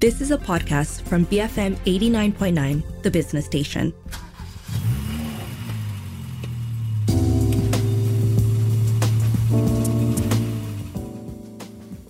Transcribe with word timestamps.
This 0.00 0.22
is 0.22 0.30
a 0.30 0.38
podcast 0.38 1.02
from 1.02 1.26
BFM 1.26 1.76
89.9, 1.84 3.02
the 3.02 3.10
business 3.10 3.44
station. 3.44 3.92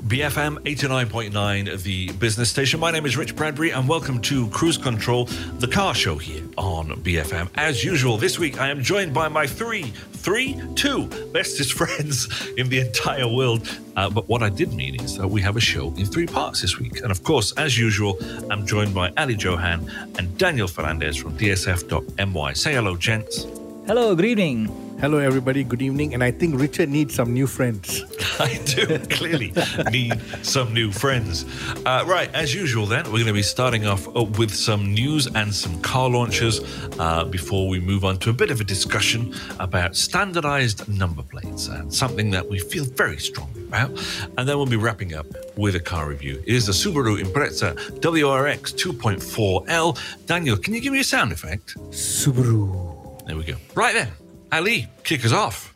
BFM 0.04 0.58
89.9, 0.60 1.82
the 1.82 2.12
business 2.12 2.48
station. 2.48 2.78
My 2.78 2.92
name 2.92 3.06
is 3.06 3.16
Rich 3.16 3.34
Bradbury, 3.34 3.70
and 3.70 3.88
welcome 3.88 4.20
to 4.22 4.46
Cruise 4.50 4.78
Control, 4.78 5.24
the 5.58 5.66
car 5.66 5.92
show 5.92 6.16
here 6.16 6.44
on 6.58 6.90
BFM. 7.02 7.48
As 7.56 7.82
usual, 7.82 8.18
this 8.18 8.38
week 8.38 8.60
I 8.60 8.68
am 8.68 8.82
joined 8.84 9.12
by 9.12 9.26
my 9.26 9.48
three, 9.48 9.92
three, 10.20 10.60
two 10.74 11.06
bestest 11.32 11.72
friends 11.80 12.28
in 12.56 12.68
the 12.68 12.80
entire 12.80 13.26
world. 13.26 13.68
Uh, 13.96 14.08
but 14.10 14.28
what 14.28 14.42
I 14.42 14.48
did 14.48 14.72
mean 14.72 15.00
is 15.00 15.16
that 15.16 15.28
we 15.28 15.40
have 15.42 15.56
a 15.56 15.60
show 15.60 15.88
in 15.96 16.06
three 16.06 16.26
parts 16.26 16.60
this 16.62 16.78
week. 16.78 17.00
And 17.02 17.10
of 17.10 17.22
course, 17.24 17.52
as 17.56 17.78
usual, 17.78 18.18
I'm 18.50 18.66
joined 18.66 18.94
by 18.94 19.12
Ali 19.16 19.34
Johan 19.34 19.90
and 20.18 20.36
Daniel 20.38 20.68
Fernandez 20.68 21.16
from 21.16 21.36
DSF.my. 21.36 22.52
Say 22.52 22.74
hello, 22.74 22.96
gents. 22.96 23.46
Hello, 23.86 24.14
good 24.14 24.26
evening. 24.26 24.89
Hello, 25.00 25.16
everybody. 25.16 25.64
Good 25.64 25.80
evening. 25.80 26.12
And 26.12 26.22
I 26.22 26.30
think 26.30 26.60
Richard 26.60 26.90
needs 26.90 27.14
some 27.14 27.32
new 27.32 27.46
friends. 27.46 28.04
I 28.38 28.60
do 28.66 28.98
clearly 29.06 29.54
need 29.90 30.20
some 30.42 30.74
new 30.74 30.92
friends. 30.92 31.46
Uh, 31.86 32.04
right, 32.06 32.28
as 32.34 32.54
usual, 32.54 32.84
then, 32.84 33.06
we're 33.06 33.12
going 33.12 33.26
to 33.28 33.32
be 33.32 33.40
starting 33.40 33.86
off 33.86 34.06
uh, 34.14 34.24
with 34.24 34.54
some 34.54 34.92
news 34.92 35.26
and 35.26 35.54
some 35.54 35.80
car 35.80 36.10
launches 36.10 36.60
uh, 36.98 37.24
before 37.24 37.66
we 37.66 37.80
move 37.80 38.04
on 38.04 38.18
to 38.18 38.28
a 38.28 38.34
bit 38.34 38.50
of 38.50 38.60
a 38.60 38.64
discussion 38.64 39.34
about 39.58 39.96
standardized 39.96 40.86
number 40.86 41.22
plates 41.22 41.68
and 41.68 41.90
something 41.90 42.30
that 42.32 42.46
we 42.46 42.58
feel 42.58 42.84
very 42.84 43.18
strongly 43.18 43.62
about. 43.62 43.90
And 44.36 44.46
then 44.46 44.58
we'll 44.58 44.66
be 44.66 44.76
wrapping 44.76 45.14
up 45.14 45.26
with 45.56 45.76
a 45.76 45.80
car 45.80 46.10
review. 46.10 46.42
It 46.46 46.54
is 46.54 46.66
the 46.66 46.72
Subaru 46.72 47.22
Impreza 47.22 47.74
WRX 48.00 48.74
2.4L. 48.74 50.26
Daniel, 50.26 50.58
can 50.58 50.74
you 50.74 50.80
give 50.82 50.92
me 50.92 51.00
a 51.00 51.04
sound 51.04 51.32
effect? 51.32 51.74
Subaru. 51.88 53.26
There 53.26 53.36
we 53.36 53.44
go. 53.44 53.54
Right 53.74 53.94
then. 53.94 54.08
Ali, 54.52 54.88
kick 55.04 55.24
us 55.24 55.32
off. 55.32 55.74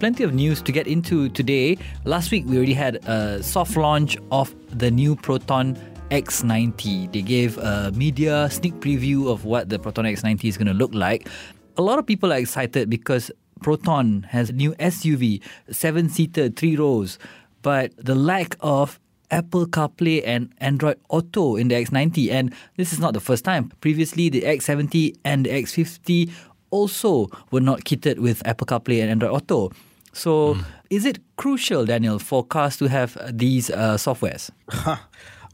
Plenty 0.00 0.24
of 0.24 0.34
news 0.34 0.60
to 0.62 0.72
get 0.72 0.88
into 0.88 1.28
today. 1.28 1.78
Last 2.04 2.32
week, 2.32 2.44
we 2.46 2.56
already 2.56 2.74
had 2.74 2.96
a 3.06 3.40
soft 3.42 3.76
launch 3.76 4.16
of 4.32 4.52
the 4.76 4.90
new 4.90 5.14
Proton 5.14 5.78
X90. 6.10 7.12
They 7.12 7.22
gave 7.22 7.56
a 7.58 7.92
media 7.94 8.50
sneak 8.50 8.74
preview 8.74 9.30
of 9.30 9.44
what 9.44 9.68
the 9.68 9.78
Proton 9.78 10.06
X90 10.06 10.44
is 10.44 10.58
going 10.58 10.66
to 10.66 10.74
look 10.74 10.92
like. 10.92 11.28
A 11.76 11.82
lot 11.82 12.00
of 12.00 12.06
people 12.06 12.32
are 12.32 12.38
excited 12.38 12.90
because 12.90 13.30
Proton 13.62 14.24
has 14.24 14.50
a 14.50 14.52
new 14.52 14.72
SUV, 14.74 15.40
seven 15.70 16.08
seater, 16.08 16.48
three 16.48 16.76
rows, 16.76 17.18
but 17.62 17.92
the 17.96 18.16
lack 18.16 18.56
of 18.60 18.98
Apple 19.30 19.66
CarPlay 19.66 20.22
and 20.24 20.52
Android 20.58 20.98
Auto 21.08 21.56
in 21.56 21.68
the 21.68 21.74
X90. 21.76 22.30
And 22.30 22.52
this 22.76 22.92
is 22.92 22.98
not 22.98 23.14
the 23.14 23.20
first 23.20 23.44
time. 23.44 23.72
Previously, 23.80 24.28
the 24.28 24.42
X70 24.42 25.16
and 25.24 25.46
the 25.46 25.50
X50 25.50 26.30
also 26.70 27.28
were 27.50 27.60
not 27.60 27.84
kitted 27.84 28.18
with 28.18 28.46
Apple 28.46 28.66
CarPlay 28.66 29.00
and 29.00 29.10
Android 29.10 29.32
Auto. 29.32 29.72
So, 30.12 30.54
mm. 30.54 30.64
is 30.88 31.04
it 31.04 31.18
crucial, 31.36 31.84
Daniel, 31.84 32.18
for 32.18 32.44
cars 32.44 32.76
to 32.78 32.88
have 32.88 33.18
these 33.30 33.68
uh, 33.70 33.96
softwares? 33.96 34.50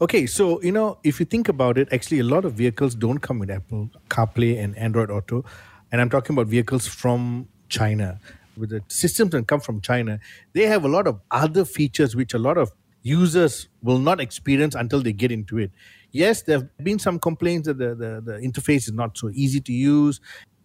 okay, 0.01 0.25
so 0.25 0.61
you 0.61 0.71
know, 0.71 0.97
if 1.03 1.19
you 1.19 1.25
think 1.25 1.49
about 1.49 1.77
it, 1.77 1.91
actually, 1.91 2.19
a 2.19 2.23
lot 2.23 2.45
of 2.45 2.53
vehicles 2.53 2.95
don't 2.95 3.19
come 3.19 3.39
with 3.39 3.51
Apple 3.51 3.89
CarPlay 4.09 4.63
and 4.63 4.77
Android 4.77 5.11
Auto, 5.11 5.43
and 5.91 5.99
I'm 5.99 6.09
talking 6.09 6.33
about 6.33 6.47
vehicles 6.47 6.87
from 6.87 7.47
China. 7.67 8.19
With 8.55 8.69
the 8.69 8.81
systems 8.87 9.31
that 9.31 9.47
come 9.47 9.59
from 9.59 9.81
China, 9.81 10.19
they 10.53 10.67
have 10.67 10.85
a 10.85 10.87
lot 10.87 11.07
of 11.07 11.19
other 11.31 11.65
features 11.65 12.15
which 12.15 12.33
a 12.33 12.39
lot 12.39 12.57
of 12.57 12.71
users 13.01 13.67
will 13.81 13.99
not 13.99 14.19
experience 14.19 14.75
until 14.75 15.01
they 15.01 15.11
get 15.11 15.31
into 15.31 15.57
it. 15.57 15.71
Yes, 16.11 16.43
there 16.43 16.59
have 16.59 16.77
been 16.77 16.99
some 16.99 17.19
complaints 17.19 17.67
that 17.67 17.79
the, 17.79 17.95
the, 17.95 18.21
the 18.23 18.37
interface 18.37 18.87
is 18.87 18.93
not 18.93 19.17
so 19.17 19.31
easy 19.33 19.59
to 19.61 19.73
use 19.73 20.21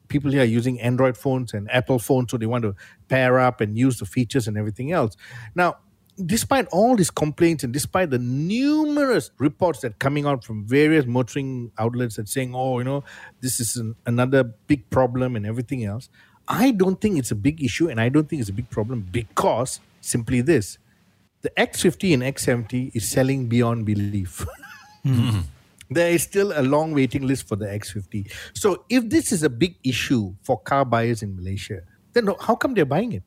people 0.08 0.30
here 0.30 0.42
are 0.42 0.44
using 0.44 0.80
Android 0.80 1.16
phones 1.16 1.54
and 1.54 1.70
Apple 1.70 1.98
phones, 1.98 2.30
so 2.30 2.36
they 2.36 2.46
want 2.46 2.62
to 2.62 2.74
pair 3.08 3.38
up 3.38 3.60
and 3.60 3.76
use 3.76 3.98
the 3.98 4.06
features 4.06 4.48
and 4.48 4.56
everything 4.56 4.92
else. 4.92 5.16
Now, 5.54 5.78
despite 6.24 6.66
all 6.68 6.96
these 6.96 7.10
complaints 7.10 7.62
and 7.62 7.72
despite 7.72 8.10
the 8.10 8.18
numerous 8.18 9.30
reports 9.38 9.80
that 9.80 9.98
coming 9.98 10.26
out 10.26 10.44
from 10.44 10.66
various 10.66 11.06
motoring 11.06 11.70
outlets 11.78 12.16
that 12.16 12.28
saying, 12.28 12.54
oh, 12.54 12.78
you 12.78 12.84
know, 12.84 13.04
this 13.40 13.60
is 13.60 13.76
an, 13.76 13.94
another 14.06 14.42
big 14.42 14.88
problem 14.90 15.36
and 15.36 15.46
everything 15.46 15.84
else, 15.84 16.08
I 16.48 16.72
don't 16.72 17.00
think 17.00 17.18
it's 17.18 17.30
a 17.30 17.36
big 17.36 17.62
issue 17.62 17.88
and 17.88 18.00
I 18.00 18.08
don't 18.08 18.28
think 18.28 18.40
it's 18.40 18.50
a 18.50 18.54
big 18.54 18.70
problem 18.70 19.06
because 19.10 19.80
simply 20.00 20.40
this 20.40 20.78
the 21.42 21.50
X50 21.50 22.14
and 22.14 22.22
X70 22.24 22.96
is 22.96 23.08
selling 23.08 23.48
beyond 23.48 23.86
belief. 23.86 24.44
mm-hmm 25.04 25.40
there 25.90 26.10
is 26.10 26.22
still 26.22 26.52
a 26.54 26.62
long 26.62 26.92
waiting 26.92 27.26
list 27.26 27.48
for 27.48 27.56
the 27.56 27.66
X50. 27.66 28.30
So 28.54 28.84
if 28.88 29.08
this 29.08 29.32
is 29.32 29.42
a 29.42 29.50
big 29.50 29.76
issue 29.84 30.34
for 30.42 30.60
car 30.60 30.84
buyers 30.84 31.22
in 31.22 31.34
Malaysia, 31.36 31.80
then 32.12 32.28
how 32.40 32.54
come 32.54 32.74
they're 32.74 32.84
buying 32.84 33.12
it? 33.12 33.22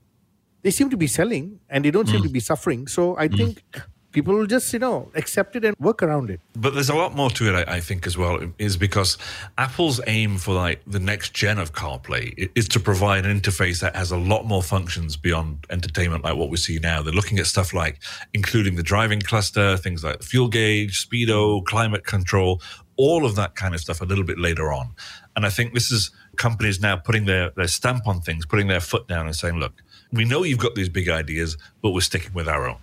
They 0.61 0.71
seem 0.71 0.89
to 0.91 0.97
be 0.97 1.07
selling 1.07 1.59
and 1.69 1.83
they 1.83 1.91
don't 1.91 2.07
mm. 2.07 2.11
seem 2.11 2.23
to 2.23 2.29
be 2.29 2.39
suffering. 2.39 2.87
So 2.87 3.17
I 3.17 3.27
mm. 3.27 3.37
think 3.37 3.63
people 4.11 4.33
will 4.33 4.45
just 4.45 4.71
you 4.73 4.79
know 4.79 5.09
accept 5.15 5.55
it 5.55 5.65
and 5.65 5.75
work 5.79 6.03
around 6.03 6.29
it. 6.29 6.39
But 6.55 6.73
there's 6.73 6.89
a 6.89 6.95
lot 6.95 7.15
more 7.15 7.29
to 7.31 7.49
it 7.49 7.67
I, 7.67 7.75
I, 7.75 7.79
think 7.79 8.05
as 8.05 8.17
well 8.17 8.39
is 8.57 8.77
because 8.77 9.17
apple's 9.57 9.99
aim 10.07 10.37
for 10.37 10.53
like 10.53 10.81
the 10.85 10.99
next 10.99 11.33
gen 11.33 11.57
of 11.57 11.73
carplay 11.73 12.49
is 12.55 12.67
to 12.69 12.79
provide 12.79 13.25
an 13.25 13.39
interface 13.39 13.79
that 13.81 13.95
has 13.95 14.11
a 14.11 14.17
lot 14.17 14.45
more 14.45 14.63
functions 14.63 15.17
beyond 15.17 15.65
entertainment 15.69 16.23
like 16.23 16.35
what 16.35 16.49
we 16.49 16.57
see 16.57 16.79
now. 16.79 17.01
They're 17.01 17.13
looking 17.13 17.39
at 17.39 17.47
stuff 17.47 17.73
like 17.73 17.99
including 18.33 18.75
the 18.75 18.83
driving 18.83 19.21
cluster 19.21 19.77
things 19.77 20.03
like 20.03 20.21
fuel 20.23 20.47
gauge 20.47 21.07
speedo 21.07 21.63
climate 21.65 22.05
control 22.05 22.61
all 22.97 23.25
of 23.25 23.35
that 23.35 23.55
kind 23.55 23.73
of 23.73 23.79
stuff 23.79 24.01
a 24.01 24.05
little 24.05 24.23
bit 24.23 24.37
later 24.37 24.71
on. 24.71 24.89
And 25.35 25.45
i 25.45 25.49
think 25.49 25.73
this 25.73 25.91
is 25.91 26.11
companies 26.35 26.81
now 26.81 26.95
putting 26.95 27.25
their, 27.25 27.51
their 27.51 27.67
stamp 27.67 28.07
on 28.07 28.21
things 28.21 28.45
putting 28.45 28.67
their 28.67 28.79
foot 28.79 29.07
down 29.07 29.25
and 29.25 29.35
saying 29.35 29.57
look 29.57 29.73
we 30.11 30.25
know 30.25 30.43
you've 30.43 30.59
got 30.59 30.75
these 30.75 30.89
big 30.89 31.09
ideas 31.09 31.57
but 31.81 31.91
we're 31.91 32.01
sticking 32.01 32.33
with 32.33 32.47
our 32.47 32.67
own 32.67 32.77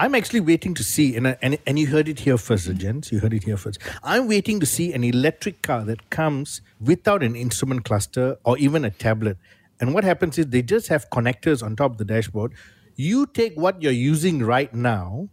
I'm 0.00 0.14
actually 0.14 0.40
waiting 0.40 0.72
to 0.76 0.82
see, 0.82 1.14
and, 1.14 1.36
and, 1.42 1.58
and 1.66 1.78
you 1.78 1.86
heard 1.88 2.08
it 2.08 2.20
here 2.20 2.38
first, 2.38 2.74
gents. 2.76 3.12
You 3.12 3.18
heard 3.18 3.34
it 3.34 3.44
here 3.44 3.58
first. 3.58 3.78
I'm 4.02 4.28
waiting 4.28 4.58
to 4.60 4.64
see 4.64 4.94
an 4.94 5.04
electric 5.04 5.60
car 5.60 5.84
that 5.84 6.08
comes 6.08 6.62
without 6.80 7.22
an 7.22 7.36
instrument 7.36 7.84
cluster 7.84 8.38
or 8.42 8.56
even 8.56 8.86
a 8.86 8.90
tablet. 8.90 9.36
And 9.78 9.92
what 9.92 10.04
happens 10.04 10.38
is 10.38 10.46
they 10.46 10.62
just 10.62 10.88
have 10.88 11.10
connectors 11.10 11.62
on 11.62 11.76
top 11.76 11.90
of 11.92 11.98
the 11.98 12.06
dashboard. 12.06 12.54
You 12.96 13.26
take 13.26 13.52
what 13.58 13.82
you're 13.82 13.92
using 13.92 14.42
right 14.42 14.72
now, 14.72 15.28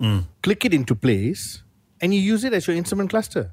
mm. 0.00 0.24
click 0.40 0.64
it 0.64 0.72
into 0.72 0.94
place, 0.94 1.64
and 2.00 2.14
you 2.14 2.20
use 2.20 2.44
it 2.44 2.52
as 2.52 2.68
your 2.68 2.76
instrument 2.76 3.10
cluster. 3.10 3.50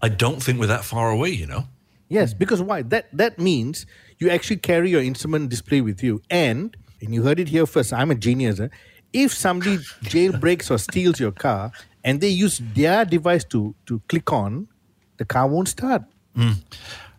I 0.00 0.08
don't 0.08 0.40
think 0.40 0.60
we're 0.60 0.68
that 0.68 0.84
far 0.84 1.10
away, 1.10 1.30
you 1.30 1.46
know. 1.46 1.64
Yes, 2.08 2.32
because 2.32 2.62
why? 2.62 2.82
That 2.82 3.08
that 3.12 3.40
means 3.40 3.86
you 4.18 4.30
actually 4.30 4.58
carry 4.58 4.88
your 4.88 5.02
instrument 5.02 5.48
display 5.48 5.80
with 5.80 6.04
you, 6.04 6.22
and 6.30 6.76
and 7.00 7.12
you 7.12 7.24
heard 7.24 7.40
it 7.40 7.48
here 7.48 7.66
first. 7.66 7.92
I'm 7.92 8.12
a 8.12 8.14
genius. 8.14 8.60
Eh? 8.60 8.68
If 9.16 9.32
somebody 9.32 9.78
jailbreaks 10.04 10.70
or 10.70 10.78
steals 10.78 11.18
your 11.18 11.32
car 11.32 11.72
and 12.04 12.20
they 12.20 12.28
use 12.28 12.60
their 12.74 13.04
device 13.04 13.44
to, 13.44 13.74
to 13.86 14.00
click 14.08 14.30
on, 14.32 14.68
the 15.16 15.24
car 15.24 15.48
won't 15.48 15.68
start. 15.68 16.02
Mm. 16.36 16.56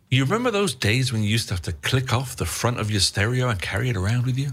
You 0.10 0.24
remember 0.24 0.52
those 0.52 0.76
days 0.76 1.12
when 1.12 1.24
you 1.24 1.30
used 1.30 1.48
to 1.50 1.56
have 1.56 1.64
to 1.64 1.74
click 1.74 2.14
off 2.14 2.36
the 2.36 2.46
front 2.46 2.80
of 2.80 2.92
your 2.92 3.00
stereo 3.00 3.50
and 3.50 3.60
carry 3.60 3.90
it 3.90 3.98
around 3.98 4.26
with 4.26 4.38
you? 4.38 4.52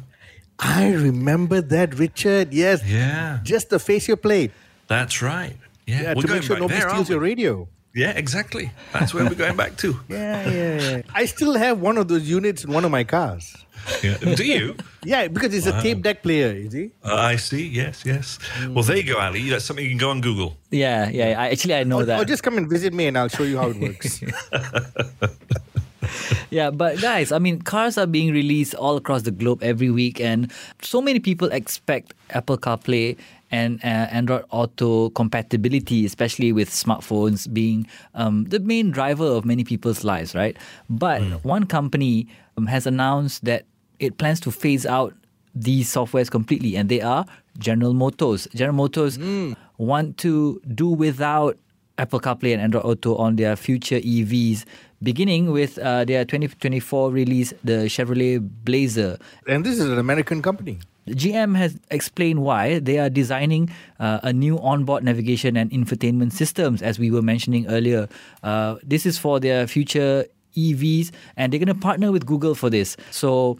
I 0.58 0.92
remember 0.92 1.60
that, 1.60 1.98
Richard. 1.98 2.52
Yes. 2.52 2.82
Yeah. 2.86 3.40
Just 3.42 3.68
the 3.68 3.78
face 3.78 4.08
your 4.08 4.16
plate. 4.16 4.52
That's 4.88 5.20
right. 5.20 5.56
Yeah. 5.86 6.02
yeah 6.02 6.14
to 6.14 6.26
make 6.26 6.42
sure 6.42 6.58
nobody 6.58 6.80
there, 6.80 6.88
steals 6.88 7.10
your 7.10 7.20
radio. 7.20 7.68
Yeah, 7.94 8.10
exactly. 8.10 8.72
That's 8.92 9.14
where 9.14 9.24
we're 9.24 9.34
going 9.34 9.56
back 9.56 9.76
to. 9.78 10.00
yeah, 10.08 10.50
yeah, 10.50 10.80
yeah. 10.80 11.02
I 11.14 11.26
still 11.26 11.54
have 11.54 11.80
one 11.80 11.98
of 11.98 12.08
those 12.08 12.28
units 12.28 12.64
in 12.64 12.72
one 12.72 12.84
of 12.84 12.90
my 12.90 13.04
cars. 13.04 13.54
Yeah. 14.02 14.16
Do 14.16 14.44
you? 14.44 14.76
yeah, 15.04 15.28
because 15.28 15.54
it's 15.54 15.66
wow. 15.66 15.78
a 15.78 15.82
tape 15.82 16.02
deck 16.02 16.22
player, 16.22 16.52
you 16.52 16.70
see? 16.70 16.90
Uh, 17.04 17.14
I 17.14 17.36
see. 17.36 17.66
Yes, 17.66 18.04
yes. 18.04 18.38
Mm. 18.60 18.74
Well, 18.74 18.84
there 18.84 18.96
you 18.96 19.14
go, 19.14 19.18
Ali. 19.18 19.48
That's 19.50 19.64
something 19.64 19.84
you 19.84 19.90
can 19.90 19.98
go 19.98 20.10
on 20.10 20.20
Google. 20.20 20.56
Yeah, 20.70 21.08
yeah. 21.08 21.40
I, 21.40 21.50
actually, 21.50 21.74
I 21.74 21.84
know 21.84 22.00
or, 22.00 22.04
that. 22.04 22.20
Or 22.20 22.24
just 22.24 22.42
come 22.42 22.56
and 22.56 22.68
visit 22.68 22.92
me 22.92 23.06
and 23.06 23.18
I'll 23.18 23.28
show 23.28 23.42
you 23.42 23.58
how 23.58 23.70
it 23.70 23.76
works. 23.76 24.22
yeah, 26.50 26.70
but 26.70 27.00
guys, 27.00 27.32
I 27.32 27.38
mean, 27.38 27.60
cars 27.60 27.98
are 27.98 28.06
being 28.06 28.32
released 28.32 28.74
all 28.74 28.96
across 28.96 29.22
the 29.22 29.30
globe 29.30 29.62
every 29.62 29.90
week, 29.90 30.20
and 30.20 30.52
so 30.82 31.00
many 31.00 31.20
people 31.20 31.50
expect 31.52 32.14
Apple 32.30 32.58
CarPlay 32.58 33.16
and 33.50 33.78
uh, 33.84 34.08
Android 34.10 34.44
Auto 34.50 35.10
compatibility, 35.10 36.04
especially 36.04 36.52
with 36.52 36.70
smartphones 36.70 37.52
being 37.52 37.86
um, 38.14 38.44
the 38.44 38.58
main 38.58 38.90
driver 38.90 39.26
of 39.26 39.44
many 39.44 39.62
people's 39.62 40.02
lives, 40.02 40.34
right? 40.34 40.56
But 40.90 41.22
mm. 41.22 41.44
one 41.44 41.66
company 41.66 42.26
um, 42.56 42.66
has 42.66 42.86
announced 42.86 43.44
that 43.44 43.64
it 43.98 44.18
plans 44.18 44.40
to 44.40 44.50
phase 44.50 44.86
out 44.86 45.14
these 45.54 45.92
softwares 45.92 46.30
completely, 46.30 46.76
and 46.76 46.88
they 46.88 47.00
are 47.00 47.24
General 47.58 47.94
Motors. 47.94 48.48
General 48.54 48.76
Motors 48.76 49.18
mm. 49.18 49.56
want 49.78 50.18
to 50.18 50.60
do 50.74 50.88
without 50.88 51.56
Apple 51.98 52.20
CarPlay 52.20 52.52
and 52.52 52.60
Android 52.60 52.84
Auto 52.84 53.14
on 53.16 53.36
their 53.36 53.54
future 53.54 54.00
EVs, 54.00 54.64
beginning 55.02 55.52
with 55.52 55.78
uh, 55.78 56.04
their 56.04 56.24
2024 56.24 57.10
release, 57.10 57.52
the 57.62 57.86
Chevrolet 57.86 58.40
Blazer. 58.64 59.18
And 59.46 59.64
this 59.64 59.78
is 59.78 59.88
an 59.88 59.98
American 59.98 60.42
company. 60.42 60.80
GM 61.08 61.54
has 61.56 61.78
explained 61.90 62.42
why 62.42 62.78
they 62.78 62.98
are 62.98 63.10
designing 63.10 63.70
uh, 64.00 64.20
a 64.22 64.32
new 64.32 64.58
onboard 64.60 65.04
navigation 65.04 65.56
and 65.56 65.70
infotainment 65.70 66.32
systems, 66.32 66.80
as 66.82 66.98
we 66.98 67.10
were 67.10 67.22
mentioning 67.22 67.66
earlier. 67.68 68.08
Uh, 68.42 68.76
this 68.82 69.04
is 69.04 69.18
for 69.18 69.38
their 69.38 69.66
future 69.66 70.24
EVs, 70.56 71.10
and 71.36 71.52
they're 71.52 71.60
going 71.60 71.68
to 71.68 71.74
partner 71.74 72.10
with 72.10 72.24
Google 72.24 72.54
for 72.54 72.70
this. 72.70 72.96
So 73.10 73.58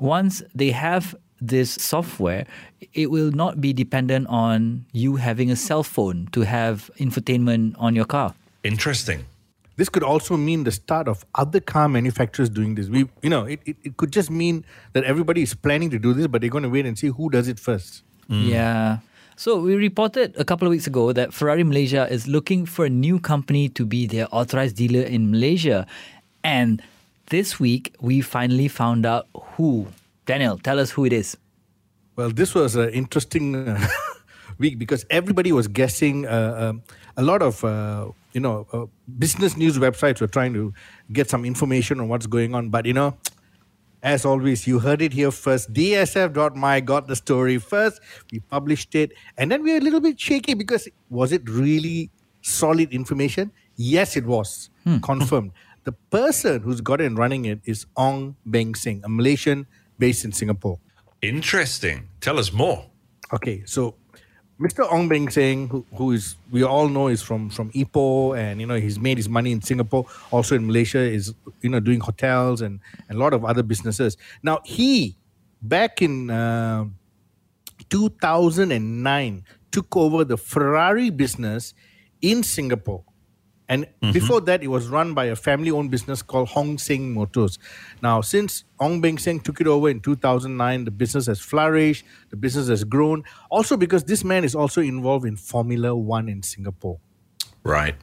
once 0.00 0.42
they 0.54 0.70
have 0.70 1.14
this 1.40 1.70
software, 1.70 2.46
it 2.94 3.10
will 3.10 3.30
not 3.30 3.60
be 3.60 3.72
dependent 3.72 4.26
on 4.28 4.86
you 4.92 5.16
having 5.16 5.50
a 5.50 5.56
cell 5.56 5.82
phone 5.82 6.28
to 6.32 6.42
have 6.42 6.90
infotainment 6.98 7.74
on 7.78 7.94
your 7.94 8.04
car. 8.06 8.34
Interesting. 8.64 9.24
This 9.76 9.90
could 9.90 10.02
also 10.02 10.36
mean 10.38 10.64
the 10.64 10.72
start 10.72 11.06
of 11.06 11.24
other 11.34 11.60
car 11.60 11.88
manufacturers 11.88 12.48
doing 12.48 12.74
this. 12.74 12.88
We, 12.88 13.08
you 13.22 13.28
know, 13.28 13.44
it, 13.44 13.60
it, 13.66 13.76
it 13.84 13.96
could 13.98 14.10
just 14.10 14.30
mean 14.30 14.64
that 14.94 15.04
everybody 15.04 15.42
is 15.42 15.52
planning 15.52 15.90
to 15.90 15.98
do 15.98 16.14
this, 16.14 16.26
but 16.26 16.40
they're 16.40 16.50
going 16.50 16.64
to 16.64 16.70
wait 16.70 16.86
and 16.86 16.98
see 16.98 17.08
who 17.08 17.28
does 17.28 17.46
it 17.46 17.60
first. 17.60 18.02
Mm. 18.30 18.48
Yeah. 18.48 18.98
So 19.36 19.60
we 19.60 19.74
reported 19.74 20.34
a 20.38 20.44
couple 20.46 20.66
of 20.66 20.70
weeks 20.70 20.86
ago 20.86 21.12
that 21.12 21.34
Ferrari 21.34 21.62
Malaysia 21.62 22.08
is 22.10 22.26
looking 22.26 22.64
for 22.64 22.86
a 22.86 22.88
new 22.88 23.20
company 23.20 23.68
to 23.68 23.84
be 23.84 24.06
their 24.06 24.26
authorized 24.32 24.76
dealer 24.76 25.02
in 25.02 25.30
Malaysia. 25.30 25.86
And 26.42 26.82
this 27.30 27.58
week 27.58 27.94
we 28.00 28.20
finally 28.20 28.68
found 28.68 29.06
out 29.06 29.28
who. 29.34 29.86
Daniel, 30.26 30.58
tell 30.58 30.78
us 30.78 30.90
who 30.90 31.04
it 31.04 31.12
is. 31.12 31.36
Well, 32.16 32.30
this 32.30 32.54
was 32.54 32.76
an 32.76 32.90
interesting 32.90 33.68
uh, 33.68 33.86
week 34.58 34.78
because 34.78 35.04
everybody 35.10 35.52
was 35.52 35.68
guessing. 35.68 36.26
Uh, 36.26 36.70
um, 36.70 36.82
a 37.16 37.22
lot 37.22 37.42
of 37.42 37.62
uh, 37.64 38.08
you 38.32 38.40
know 38.40 38.66
uh, 38.72 38.86
business 39.18 39.56
news 39.56 39.78
websites 39.78 40.20
were 40.20 40.26
trying 40.26 40.54
to 40.54 40.72
get 41.12 41.28
some 41.28 41.44
information 41.44 42.00
on 42.00 42.08
what's 42.08 42.26
going 42.26 42.54
on, 42.54 42.70
but 42.70 42.86
you 42.86 42.92
know. 42.94 43.16
As 44.02 44.24
always, 44.24 44.68
you 44.68 44.78
heard 44.78 45.02
it 45.02 45.12
here 45.12 45.32
first. 45.32 45.72
DSF.my 45.72 46.78
got 46.80 47.08
the 47.08 47.16
story 47.16 47.58
first. 47.58 48.00
We 48.30 48.38
published 48.38 48.94
it. 48.94 49.10
And 49.36 49.50
then 49.50 49.64
we 49.64 49.72
were 49.72 49.78
a 49.78 49.80
little 49.80 50.00
bit 50.00 50.20
shaky 50.20 50.54
because 50.54 50.86
was 51.10 51.32
it 51.32 51.48
really 51.48 52.10
solid 52.40 52.92
information? 52.92 53.50
Yes, 53.74 54.16
it 54.16 54.24
was. 54.24 54.70
Confirmed. 55.02 55.50
The 55.86 55.92
person 55.92 56.62
who's 56.62 56.80
got 56.80 57.00
it 57.00 57.06
and 57.06 57.16
running 57.16 57.44
it 57.44 57.60
is 57.64 57.86
Ong 57.96 58.34
Beng 58.44 58.76
Seng, 58.76 59.02
a 59.04 59.08
Malaysian 59.08 59.68
based 60.00 60.24
in 60.24 60.32
Singapore. 60.32 60.80
Interesting. 61.22 62.08
Tell 62.20 62.40
us 62.40 62.52
more. 62.52 62.90
Okay, 63.32 63.62
so 63.66 63.94
Mr. 64.58 64.90
Ong 64.92 65.08
Beng 65.08 65.30
Seng, 65.30 65.68
who, 65.68 65.86
who 65.94 66.10
is 66.10 66.34
we 66.50 66.64
all 66.64 66.88
know 66.88 67.06
is 67.06 67.22
from 67.22 67.50
from 67.50 67.70
Ipoh, 67.70 68.36
and 68.36 68.60
you 68.60 68.66
know 68.66 68.80
he's 68.80 68.98
made 68.98 69.16
his 69.16 69.28
money 69.28 69.52
in 69.52 69.62
Singapore, 69.62 70.06
also 70.32 70.56
in 70.56 70.66
Malaysia, 70.66 70.98
is 70.98 71.32
you 71.60 71.70
know 71.70 71.78
doing 71.78 72.00
hotels 72.00 72.62
and, 72.62 72.80
and 73.08 73.16
a 73.16 73.20
lot 73.20 73.32
of 73.32 73.44
other 73.44 73.62
businesses. 73.62 74.16
Now 74.42 74.58
he, 74.64 75.16
back 75.62 76.02
in 76.02 76.30
uh, 76.30 76.86
2009, 77.90 79.44
took 79.70 79.96
over 79.96 80.24
the 80.24 80.36
Ferrari 80.36 81.10
business 81.10 81.74
in 82.20 82.42
Singapore. 82.42 83.04
And 83.68 83.84
mm-hmm. 83.84 84.12
before 84.12 84.40
that, 84.42 84.62
it 84.62 84.68
was 84.68 84.88
run 84.88 85.14
by 85.14 85.26
a 85.26 85.36
family 85.36 85.70
owned 85.70 85.90
business 85.90 86.22
called 86.22 86.48
Hong 86.48 86.78
Seng 86.78 87.12
Motors. 87.12 87.58
Now, 88.02 88.20
since 88.20 88.64
Ong 88.78 89.02
Beng 89.02 89.18
Seng 89.18 89.40
took 89.40 89.60
it 89.60 89.66
over 89.66 89.88
in 89.88 90.00
2009, 90.00 90.84
the 90.84 90.90
business 90.90 91.26
has 91.26 91.40
flourished, 91.40 92.04
the 92.30 92.36
business 92.36 92.68
has 92.68 92.84
grown. 92.84 93.24
Also, 93.50 93.76
because 93.76 94.04
this 94.04 94.22
man 94.22 94.44
is 94.44 94.54
also 94.54 94.80
involved 94.80 95.26
in 95.26 95.36
Formula 95.36 95.94
One 95.96 96.28
in 96.28 96.42
Singapore. 96.42 96.98
Right. 97.64 97.96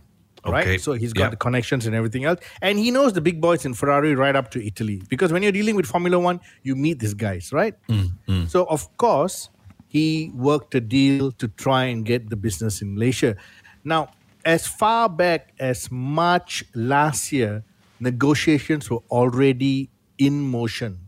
Okay. 0.46 0.52
Right? 0.52 0.82
So 0.82 0.92
he's 0.92 1.14
got 1.14 1.24
Yeah. 1.24 1.30
the 1.30 1.38
connections 1.38 1.86
and 1.86 1.96
everything 1.96 2.26
else. 2.26 2.40
And 2.62 2.78
he 2.78 2.92
knows 2.92 3.14
the 3.14 3.22
big 3.22 3.40
boys 3.40 3.66
in 3.66 3.74
Ferrari 3.74 4.14
right 4.16 4.36
up 4.36 4.52
to 4.52 4.66
Italy. 4.66 5.02
Because 5.08 5.32
when 5.32 5.42
you're 5.44 5.54
dealing 5.54 5.76
with 5.76 5.86
Formula 5.86 6.20
One, 6.20 6.42
you 6.64 6.76
meet 6.76 7.00
these 7.00 7.14
guys, 7.14 7.54
right? 7.54 7.76
Mm, 7.88 8.12
mm. 8.28 8.50
So, 8.50 8.66
of 8.66 8.96
course, 8.98 9.50
he 9.88 10.32
worked 10.36 10.76
a 10.76 10.82
deal 10.82 11.32
to 11.34 11.48
try 11.48 11.86
and 11.86 12.04
get 12.04 12.30
the 12.30 12.36
business 12.36 12.82
in 12.82 12.96
Malaysia. 12.96 13.38
Now, 13.86 14.10
as 14.46 14.68
far 14.68 15.10
back 15.10 15.54
as 15.60 15.92
March 15.92 16.64
last 16.76 17.32
year, 17.32 17.64
negotiations 18.00 18.90
were 18.90 19.04
already 19.10 19.90
in 20.18 20.42
motion. 20.42 21.00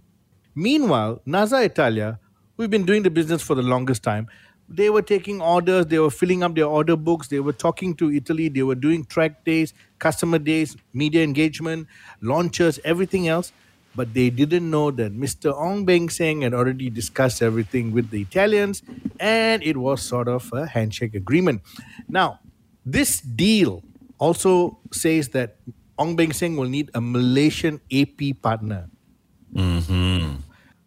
Meanwhile, 0.56 1.22
Naza 1.28 1.66
Italia, 1.66 2.20
we've 2.58 2.70
been 2.70 2.86
doing 2.86 3.04
the 3.04 3.10
business 3.10 3.42
for 3.42 3.56
the 3.56 3.62
longest 3.62 4.04
time, 4.04 4.28
they 4.68 4.90
were 4.90 5.02
taking 5.02 5.42
orders, 5.42 5.86
they 5.88 6.00
were 6.00 6.10
filling 6.10 6.42
up 6.42 6.56
their 6.56 6.66
order 6.66 6.96
books, 6.96 7.28
they 7.28 7.40
were 7.40 7.54
talking 7.54 7.94
to 7.96 8.12
Italy, 8.12 8.50
they 8.50 8.64
were 8.64 8.76
doing 8.76 9.06
track 9.06 9.44
days, 9.46 9.74
customer 10.00 10.40
days, 10.40 10.76
media 10.94 11.24
engagement, 11.24 11.88
launches, 12.22 12.80
everything 12.84 13.28
else. 13.28 13.52
But 13.96 14.14
they 14.14 14.30
didn't 14.30 14.70
know 14.70 14.92
that 14.92 15.14
Mr. 15.14 15.54
Ong 15.56 15.86
Beng 15.86 16.12
Seng 16.12 16.42
had 16.42 16.54
already 16.54 16.90
discussed 16.90 17.42
everything 17.42 17.94
with 17.94 18.10
the 18.10 18.22
Italians, 18.22 18.82
and 19.20 19.64
it 19.64 19.78
was 19.78 20.02
sort 20.02 20.28
of 20.28 20.52
a 20.52 20.66
handshake 20.66 21.16
agreement. 21.16 21.62
Now, 22.10 22.40
this 22.86 23.22
deal 23.22 23.84
also 24.20 24.80
says 24.92 25.30
that 25.30 25.58
Ong 25.98 26.16
Beng 26.16 26.34
Seng 26.34 26.56
will 26.56 26.70
need 26.70 26.92
a 26.94 27.02
Malaysian 27.02 27.82
AP 27.92 28.42
partner. 28.42 28.90
Mm-hmm. 29.54 30.36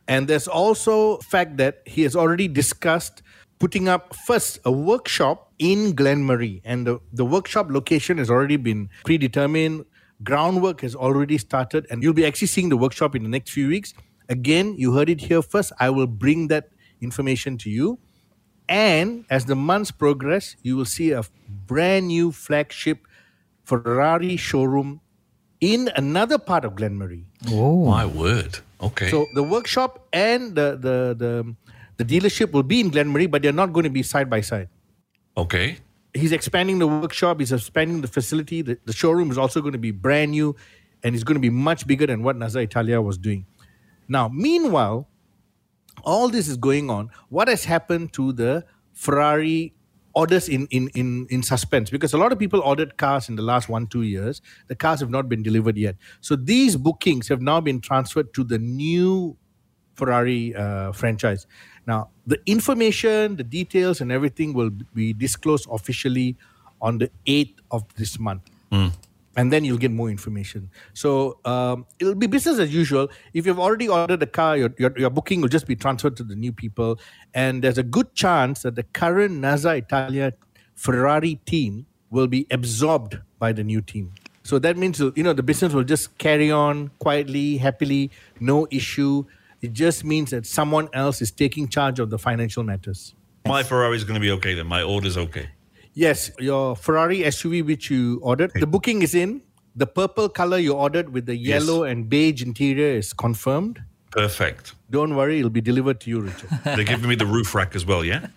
And 0.06 0.28
there's 0.28 0.48
also 0.48 1.18
fact 1.18 1.56
that 1.58 1.82
he 1.84 2.02
has 2.02 2.16
already 2.16 2.48
discussed 2.48 3.22
putting 3.58 3.88
up 3.88 4.14
first 4.14 4.58
a 4.64 4.72
workshop 4.72 5.52
in 5.58 5.92
Glenmarie. 5.94 6.62
And 6.64 6.86
the, 6.86 7.00
the 7.12 7.24
workshop 7.24 7.66
location 7.70 8.18
has 8.18 8.30
already 8.30 8.56
been 8.56 8.88
predetermined. 9.04 9.84
Groundwork 10.22 10.80
has 10.80 10.94
already 10.94 11.38
started, 11.38 11.86
and 11.90 12.02
you'll 12.02 12.12
be 12.12 12.26
actually 12.26 12.48
seeing 12.48 12.68
the 12.68 12.76
workshop 12.76 13.14
in 13.14 13.22
the 13.22 13.28
next 13.28 13.50
few 13.50 13.68
weeks. 13.68 13.94
Again, 14.28 14.74
you 14.76 14.92
heard 14.92 15.08
it 15.08 15.20
here 15.20 15.42
first. 15.42 15.72
I 15.78 15.90
will 15.90 16.06
bring 16.06 16.48
that 16.48 16.70
information 17.00 17.56
to 17.58 17.70
you. 17.70 17.98
And 18.68 19.24
as 19.30 19.46
the 19.46 19.56
months 19.56 19.90
progress, 19.90 20.56
you 20.62 20.76
will 20.76 20.84
see 20.84 21.12
a 21.12 21.22
brand 21.66 22.08
new 22.08 22.32
flagship 22.32 23.06
Ferrari 23.64 24.36
showroom 24.36 25.00
in 25.60 25.90
another 25.96 26.38
part 26.38 26.64
of 26.64 26.74
Glenmarie. 26.74 27.24
Oh, 27.50 27.86
my 27.86 28.04
word. 28.06 28.58
Okay. 28.80 29.10
So 29.10 29.26
the 29.34 29.42
workshop 29.42 30.06
and 30.12 30.54
the 30.54 30.76
the 30.76 31.14
the, 31.18 31.56
the 31.96 32.04
dealership 32.04 32.52
will 32.52 32.62
be 32.62 32.80
in 32.80 32.90
Glenmarie, 32.90 33.30
but 33.30 33.42
they're 33.42 33.52
not 33.52 33.72
going 33.72 33.84
to 33.84 33.90
be 33.90 34.02
side 34.02 34.28
by 34.30 34.40
side. 34.42 34.68
okay. 35.36 35.78
He's 36.14 36.32
expanding 36.32 36.78
the 36.78 36.86
workshop. 36.88 37.38
He's 37.38 37.52
expanding 37.52 38.00
the 38.00 38.08
facility. 38.08 38.62
The, 38.62 38.78
the 38.86 38.94
showroom 38.94 39.30
is 39.30 39.38
also 39.38 39.60
going 39.60 39.74
to 39.74 39.78
be 39.78 39.90
brand 39.92 40.30
new, 40.32 40.56
and 41.04 41.14
it's 41.14 41.22
going 41.22 41.36
to 41.36 41.40
be 41.40 41.50
much 41.50 41.86
bigger 41.86 42.06
than 42.06 42.22
what 42.22 42.34
Naza 42.34 42.62
Italia 42.62 43.00
was 43.00 43.18
doing. 43.18 43.46
Now, 44.08 44.28
meanwhile, 44.28 45.06
all 46.04 46.28
this 46.28 46.48
is 46.48 46.56
going 46.56 46.90
on. 46.90 47.10
What 47.28 47.48
has 47.48 47.64
happened 47.64 48.12
to 48.14 48.32
the 48.32 48.64
Ferrari 48.92 49.74
orders 50.14 50.48
in, 50.48 50.66
in, 50.70 50.88
in, 50.94 51.26
in 51.30 51.42
suspense? 51.42 51.90
Because 51.90 52.12
a 52.12 52.18
lot 52.18 52.32
of 52.32 52.38
people 52.38 52.60
ordered 52.60 52.96
cars 52.96 53.28
in 53.28 53.37
the 53.37 53.42
last 53.42 53.68
one, 53.68 53.87
two 53.87 54.02
years. 54.02 54.42
The 54.68 54.75
cars 54.75 55.00
have 55.00 55.11
not 55.11 55.28
been 55.28 55.42
delivered 55.42 55.76
yet. 55.76 55.96
So 56.20 56.37
these 56.37 56.76
bookings 56.76 57.28
have 57.28 57.40
now 57.40 57.61
been 57.61 57.80
transferred 57.80 58.32
to 58.34 58.44
the 58.44 58.58
new 58.58 59.37
Ferrari 59.94 60.54
uh, 60.54 60.92
franchise. 60.92 61.46
Now, 61.87 62.11
the 62.26 62.38
information, 62.46 63.37
the 63.37 63.44
details, 63.44 64.00
and 64.00 64.12
everything 64.12 64.52
will 64.54 64.70
be 64.70 65.12
disclosed 65.12 65.66
officially 65.70 66.37
on 66.80 66.99
the 66.99 67.11
8th 67.26 67.54
of 67.70 67.82
this 67.94 68.18
month. 68.18 68.42
And 69.37 69.52
then 69.52 69.64
you'll 69.64 69.78
get 69.78 69.92
more 69.92 70.11
information. 70.11 70.70
So 70.94 71.38
um, 71.44 71.87
it'll 72.00 72.16
be 72.16 72.26
business 72.26 72.58
as 72.58 72.75
usual. 72.75 73.08
If 73.35 73.47
you've 73.47 73.61
already 73.61 73.88
ordered 73.88 74.23
a 74.23 74.26
car, 74.26 74.56
your, 74.56 74.75
your, 74.78 74.92
your 74.99 75.11
booking 75.11 75.40
will 75.40 75.49
just 75.49 75.66
be 75.66 75.76
transferred 75.76 76.16
to 76.16 76.25
the 76.25 76.35
new 76.35 76.52
people. 76.52 76.99
And 77.35 77.62
there's 77.62 77.78
a 77.78 77.85
good 77.85 78.14
chance 78.14 78.62
that 78.62 78.75
the 78.75 78.82
current 78.82 79.40
Naza 79.40 79.78
Italia 79.78 80.32
Ferrari 80.75 81.37
team 81.47 81.87
will 82.11 82.26
be 82.26 82.47
absorbed 82.50 83.18
by 83.38 83.52
the 83.52 83.62
new 83.62 83.80
team. 83.80 84.12
So 84.42 84.58
that 84.61 84.76
means 84.76 84.99
you 84.99 85.23
know 85.23 85.35
the 85.35 85.42
business 85.42 85.75
will 85.75 85.85
just 85.85 86.16
carry 86.16 86.50
on 86.50 86.90
quietly, 87.00 87.58
happily, 87.58 88.11
no 88.40 88.66
issue. 88.70 89.25
It 89.61 89.75
just 89.75 90.04
means 90.04 90.30
that 90.30 90.47
someone 90.47 90.88
else 90.94 91.20
is 91.20 91.30
taking 91.30 91.68
charge 91.68 91.99
of 91.99 92.08
the 92.08 92.18
financial 92.18 92.62
matters. 92.62 93.14
My 93.47 93.62
Ferrari 93.62 93.97
is 93.97 94.04
going 94.04 94.14
to 94.14 94.20
be 94.20 94.30
okay 94.32 94.54
then. 94.54 94.66
My 94.66 94.82
order's 94.82 95.18
okay. 95.18 95.49
Yes, 95.99 96.31
your 96.38 96.76
Ferrari 96.76 97.19
SUV 97.26 97.67
which 97.67 97.90
you 97.90 98.21
ordered, 98.23 98.52
the 98.55 98.69
booking 98.69 99.02
is 99.02 99.14
in. 99.17 99.43
The 99.75 99.87
purple 99.87 100.28
color 100.28 100.59
you 100.59 100.75
ordered 100.75 101.09
with 101.11 101.26
the 101.26 101.35
Yes. 101.35 101.49
yellow 101.67 101.83
and 101.83 102.09
beige 102.09 102.40
interior 102.40 102.93
is 102.99 103.12
confirmed. 103.12 103.83
Perfect. 104.12 104.75
Don't 104.90 105.17
worry, 105.17 105.38
it'll 105.40 105.50
be 105.50 105.61
delivered 105.61 105.99
to 106.02 106.11
you, 106.11 106.21
Richard. 106.21 106.50
They're 106.64 106.85
giving 106.85 107.09
me 107.09 107.17
the 107.17 107.26
roof 107.26 107.52
rack 107.52 107.75
as 107.75 107.85
well, 107.85 108.05
yeah? 108.05 108.28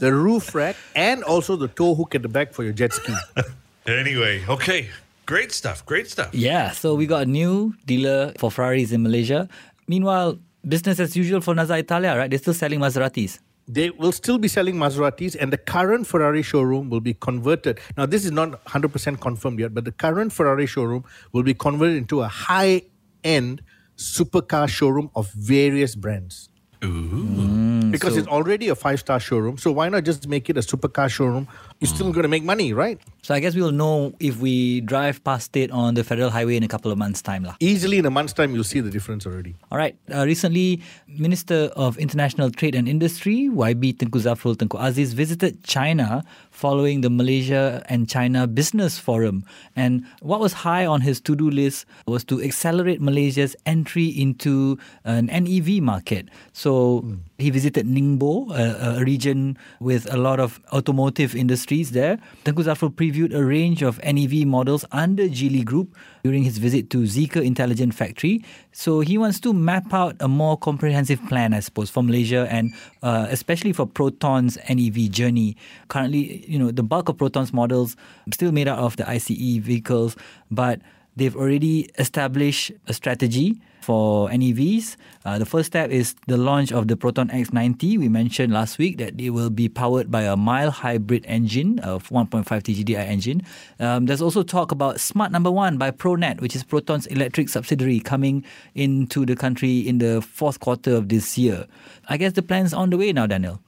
the 0.00 0.14
roof 0.14 0.54
rack 0.54 0.76
and 0.96 1.22
also 1.24 1.56
the 1.56 1.68
tow 1.68 1.94
hook 1.94 2.14
at 2.14 2.22
the 2.22 2.28
back 2.28 2.54
for 2.54 2.64
your 2.64 2.72
jet 2.72 2.92
ski. 2.94 3.14
Anyway, 3.86 4.44
okay. 4.48 4.88
Great 5.26 5.52
stuff. 5.52 5.84
Great 5.84 6.08
stuff. 6.08 6.32
Yeah, 6.34 6.70
so 6.70 6.94
we 6.94 7.06
got 7.06 7.22
a 7.22 7.26
new 7.26 7.74
dealer 7.86 8.32
for 8.38 8.50
Ferraris 8.50 8.92
in 8.92 9.02
Malaysia. 9.02 9.48
Meanwhile, 9.88 10.38
business 10.66 11.00
as 11.00 11.16
usual 11.16 11.40
for 11.40 11.54
Naza 11.54 11.78
Italia, 11.78 12.16
right? 12.16 12.28
They're 12.30 12.38
still 12.38 12.54
selling 12.54 12.78
Maseratis. 12.78 13.38
They 13.72 13.90
will 13.90 14.12
still 14.12 14.38
be 14.38 14.48
selling 14.48 14.74
Maseratis, 14.74 15.36
and 15.38 15.52
the 15.52 15.58
current 15.58 16.06
Ferrari 16.06 16.42
showroom 16.42 16.90
will 16.90 17.00
be 17.00 17.14
converted. 17.14 17.78
Now, 17.96 18.06
this 18.06 18.24
is 18.24 18.32
not 18.32 18.64
100% 18.64 19.20
confirmed 19.20 19.60
yet, 19.60 19.72
but 19.74 19.84
the 19.84 19.92
current 19.92 20.32
Ferrari 20.32 20.66
showroom 20.66 21.04
will 21.32 21.44
be 21.44 21.54
converted 21.54 21.96
into 21.96 22.22
a 22.22 22.28
high 22.28 22.82
end 23.22 23.62
supercar 23.96 24.68
showroom 24.68 25.10
of 25.14 25.30
various 25.32 25.94
brands. 25.94 26.48
Ooh, 26.82 27.90
because 27.90 28.14
mm, 28.14 28.18
it's 28.18 28.28
already 28.28 28.68
a 28.68 28.74
five 28.74 29.00
star 29.00 29.20
showroom. 29.20 29.58
So 29.58 29.70
why 29.70 29.88
not 29.88 30.04
just 30.04 30.26
make 30.26 30.48
it 30.48 30.56
a 30.56 30.60
supercar 30.60 31.10
showroom? 31.10 31.46
You're 31.80 31.88
still 31.88 32.12
going 32.12 32.24
to 32.24 32.28
make 32.28 32.44
money, 32.44 32.74
right? 32.74 33.00
So 33.22 33.34
I 33.34 33.40
guess 33.40 33.54
we'll 33.54 33.72
know 33.72 34.12
if 34.20 34.38
we 34.38 34.82
drive 34.82 35.24
past 35.24 35.56
it 35.56 35.70
on 35.70 35.94
the 35.94 36.04
federal 36.04 36.28
highway 36.28 36.56
in 36.56 36.62
a 36.62 36.68
couple 36.68 36.92
of 36.92 36.98
months' 36.98 37.22
time. 37.22 37.42
lah. 37.42 37.56
Easily 37.58 37.96
in 37.96 38.04
a 38.04 38.10
month's 38.10 38.34
time, 38.34 38.54
you'll 38.54 38.64
see 38.64 38.80
the 38.80 38.90
difference 38.90 39.24
already. 39.26 39.56
All 39.72 39.78
right. 39.78 39.96
Uh, 40.12 40.24
recently, 40.26 40.82
Minister 41.08 41.70
of 41.76 41.96
International 41.96 42.50
Trade 42.50 42.74
and 42.74 42.86
Industry, 42.86 43.48
YB 43.48 43.96
Tengku 43.96 44.20
Zafrul 44.20 44.56
Tengku 44.56 44.76
Aziz, 44.78 45.14
visited 45.14 45.64
China 45.64 46.22
following 46.50 47.00
the 47.00 47.08
Malaysia 47.08 47.82
and 47.88 48.08
China 48.08 48.46
Business 48.46 48.98
Forum. 48.98 49.44
And 49.74 50.04
what 50.20 50.40
was 50.40 50.52
high 50.52 50.84
on 50.84 51.00
his 51.00 51.18
to 51.22 51.34
do 51.34 51.48
list 51.48 51.86
was 52.06 52.24
to 52.24 52.42
accelerate 52.42 53.00
Malaysia's 53.00 53.56
entry 53.64 54.08
into 54.08 54.76
an 55.04 55.26
NEV 55.32 55.80
market. 55.80 56.28
So 56.52 57.04
he 57.38 57.48
visited 57.48 57.86
Ningbo, 57.86 58.52
a, 58.52 59.00
a 59.00 59.04
region 59.04 59.56
with 59.80 60.12
a 60.12 60.18
lot 60.18 60.40
of 60.40 60.60
automotive 60.72 61.34
industries 61.70 61.92
there. 61.92 62.18
Tengku 62.44 62.64
Zafrul 62.64 62.90
previewed 62.94 63.34
a 63.34 63.44
range 63.44 63.82
of 63.82 64.00
NEV 64.02 64.46
models 64.46 64.84
under 64.92 65.24
Geely 65.24 65.64
Group 65.64 65.96
during 66.24 66.42
his 66.42 66.58
visit 66.58 66.90
to 66.90 66.98
Zeekr 66.98 67.42
Intelligent 67.44 67.94
Factory. 67.94 68.44
So 68.72 69.00
he 69.00 69.18
wants 69.18 69.40
to 69.40 69.52
map 69.52 69.92
out 69.92 70.16
a 70.20 70.28
more 70.28 70.56
comprehensive 70.56 71.20
plan, 71.28 71.54
I 71.54 71.60
suppose, 71.60 71.90
for 71.90 72.02
Malaysia 72.02 72.46
and 72.50 72.72
uh, 73.02 73.26
especially 73.30 73.72
for 73.72 73.86
Proton's 73.86 74.58
NEV 74.68 75.10
journey. 75.10 75.56
Currently, 75.88 76.44
you 76.48 76.58
know, 76.58 76.70
the 76.70 76.82
bulk 76.82 77.08
of 77.08 77.18
Proton's 77.18 77.52
models 77.52 77.96
still 78.32 78.52
made 78.52 78.68
out 78.68 78.78
of 78.78 78.96
the 78.96 79.08
ICE 79.08 79.58
vehicles, 79.58 80.16
but 80.50 80.80
they've 81.20 81.36
already 81.36 81.90
established 81.98 82.72
a 82.88 82.94
strategy 82.94 83.60
for 83.82 84.28
NEVs. 84.30 84.96
Uh, 85.24 85.38
the 85.38 85.44
first 85.44 85.66
step 85.66 85.90
is 85.90 86.14
the 86.26 86.36
launch 86.38 86.72
of 86.72 86.88
the 86.88 86.96
Proton 86.96 87.28
X90. 87.28 87.98
We 87.98 88.08
mentioned 88.08 88.52
last 88.52 88.78
week 88.78 88.96
that 88.98 89.20
it 89.20 89.30
will 89.30 89.50
be 89.50 89.68
powered 89.68 90.10
by 90.10 90.22
a 90.22 90.36
mild 90.36 90.72
hybrid 90.72 91.24
engine 91.26 91.78
of 91.80 92.08
1.5 92.08 92.44
TGDI 92.44 92.96
engine. 92.96 93.42
Um, 93.78 94.06
there's 94.06 94.22
also 94.22 94.42
talk 94.42 94.72
about 94.72 94.98
Smart 94.98 95.30
Number 95.30 95.50
One 95.50 95.76
by 95.76 95.90
ProNet, 95.90 96.40
which 96.40 96.56
is 96.56 96.64
Proton's 96.64 97.06
electric 97.06 97.50
subsidiary, 97.50 98.00
coming 98.00 98.42
into 98.74 99.26
the 99.26 99.36
country 99.36 99.80
in 99.80 99.98
the 99.98 100.22
fourth 100.22 100.60
quarter 100.60 100.94
of 100.94 101.10
this 101.10 101.36
year. 101.36 101.66
I 102.08 102.16
guess 102.16 102.32
the 102.32 102.42
plan's 102.42 102.72
on 102.72 102.88
the 102.88 102.96
way 102.96 103.12
now, 103.12 103.26
Daniel. 103.26 103.60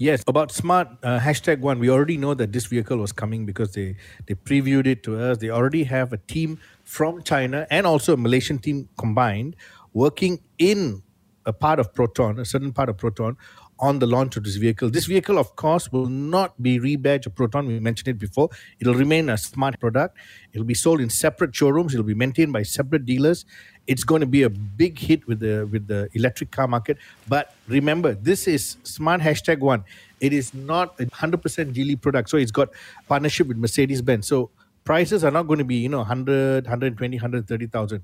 Yes, 0.00 0.24
about 0.26 0.50
smart 0.50 0.88
uh, 1.02 1.18
hashtag 1.20 1.60
one, 1.60 1.78
we 1.78 1.90
already 1.90 2.16
know 2.16 2.32
that 2.32 2.52
this 2.52 2.64
vehicle 2.64 2.96
was 2.96 3.12
coming 3.12 3.44
because 3.44 3.74
they, 3.74 3.96
they 4.26 4.32
previewed 4.34 4.86
it 4.86 5.02
to 5.02 5.20
us. 5.20 5.36
They 5.36 5.50
already 5.50 5.84
have 5.84 6.14
a 6.14 6.16
team 6.16 6.58
from 6.84 7.22
China 7.22 7.66
and 7.70 7.86
also 7.86 8.14
a 8.14 8.16
Malaysian 8.16 8.58
team 8.58 8.88
combined 8.96 9.56
working 9.92 10.40
in 10.56 11.02
a 11.44 11.52
part 11.52 11.78
of 11.78 11.92
Proton, 11.92 12.38
a 12.38 12.46
certain 12.46 12.72
part 12.72 12.88
of 12.88 12.96
Proton, 12.96 13.36
on 13.78 13.98
the 13.98 14.06
launch 14.06 14.38
of 14.38 14.44
this 14.44 14.56
vehicle. 14.56 14.88
This 14.88 15.04
vehicle, 15.04 15.38
of 15.38 15.54
course, 15.56 15.92
will 15.92 16.06
not 16.06 16.62
be 16.62 16.78
rebadged 16.78 17.26
a 17.26 17.30
Proton. 17.30 17.66
We 17.66 17.78
mentioned 17.78 18.08
it 18.08 18.18
before. 18.18 18.48
It'll 18.78 18.94
remain 18.94 19.28
a 19.28 19.36
smart 19.36 19.80
product. 19.80 20.16
It'll 20.54 20.66
be 20.66 20.74
sold 20.74 21.02
in 21.02 21.10
separate 21.10 21.54
showrooms. 21.54 21.92
It'll 21.92 22.06
be 22.06 22.14
maintained 22.14 22.54
by 22.54 22.62
separate 22.62 23.04
dealers. 23.04 23.44
It's 23.92 24.04
going 24.10 24.20
to 24.24 24.26
be 24.32 24.42
a 24.48 24.50
big 24.82 24.98
hit 25.08 25.26
with 25.32 25.40
the 25.44 25.54
with 25.72 25.86
the 25.92 26.00
electric 26.20 26.50
car 26.56 26.68
market. 26.74 26.96
But 27.34 27.54
remember, 27.76 28.14
this 28.30 28.46
is 28.54 28.76
smart 28.94 29.20
hashtag 29.28 29.58
one. 29.68 29.84
It 30.28 30.32
is 30.40 30.52
not 30.54 30.94
a 31.00 31.06
hundred 31.22 31.42
percent 31.46 31.72
Geely 31.78 31.96
product. 32.00 32.30
So 32.34 32.36
it's 32.46 32.52
got 32.60 32.68
partnership 33.08 33.48
with 33.52 33.56
Mercedes 33.66 34.02
Benz. 34.10 34.28
So 34.34 34.50
prices 34.84 35.24
are 35.30 35.32
not 35.38 35.48
going 35.52 35.58
to 35.58 35.68
be 35.74 35.76
you 35.86 35.88
know 35.88 35.98
100 35.98 36.64
120 36.64 37.16
130,000 37.16 38.02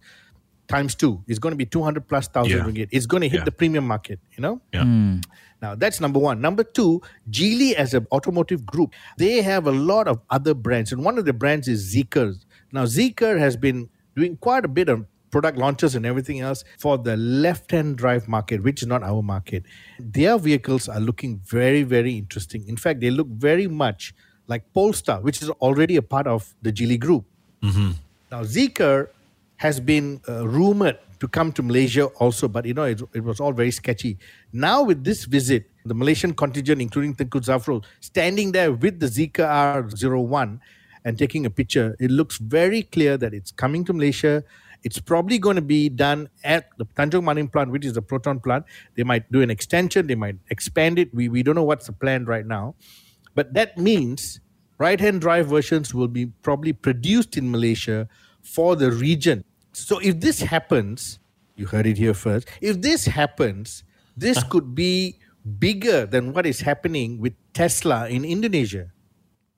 times 0.75 0.95
two. 0.97 1.23
It's 1.29 1.39
going 1.39 1.53
to 1.53 1.57
be 1.65 1.67
200 1.67 2.09
plus 2.09 2.27
thousand 2.29 2.59
Yeah. 2.59 2.65
ringgit. 2.65 2.89
It's 2.91 3.07
going 3.07 3.21
to 3.23 3.29
hit 3.29 3.41
Yeah. 3.41 3.45
the 3.45 3.53
premium 3.53 3.87
market, 3.87 4.19
you 4.37 4.43
know? 4.43 4.61
Yeah. 4.75 4.83
Hmm. 4.85 5.19
Now 5.63 5.75
that's 5.75 6.01
number 6.01 6.19
one. 6.19 6.41
Number 6.41 6.65
two, 6.65 7.01
Geely 7.31 7.73
as 7.85 7.95
an 7.95 8.07
automotive 8.13 8.67
group, 8.67 8.93
they 9.19 9.43
have 9.43 9.67
a 9.67 9.77
lot 9.93 10.09
of 10.09 10.21
other 10.39 10.55
brands, 10.55 10.91
and 10.93 11.05
one 11.05 11.17
of 11.19 11.25
the 11.25 11.33
brands 11.33 11.69
is 11.69 11.95
Zeekr. 11.95 12.35
Now 12.73 12.85
Zeekr 12.97 13.39
has 13.39 13.57
been 13.57 13.89
doing 14.17 14.37
quite 14.49 14.65
a 14.65 14.69
bit 14.81 14.89
of 14.89 15.07
product 15.37 15.59
launches 15.59 15.95
and 15.95 16.07
everything 16.07 16.41
else 16.41 16.65
for 16.79 16.97
the 16.97 17.15
left-hand 17.47 17.99
drive 18.03 18.25
market, 18.27 18.63
which 18.63 18.81
is 18.83 18.89
not 18.89 19.03
our 19.03 19.23
market. 19.23 19.63
Their 20.01 20.39
vehicles 20.39 20.89
are 20.89 21.01
looking 21.09 21.33
very, 21.45 21.83
very 21.83 22.17
interesting. 22.17 22.65
In 22.67 22.79
fact, 22.85 23.01
they 23.01 23.11
look 23.11 23.29
very 23.29 23.67
much 23.85 24.15
like 24.47 24.63
Polestar, 24.73 25.21
which 25.21 25.43
is 25.43 25.51
already 25.67 25.97
a 25.97 26.03
part 26.15 26.27
of 26.27 26.55
the 26.63 26.73
Geely 26.73 26.99
group. 26.99 27.25
Now, 28.33 28.43
Zeekr 28.45 29.09
has 29.57 29.79
been 29.81 30.21
uh, 30.29 30.49
rumored 30.49 30.99
to 31.21 31.29
come 31.29 31.53
to 31.53 31.63
Malaysia 31.63 32.07
also, 32.25 32.49
but 32.49 32.65
you 32.65 32.75
know, 32.75 32.85
it, 32.85 33.01
it 33.13 33.25
was 33.25 33.41
all 33.41 33.53
very 33.53 33.71
sketchy. 33.71 34.17
Now, 34.53 34.83
with 34.83 35.05
this 35.05 35.25
visit, 35.25 35.69
the 35.85 35.95
Malaysian 35.95 36.33
contingent, 36.33 36.81
including 36.81 37.15
Tengku 37.15 37.41
Zafrul, 37.45 37.85
standing 38.01 38.53
there 38.53 38.73
with 38.73 39.01
the 39.01 39.07
Zeekr 39.07 39.45
R01 39.93 40.61
and 41.05 41.19
taking 41.19 41.45
a 41.45 41.51
picture, 41.51 41.95
it 42.01 42.11
looks 42.11 42.39
very 42.39 42.83
clear 42.83 43.17
that 43.17 43.35
it's 43.35 43.53
coming 43.53 43.85
to 43.85 43.93
Malaysia. 43.93 44.43
It's 44.87 45.01
probably 45.01 45.41
going 45.41 45.57
to 45.57 45.67
be 45.67 45.89
done 45.89 46.29
at 46.45 46.71
the 46.79 46.87
Tanjung 46.87 47.25
Malim 47.25 47.49
plant, 47.49 47.73
which 47.73 47.85
is 47.85 47.95
the 47.95 48.03
proton 48.03 48.39
plant. 48.39 48.67
They 48.95 49.03
might 49.03 49.27
do 49.33 49.43
an 49.43 49.51
extension, 49.51 50.07
they 50.07 50.15
might 50.15 50.37
expand 50.49 51.01
it. 51.01 51.13
We, 51.13 51.29
we 51.29 51.43
don't 51.43 51.57
know 51.57 51.65
what's 51.65 51.89
the 51.89 51.93
plan 51.93 52.25
right 52.25 52.47
now. 52.47 52.77
But 53.35 53.53
that 53.55 53.77
means 53.77 54.39
right 54.79 55.01
hand 55.01 55.23
drive 55.23 55.49
versions 55.49 55.93
will 55.93 56.07
be 56.07 56.27
probably 56.47 56.73
produced 56.73 57.37
in 57.37 57.51
Malaysia 57.51 58.07
for 58.43 58.77
the 58.77 58.93
region. 58.93 59.43
So 59.73 59.99
if 59.99 60.21
this 60.21 60.39
happens, 60.39 61.19
you 61.57 61.67
heard 61.67 61.87
it 61.87 61.99
here 61.99 62.15
first. 62.15 62.47
If 62.61 62.81
this 62.81 63.07
happens, 63.07 63.83
this 64.17 64.39
uh-huh. 64.39 64.51
could 64.51 64.77
be 64.77 65.19
bigger 65.59 66.07
than 66.07 66.33
what 66.33 66.47
is 66.47 66.61
happening 66.61 67.19
with 67.19 67.35
Tesla 67.55 68.09
in 68.09 68.25
Indonesia. 68.25 68.93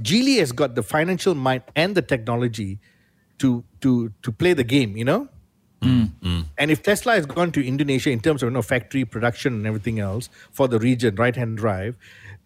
Geely 0.03 0.39
has 0.39 0.53
got 0.53 0.75
the 0.75 0.83
financial 0.83 1.35
might 1.35 1.69
and 1.77 1.95
the 1.95 2.01
technology 2.01 2.81
to 3.39 3.65
to 3.81 4.13
to 4.23 4.33
play 4.33 4.53
the 4.53 4.65
game, 4.65 4.97
you 4.97 5.05
know? 5.05 5.29
Hmm. 5.83 6.05
Hmm. 6.23 6.41
And 6.59 6.71
if 6.71 6.83
Tesla 6.83 7.15
has 7.15 7.27
gone 7.27 7.53
to 7.53 7.65
Indonesia 7.65 8.11
in 8.11 8.19
terms 8.21 8.43
of 8.43 8.49
you 8.49 8.55
know, 8.55 8.63
factory 8.63 9.05
production 9.05 9.55
and 9.55 9.67
everything 9.67 10.01
else 10.01 10.29
for 10.51 10.67
the 10.67 10.79
region, 10.79 11.15
right 11.15 11.35
hand 11.35 11.57
drive, 11.57 11.97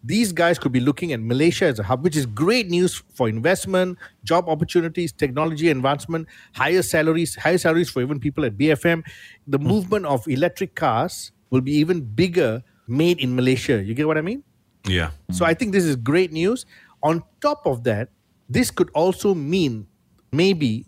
these 0.03 0.31
guys 0.31 0.59
could 0.59 0.71
be 0.71 0.79
looking 0.79 1.13
at 1.13 1.19
Malaysia 1.19 1.65
as 1.65 1.79
a 1.79 1.83
hub, 1.83 2.03
which 2.03 2.15
is 2.15 2.27
great 2.27 2.69
news 2.69 3.01
for 3.15 3.27
investment, 3.27 3.97
job 4.23 4.47
opportunities, 4.49 5.11
technology 5.11 5.69
advancement, 5.69 6.27
higher 6.53 6.83
salaries, 6.83 7.35
higher 7.35 7.57
salaries 7.57 7.89
for 7.89 8.01
even 8.01 8.19
people 8.19 8.45
at 8.45 8.57
BFM. 8.57 9.03
The 9.47 9.57
hmm. 9.57 9.67
movement 9.67 10.05
of 10.05 10.27
electric 10.27 10.75
cars 10.75 11.31
will 11.49 11.61
be 11.61 11.73
even 11.73 12.01
bigger 12.01 12.63
made 12.87 13.19
in 13.19 13.35
Malaysia. 13.35 13.81
You 13.81 13.93
get 13.93 14.05
what 14.05 14.17
I 14.17 14.21
mean? 14.21 14.43
Yeah. 14.85 15.11
So 15.31 15.45
I 15.45 15.53
think 15.53 15.71
this 15.71 15.85
is 15.85 15.95
great 15.95 16.31
news. 16.31 16.65
On 17.01 17.23
top 17.41 17.65
of 17.65 17.83
that, 17.85 18.09
this 18.49 18.69
could 18.69 18.89
also 18.93 19.33
mean 19.33 19.87
maybe 20.33 20.85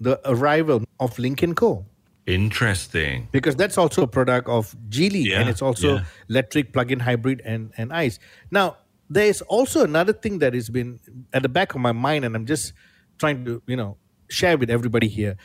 the 0.00 0.20
arrival 0.24 0.84
of 1.00 1.18
Lynk 1.18 1.44
& 1.54 1.56
Co. 1.56 1.86
Interesting. 2.26 3.28
Because 3.32 3.56
that's 3.56 3.76
also 3.76 4.02
a 4.02 4.06
product 4.06 4.48
of 4.48 4.76
Geely 4.88 5.24
Yeah, 5.24 5.40
and 5.40 5.48
it's 5.48 5.62
also 5.62 5.96
yeah. 5.96 6.04
electric, 6.28 6.72
plug-in 6.72 7.00
hybrid 7.00 7.42
and, 7.44 7.72
and 7.76 7.92
ICE. 7.92 8.18
Now, 8.50 8.76
there 9.10 9.26
is 9.26 9.42
also 9.42 9.84
another 9.84 10.12
thing 10.12 10.38
that 10.38 10.54
has 10.54 10.70
been 10.70 11.00
at 11.32 11.42
the 11.42 11.48
back 11.48 11.74
of 11.74 11.80
my 11.80 11.92
mind 11.92 12.24
and 12.24 12.36
I'm 12.36 12.46
just 12.46 12.72
trying 13.18 13.44
to, 13.44 13.62
you 13.66 13.76
know, 13.76 13.96
share 14.28 14.56
with 14.56 14.70
everybody 14.70 15.08
here. 15.08 15.36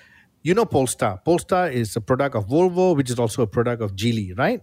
You 0.43 0.53
know 0.53 0.65
Polestar. 0.65 1.19
Polestar 1.25 1.69
is 1.69 1.95
a 1.95 2.01
product 2.01 2.35
of 2.35 2.47
Volvo, 2.47 2.95
which 2.95 3.09
is 3.09 3.19
also 3.19 3.41
a 3.41 3.47
product 3.47 3.81
of 3.81 3.95
Geely, 3.95 4.37
right? 4.37 4.61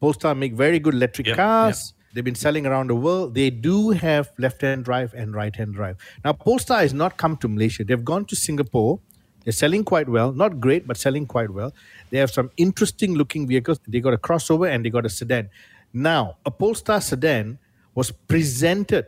Polestar 0.00 0.34
make 0.34 0.54
very 0.54 0.78
good 0.78 0.94
electric 0.94 1.26
Yep, 1.26 1.36
cars. 1.36 1.94
They've 2.12 2.24
been 2.24 2.34
selling 2.34 2.66
around 2.66 2.90
the 2.90 2.96
world. 2.96 3.34
They 3.34 3.50
do 3.50 3.90
have 3.90 4.30
left-hand 4.38 4.84
drive 4.84 5.14
and 5.14 5.34
right-hand 5.34 5.74
drive. 5.74 5.96
Now, 6.24 6.32
Polestar 6.32 6.80
has 6.80 6.92
not 6.92 7.16
come 7.16 7.36
to 7.38 7.48
Malaysia. 7.48 7.84
They've 7.84 8.04
gone 8.04 8.24
to 8.26 8.36
Singapore. 8.36 8.98
They're 9.44 9.52
selling 9.52 9.84
quite 9.84 10.08
well. 10.08 10.32
Not 10.32 10.60
great, 10.60 10.86
but 10.86 10.96
selling 10.96 11.26
quite 11.26 11.50
well. 11.50 11.72
They 12.10 12.18
have 12.18 12.30
some 12.30 12.50
interesting 12.56 13.14
looking 13.14 13.46
vehicles. 13.46 13.78
They 13.86 14.00
got 14.00 14.12
a 14.12 14.18
crossover 14.18 14.68
and 14.68 14.84
they 14.84 14.90
got 14.90 15.06
a 15.06 15.08
sedan. 15.08 15.50
Now, 15.92 16.36
a 16.44 16.50
Polestar 16.50 17.00
sedan 17.00 17.58
was 17.94 18.10
presented 18.10 19.06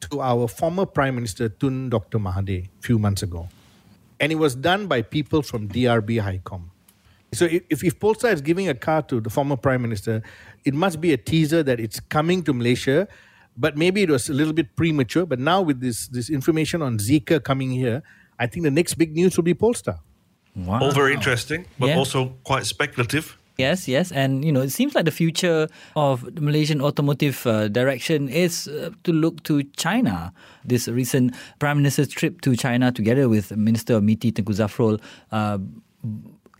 to 0.00 0.20
our 0.20 0.46
former 0.48 0.86
Prime 0.86 1.16
Minister 1.16 1.48
Tun 1.48 1.90
Dr. 1.90 2.18
Mahathir 2.18 2.66
a 2.66 2.82
few 2.82 2.98
months 2.98 3.22
ago. 3.22 3.48
And 4.20 4.32
it 4.32 4.36
was 4.36 4.54
done 4.54 4.86
by 4.86 5.02
people 5.02 5.42
from 5.42 5.68
DRB 5.68 6.20
HICOM. 6.22 6.62
So 7.32 7.44
if, 7.44 7.62
if, 7.68 7.84
if 7.84 8.00
Polestar 8.00 8.30
is 8.30 8.40
giving 8.40 8.68
a 8.68 8.74
car 8.74 9.02
to 9.02 9.20
the 9.20 9.30
former 9.30 9.56
Prime 9.56 9.82
Minister, 9.82 10.22
it 10.64 10.74
must 10.74 11.00
be 11.00 11.12
a 11.12 11.16
teaser 11.16 11.62
that 11.62 11.78
it's 11.78 12.00
coming 12.00 12.42
to 12.44 12.52
Malaysia. 12.52 13.06
But 13.56 13.76
maybe 13.76 14.02
it 14.02 14.10
was 14.10 14.28
a 14.28 14.32
little 14.32 14.52
bit 14.52 14.76
premature. 14.76 15.26
But 15.26 15.38
now 15.38 15.60
with 15.60 15.80
this, 15.80 16.08
this 16.08 16.30
information 16.30 16.80
on 16.80 16.98
Zeekr 16.98 17.42
coming 17.42 17.70
here, 17.70 18.02
I 18.38 18.46
think 18.46 18.64
the 18.64 18.70
next 18.70 18.94
big 18.94 19.14
news 19.14 19.36
will 19.36 19.44
be 19.44 19.54
Polestar. 19.54 19.98
Wow. 20.54 20.80
All 20.80 20.90
very 20.92 21.12
interesting, 21.12 21.66
but 21.78 21.88
Yeah. 21.88 21.96
also 21.96 22.34
quite 22.44 22.66
speculative. 22.66 23.36
Yes, 23.58 23.88
yes, 23.88 24.12
and 24.12 24.44
you 24.44 24.52
know 24.52 24.60
it 24.60 24.70
seems 24.70 24.94
like 24.94 25.04
the 25.04 25.10
future 25.10 25.66
of 25.96 26.22
the 26.32 26.40
Malaysian 26.40 26.80
automotive 26.80 27.44
uh, 27.44 27.66
direction 27.66 28.28
is 28.28 28.68
uh, 28.68 28.90
to 29.02 29.12
look 29.12 29.42
to 29.50 29.64
China. 29.76 30.32
This 30.64 30.86
recent 30.86 31.34
Prime 31.58 31.78
Minister's 31.78 32.06
trip 32.06 32.40
to 32.42 32.54
China, 32.54 32.92
together 32.92 33.28
with 33.28 33.50
Minister 33.56 33.96
of 33.96 34.04
MITI 34.04 34.30
Tengku 34.30 34.54
Zafrul, 34.54 35.00
uh, 35.32 35.58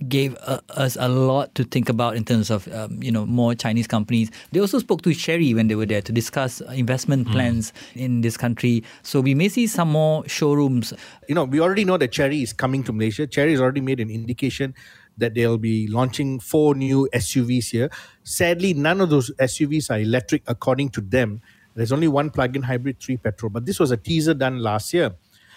gave 0.06 0.36
uh, 0.42 0.60
us 0.70 0.96
a 1.00 1.08
lot 1.08 1.54
to 1.56 1.64
think 1.64 1.88
about 1.88 2.14
in 2.14 2.24
terms 2.24 2.50
of 2.50 2.68
um, 2.72 3.02
you 3.02 3.10
know 3.10 3.26
more 3.26 3.54
Chinese 3.54 3.86
companies. 3.86 4.30
They 4.52 4.60
also 4.60 4.78
spoke 4.78 5.02
to 5.02 5.14
Chery 5.14 5.54
when 5.54 5.68
they 5.68 5.74
were 5.74 5.86
there 5.86 6.02
to 6.02 6.12
discuss 6.12 6.60
investment 6.72 7.28
plans 7.30 7.72
in 7.94 8.20
this 8.20 8.36
country. 8.36 8.84
So 9.02 9.20
we 9.20 9.34
may 9.34 9.48
see 9.48 9.66
some 9.66 9.90
more 9.90 10.26
showrooms. 10.28 10.92
You 11.28 11.34
know, 11.34 11.44
we 11.44 11.60
already 11.60 11.84
know 11.84 11.96
that 11.96 12.12
Chery 12.12 12.42
is 12.42 12.52
coming 12.52 12.84
to 12.84 12.92
Malaysia. 12.92 13.26
Chery 13.26 13.52
has 13.52 13.60
already 13.60 13.80
made 13.80 13.98
an 13.98 14.10
indication 14.10 14.74
that 15.16 15.34
they'll 15.34 15.58
be 15.58 15.88
launching 15.88 16.38
four 16.38 16.74
new 16.74 17.08
SUVs 17.12 17.70
here. 17.70 17.90
Sadly, 18.22 18.72
none 18.74 19.00
of 19.00 19.10
those 19.10 19.32
SUVs 19.32 19.90
are 19.90 19.98
electric 19.98 20.42
according 20.46 20.90
to 20.90 21.00
them. 21.00 21.42
There's 21.74 21.92
only 21.92 22.08
one 22.08 22.30
plug-in 22.30 22.62
hybrid, 22.62 23.00
three 23.00 23.16
petrol. 23.16 23.50
But 23.50 23.66
this 23.66 23.78
was 23.78 23.90
a 23.90 23.96
teaser 23.96 24.34
done 24.34 24.58
last 24.58 24.92
year. 24.94 25.14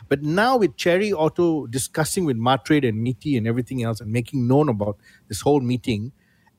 But 0.10 0.24
now 0.24 0.58
with 0.58 0.75
Chery 0.75 1.13
Auto 1.13 1.67
discussing 1.67 2.25
with 2.25 2.38
MATRADE 2.38 2.88
and 2.88 3.01
MITI 3.01 3.38
and 3.38 3.48
everything 3.48 3.84
else 3.84 4.01
and 4.01 4.12
making 4.12 4.48
known 4.48 4.70
about 4.70 4.98
this 5.27 5.41
whole 5.41 5.62
meeting 5.62 6.12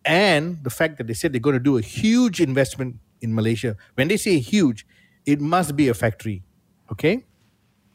and 0.05 0.63
the 0.65 0.71
fact 0.71 0.99
that 0.99 1.07
they 1.07 1.15
said 1.15 1.33
they're 1.33 1.41
going 1.41 1.55
to 1.55 1.61
do 1.61 1.79
a 1.79 1.83
huge 1.83 2.41
investment 2.41 2.97
in 3.21 3.35
Malaysia. 3.35 3.77
When 3.95 4.09
they 4.09 4.17
say 4.17 4.39
huge, 4.39 4.87
it 5.27 5.41
must 5.41 5.77
be 5.77 5.89
a 5.89 5.95
factory. 5.95 6.43
Okay? 6.91 7.25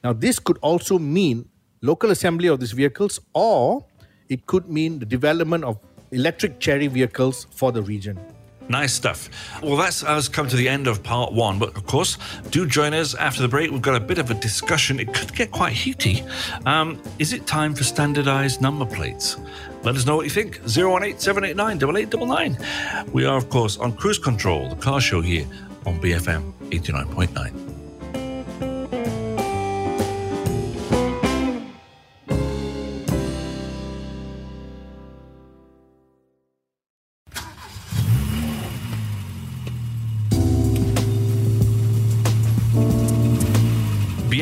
Now, 0.03 0.13
this 0.13 0.39
could 0.39 0.57
also 0.61 0.97
mean 0.97 1.49
local 1.81 2.11
assembly 2.11 2.47
of 2.47 2.59
these 2.59 2.71
vehicles, 2.71 3.19
or 3.33 3.85
it 4.29 4.45
could 4.45 4.69
mean 4.69 4.99
the 4.99 5.05
development 5.05 5.63
of 5.63 5.79
electric 6.11 6.59
Chery 6.59 6.87
vehicles 6.87 7.47
for 7.51 7.71
the 7.71 7.81
region. 7.81 8.19
Nice 8.69 8.93
stuff. 8.93 9.29
Well, 9.63 9.77
that's 9.77 10.03
us 10.03 10.27
come 10.27 10.47
to 10.49 10.55
the 10.55 10.67
end 10.67 10.87
of 10.87 11.01
part 11.01 11.31
one. 11.31 11.57
But 11.57 11.75
of 11.77 11.85
course, 11.85 12.17
do 12.49 12.65
join 12.65 12.93
us 12.93 13.15
after 13.15 13.41
the 13.41 13.47
break. 13.47 13.71
We've 13.71 13.81
got 13.81 13.95
a 13.95 13.99
bit 13.99 14.17
of 14.17 14.29
a 14.29 14.33
discussion. 14.33 14.99
It 14.99 15.13
could 15.13 15.33
get 15.33 15.51
quite 15.51 15.73
heaty. 15.73 16.23
Um, 16.65 17.01
is 17.19 17.33
it 17.33 17.47
time 17.47 17.73
for 17.73 17.83
standardized 17.83 18.61
number 18.61 18.85
plates? 18.85 19.37
Let 19.83 19.95
us 19.95 20.05
know 20.05 20.17
what 20.17 20.25
you 20.25 20.31
think. 20.31 20.59
018 20.65 21.19
789 21.19 21.77
8899. 21.77 23.13
We 23.13 23.25
are, 23.25 23.37
of 23.37 23.49
course, 23.49 23.77
on 23.77 23.95
Cruise 23.95 24.19
Control, 24.19 24.69
the 24.69 24.75
car 24.75 24.99
show 24.99 25.21
here 25.21 25.45
on 25.85 25.99
BFM 26.01 26.51
89.9. 26.69 27.66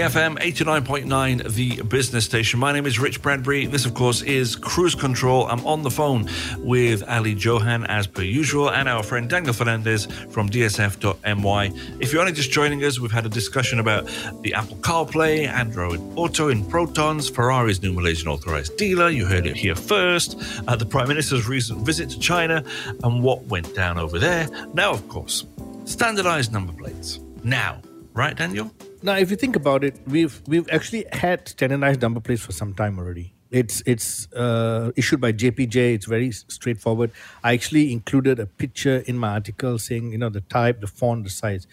BFM 0.05 0.38
89.9, 0.38 1.55
the 1.55 1.81
business 1.81 2.25
station. 2.25 2.59
My 2.59 2.71
name 2.71 2.85
is 2.85 3.00
Rich 3.00 3.24
Bradbury. 3.24 3.65
This, 3.65 3.88
of 3.88 3.95
course, 3.95 4.21
is 4.21 4.55
Cruise 4.55 4.93
Control. 4.93 5.47
I'm 5.47 5.65
on 5.65 5.81
the 5.81 5.89
phone 5.89 6.29
with 6.59 7.01
Ali 7.09 7.31
Johan, 7.31 7.88
as 7.88 8.05
per 8.05 8.21
usual, 8.21 8.69
and 8.69 8.88
our 8.88 9.01
friend 9.01 9.27
Daniel 9.27 9.51
Fernandez 9.51 10.05
from 10.29 10.47
DSF.my. 10.47 11.71
If 12.00 12.13
you're 12.13 12.21
only 12.21 12.33
just 12.33 12.51
joining 12.51 12.83
us, 12.83 13.00
we've 13.00 13.12
had 13.12 13.25
a 13.25 13.29
discussion 13.29 13.79
about 13.79 14.05
the 14.43 14.53
Apple 14.53 14.75
CarPlay, 14.77 15.47
Android 15.47 16.00
Auto 16.15 16.50
in 16.50 16.63
Protons, 16.65 17.27
Ferrari's 17.27 17.81
new 17.81 17.91
Malaysian 17.91 18.27
authorized 18.27 18.77
dealer. 18.77 19.09
You 19.09 19.25
heard 19.25 19.47
it 19.47 19.55
here 19.55 19.74
first. 19.74 20.39
Uh, 20.67 20.75
the 20.75 20.85
Prime 20.85 21.07
Minister's 21.07 21.47
recent 21.47 21.83
visit 21.83 22.12
to 22.12 22.19
China 22.19 22.63
and 23.03 23.24
what 23.24 23.43
went 23.45 23.74
down 23.74 23.97
over 23.97 24.19
there. 24.19 24.47
Now, 24.75 24.91
of 24.91 25.07
course, 25.09 25.47
standardized 25.85 26.53
number 26.53 26.74
plates. 26.74 27.19
Now, 27.43 27.81
right, 28.13 28.38
Daniel? 28.38 28.71
Now, 29.05 29.17
if 29.17 29.29
you 29.29 29.38
think 29.38 29.55
about 29.55 29.83
it, 29.83 29.95
we've 30.07 30.41
we've 30.47 30.67
actually 30.71 31.05
had 31.13 31.47
standardized 31.47 32.01
number 32.01 32.19
plates 32.19 32.41
for 32.41 32.51
some 32.51 32.74
time 32.74 32.97
already. 32.97 33.33
It's 33.51 33.83
it's 33.85 34.27
uh, 34.33 34.91
issued 34.95 35.21
by 35.21 35.31
JPJ. 35.31 35.93
It's 35.93 36.07
very 36.07 36.31
straightforward. 36.31 37.12
I 37.43 37.53
actually 37.53 37.93
included 37.93 38.39
a 38.39 38.47
picture 38.47 39.03
in 39.05 39.17
my 39.19 39.33
article 39.33 39.77
saying 39.77 40.12
you 40.12 40.17
know 40.17 40.29
the 40.29 40.41
type, 40.41 40.81
the 40.81 40.88
font, 40.88 41.24
the 41.24 41.29
size, 41.29 41.67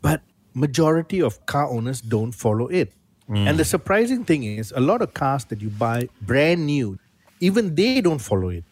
but 0.00 0.22
majority 0.54 1.22
of 1.22 1.46
car 1.46 1.68
owners 1.70 2.00
don't 2.00 2.32
follow 2.32 2.66
it. 2.66 2.92
And 3.46 3.58
the 3.58 3.64
surprising 3.64 4.24
thing 4.24 4.42
is, 4.42 4.72
a 4.76 4.80
lot 4.80 5.00
of 5.00 5.14
cars 5.14 5.44
that 5.46 5.62
you 5.62 5.70
buy 5.70 6.08
brand 6.20 6.66
new, 6.66 6.98
even 7.40 7.74
they 7.76 8.00
don't 8.00 8.18
follow 8.18 8.48
it. 8.50 8.64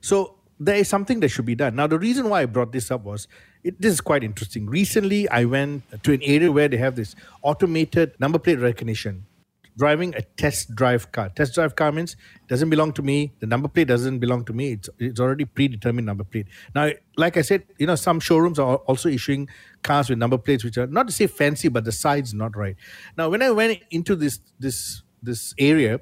So 0.00 0.36
there 0.60 0.76
is 0.76 0.88
something 0.88 1.20
that 1.20 1.28
should 1.30 1.46
be 1.46 1.56
done. 1.56 1.74
Now, 1.74 1.86
the 1.88 1.98
reason 1.98 2.28
why 2.30 2.42
I 2.42 2.46
brought 2.46 2.72
this 2.72 2.90
up 2.90 3.02
was 3.04 3.26
it, 3.64 3.80
this 3.80 3.92
is 3.92 4.00
quite 4.00 4.24
interesting. 4.24 4.66
Recently, 4.66 5.28
I 5.28 5.44
went 5.44 5.84
to 6.02 6.12
an 6.12 6.22
area 6.22 6.50
where 6.50 6.68
they 6.68 6.76
have 6.78 6.96
this 6.96 7.14
automated 7.42 8.14
number 8.18 8.38
plate 8.38 8.58
recognition. 8.58 9.26
Driving 9.78 10.14
a 10.14 10.20
test 10.20 10.74
drive 10.74 11.12
car. 11.12 11.30
Test 11.30 11.54
drive 11.54 11.76
car 11.76 11.90
means 11.92 12.12
it 12.12 12.48
doesn't 12.48 12.68
belong 12.68 12.92
to 12.92 13.02
me. 13.02 13.32
The 13.40 13.46
number 13.46 13.68
plate 13.68 13.88
doesn't 13.88 14.18
belong 14.18 14.44
to 14.44 14.52
me. 14.52 14.72
It's 14.72 14.90
it's 14.98 15.18
already 15.18 15.46
predetermined 15.46 16.04
number 16.04 16.24
plate. 16.24 16.46
Now, 16.74 16.90
like 17.16 17.38
I 17.38 17.40
said, 17.40 17.64
you 17.78 17.86
know, 17.86 17.94
some 17.94 18.20
showrooms 18.20 18.58
are 18.58 18.76
also 18.76 19.08
issuing 19.08 19.48
cars 19.82 20.10
with 20.10 20.18
number 20.18 20.36
plates 20.36 20.62
which 20.62 20.76
are 20.76 20.86
not 20.86 21.06
to 21.06 21.12
say 21.12 21.26
fancy, 21.26 21.68
but 21.68 21.84
the 21.84 21.92
size 21.92 22.34
not 22.34 22.54
right. 22.54 22.76
Now, 23.16 23.30
when 23.30 23.40
I 23.40 23.50
went 23.50 23.78
into 23.90 24.14
this 24.14 24.40
this 24.58 25.02
this 25.22 25.54
area, 25.58 26.00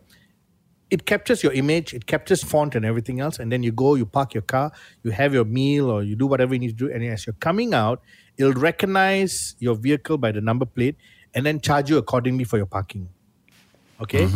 it 0.90 1.06
captures 1.06 1.42
your 1.42 1.52
image, 1.52 1.94
it 1.94 2.06
captures 2.06 2.42
font 2.42 2.74
and 2.74 2.84
everything 2.84 3.20
else, 3.20 3.38
and 3.38 3.50
then 3.50 3.62
you 3.62 3.72
go, 3.72 3.94
you 3.94 4.06
park 4.06 4.34
your 4.34 4.42
car, 4.42 4.72
you 5.02 5.10
have 5.10 5.32
your 5.32 5.44
meal, 5.44 5.90
or 5.90 6.02
you 6.02 6.16
do 6.16 6.26
whatever 6.26 6.54
you 6.54 6.60
need 6.60 6.78
to 6.78 6.86
do, 6.86 6.92
and 6.92 7.04
as 7.04 7.26
you're 7.26 7.34
coming 7.40 7.74
out, 7.74 8.02
it'll 8.36 8.52
recognize 8.52 9.54
your 9.58 9.74
vehicle 9.74 10.18
by 10.18 10.32
the 10.32 10.40
number 10.40 10.66
plate 10.66 10.96
and 11.34 11.46
then 11.46 11.60
charge 11.60 11.90
you 11.90 11.98
accordingly 11.98 12.44
for 12.44 12.56
your 12.56 12.66
parking. 12.66 13.08
Okay. 14.00 14.26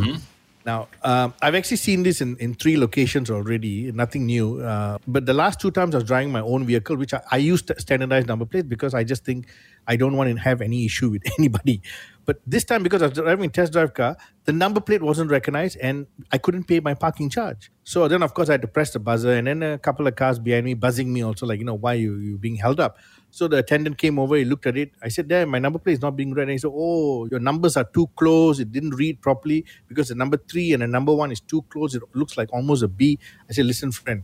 Now, 0.66 0.88
um, 1.02 1.34
I've 1.42 1.54
actually 1.54 1.76
seen 1.76 2.04
this 2.04 2.22
in, 2.22 2.36
in 2.38 2.54
three 2.54 2.78
locations 2.78 3.30
already, 3.30 3.92
nothing 3.92 4.24
new. 4.24 4.62
Uh, 4.62 4.96
but 5.06 5.26
the 5.26 5.34
last 5.34 5.60
two 5.60 5.70
times 5.70 5.94
I 5.94 5.98
was 5.98 6.06
driving 6.06 6.32
my 6.32 6.40
own 6.40 6.64
vehicle, 6.64 6.96
which 6.96 7.12
I, 7.12 7.20
I 7.30 7.36
used 7.36 7.70
standardized 7.76 8.28
number 8.28 8.46
plates 8.46 8.66
because 8.66 8.94
I 8.94 9.04
just 9.04 9.24
think 9.26 9.48
I 9.86 9.96
don't 9.96 10.16
want 10.16 10.30
to 10.30 10.36
have 10.36 10.62
any 10.62 10.86
issue 10.86 11.10
with 11.10 11.22
anybody. 11.38 11.82
But 12.24 12.40
this 12.46 12.64
time, 12.64 12.82
because 12.82 13.02
I 13.02 13.06
was 13.06 13.18
driving 13.18 13.46
a 13.46 13.48
test 13.48 13.72
drive 13.72 13.94
car, 13.94 14.16
the 14.44 14.52
number 14.52 14.80
plate 14.80 15.02
wasn't 15.02 15.30
recognized 15.30 15.76
and 15.80 16.06
I 16.32 16.38
couldn't 16.38 16.64
pay 16.64 16.80
my 16.80 16.94
parking 16.94 17.28
charge. 17.28 17.70
So 17.84 18.08
then, 18.08 18.22
of 18.22 18.32
course, 18.34 18.48
I 18.48 18.52
had 18.52 18.62
to 18.62 18.68
press 18.68 18.92
the 18.92 18.98
buzzer, 18.98 19.32
and 19.34 19.46
then 19.46 19.62
a 19.62 19.78
couple 19.78 20.06
of 20.06 20.16
cars 20.16 20.38
behind 20.38 20.64
me 20.64 20.74
buzzing 20.74 21.12
me 21.12 21.22
also, 21.22 21.44
like, 21.46 21.58
you 21.58 21.66
know, 21.66 21.74
why 21.74 21.94
you 21.94 22.16
you 22.16 22.38
being 22.38 22.56
held 22.56 22.80
up? 22.80 22.96
So 23.30 23.48
the 23.48 23.58
attendant 23.58 23.98
came 23.98 24.18
over, 24.18 24.36
he 24.36 24.44
looked 24.44 24.64
at 24.66 24.76
it. 24.76 24.92
I 25.02 25.08
said, 25.08 25.28
There, 25.28 25.44
my 25.44 25.58
number 25.58 25.78
plate 25.78 25.94
is 25.94 26.00
not 26.00 26.16
being 26.16 26.32
read. 26.32 26.44
And 26.44 26.52
he 26.52 26.58
said, 26.58 26.70
Oh, 26.72 27.26
your 27.26 27.40
numbers 27.40 27.76
are 27.76 27.84
too 27.84 28.08
close. 28.16 28.60
It 28.60 28.70
didn't 28.70 28.94
read 28.94 29.20
properly 29.20 29.64
because 29.88 30.08
the 30.08 30.14
number 30.14 30.36
three 30.36 30.72
and 30.72 30.82
the 30.82 30.86
number 30.86 31.12
one 31.12 31.32
is 31.32 31.40
too 31.40 31.62
close. 31.62 31.94
It 31.94 32.02
looks 32.14 32.38
like 32.38 32.52
almost 32.52 32.82
a 32.84 32.88
B. 32.88 33.18
I 33.50 33.52
said, 33.52 33.66
Listen, 33.66 33.90
friend, 33.90 34.22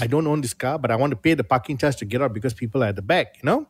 I 0.00 0.06
don't 0.06 0.26
own 0.26 0.42
this 0.42 0.54
car, 0.54 0.78
but 0.78 0.90
I 0.90 0.96
want 0.96 1.12
to 1.12 1.16
pay 1.16 1.34
the 1.34 1.44
parking 1.44 1.78
charge 1.78 1.96
to 1.96 2.04
get 2.04 2.22
out 2.22 2.34
because 2.34 2.54
people 2.54 2.84
are 2.84 2.88
at 2.88 2.96
the 2.96 3.02
back, 3.02 3.38
you 3.42 3.46
know? 3.46 3.66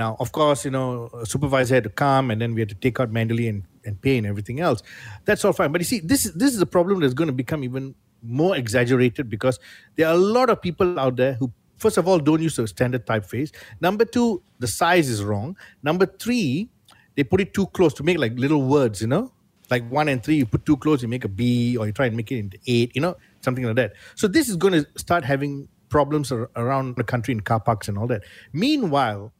Now, 0.00 0.16
of 0.18 0.28
course, 0.32 0.64
you 0.64 0.70
know, 0.76 1.10
a 1.22 1.26
supervisor 1.26 1.74
had 1.78 1.84
to 1.84 1.90
come 2.04 2.30
and 2.30 2.40
then 2.40 2.54
we 2.54 2.60
had 2.62 2.70
to 2.70 2.74
take 2.86 2.98
out 3.00 3.10
manually 3.12 3.48
and, 3.52 3.64
and 3.84 4.00
pay 4.00 4.16
and 4.20 4.26
everything 4.26 4.58
else. 4.68 4.82
That's 5.26 5.44
all 5.44 5.52
fine. 5.52 5.72
But 5.72 5.82
you 5.82 5.84
see, 5.92 6.00
this, 6.00 6.24
is- 6.26 6.32
this 6.42 6.54
is 6.54 6.60
a 6.62 6.70
problem 6.76 7.00
that's 7.00 7.12
going 7.20 7.28
to 7.34 7.38
become 7.44 7.62
even 7.64 7.94
more 8.22 8.56
exaggerated 8.56 9.28
because 9.28 9.58
there 9.96 10.06
are 10.08 10.14
a 10.14 10.24
lot 10.38 10.48
of 10.48 10.62
people 10.62 10.98
out 10.98 11.16
there 11.16 11.34
who, 11.34 11.52
first 11.76 11.98
of 11.98 12.08
all, 12.08 12.18
don't 12.18 12.40
use 12.40 12.58
a 12.58 12.66
standard 12.66 13.04
typeface. 13.06 13.50
Number 13.82 14.06
two, 14.06 14.42
the 14.58 14.66
size 14.66 15.10
is 15.10 15.22
wrong. 15.22 15.54
Number 15.82 16.06
three, 16.06 16.70
they 17.16 17.22
put 17.24 17.40
it 17.42 17.52
too 17.52 17.66
close 17.66 17.92
to 17.94 18.02
make 18.02 18.18
like 18.18 18.32
little 18.38 18.62
words, 18.62 19.02
you 19.02 19.06
know? 19.06 19.24
Like 19.70 19.86
one 19.90 20.08
and 20.08 20.22
three, 20.24 20.36
you 20.36 20.46
put 20.46 20.64
too 20.64 20.78
close, 20.78 21.02
you 21.02 21.08
make 21.08 21.24
a 21.26 21.28
B, 21.28 21.76
or 21.76 21.86
you 21.86 21.92
try 21.92 22.06
and 22.06 22.16
make 22.16 22.32
it 22.32 22.38
into 22.38 22.58
eight, 22.66 22.90
you 22.94 23.02
know, 23.02 23.16
something 23.42 23.64
like 23.64 23.76
that. 23.76 23.92
So 24.14 24.28
this 24.28 24.48
is 24.48 24.56
going 24.56 24.72
to 24.72 24.86
start 24.96 25.24
having 25.24 25.68
problems 25.90 26.32
ar- 26.32 26.50
around 26.56 26.96
the 26.96 27.04
country 27.04 27.32
in 27.32 27.40
car 27.40 27.60
parks 27.60 27.86
and 27.88 27.98
all 27.98 28.06
that. 28.08 28.22
Meanwhile, 28.54 29.32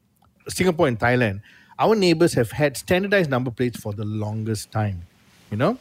Singapore 0.50 0.88
and 0.88 0.98
Thailand, 0.98 1.40
our 1.78 1.94
neighbors 1.94 2.34
have 2.34 2.50
had 2.50 2.76
standardized 2.76 3.30
number 3.30 3.50
plates 3.50 3.80
for 3.80 3.92
the 3.92 4.04
longest 4.04 4.70
time, 4.70 5.02
you 5.50 5.56
know? 5.56 5.78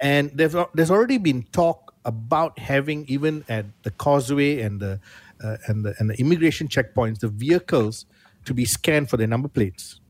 And 0.00 0.30
there's, 0.34 0.54
there's 0.74 0.90
already 0.90 1.18
been 1.18 1.42
talk 1.52 1.94
about 2.06 2.58
having, 2.58 3.04
even 3.08 3.44
at 3.48 3.66
the 3.82 3.90
causeway 3.90 4.60
and 4.60 4.80
the, 4.80 4.98
uh, 5.44 5.56
and, 5.66 5.84
the, 5.84 5.94
and 5.98 6.08
the 6.08 6.18
immigration 6.18 6.68
checkpoints, 6.68 7.18
the 7.18 7.28
vehicles 7.28 8.06
to 8.46 8.54
be 8.54 8.64
scanned 8.64 9.10
for 9.10 9.18
their 9.18 9.26
number 9.26 9.48
plates. 9.48 10.00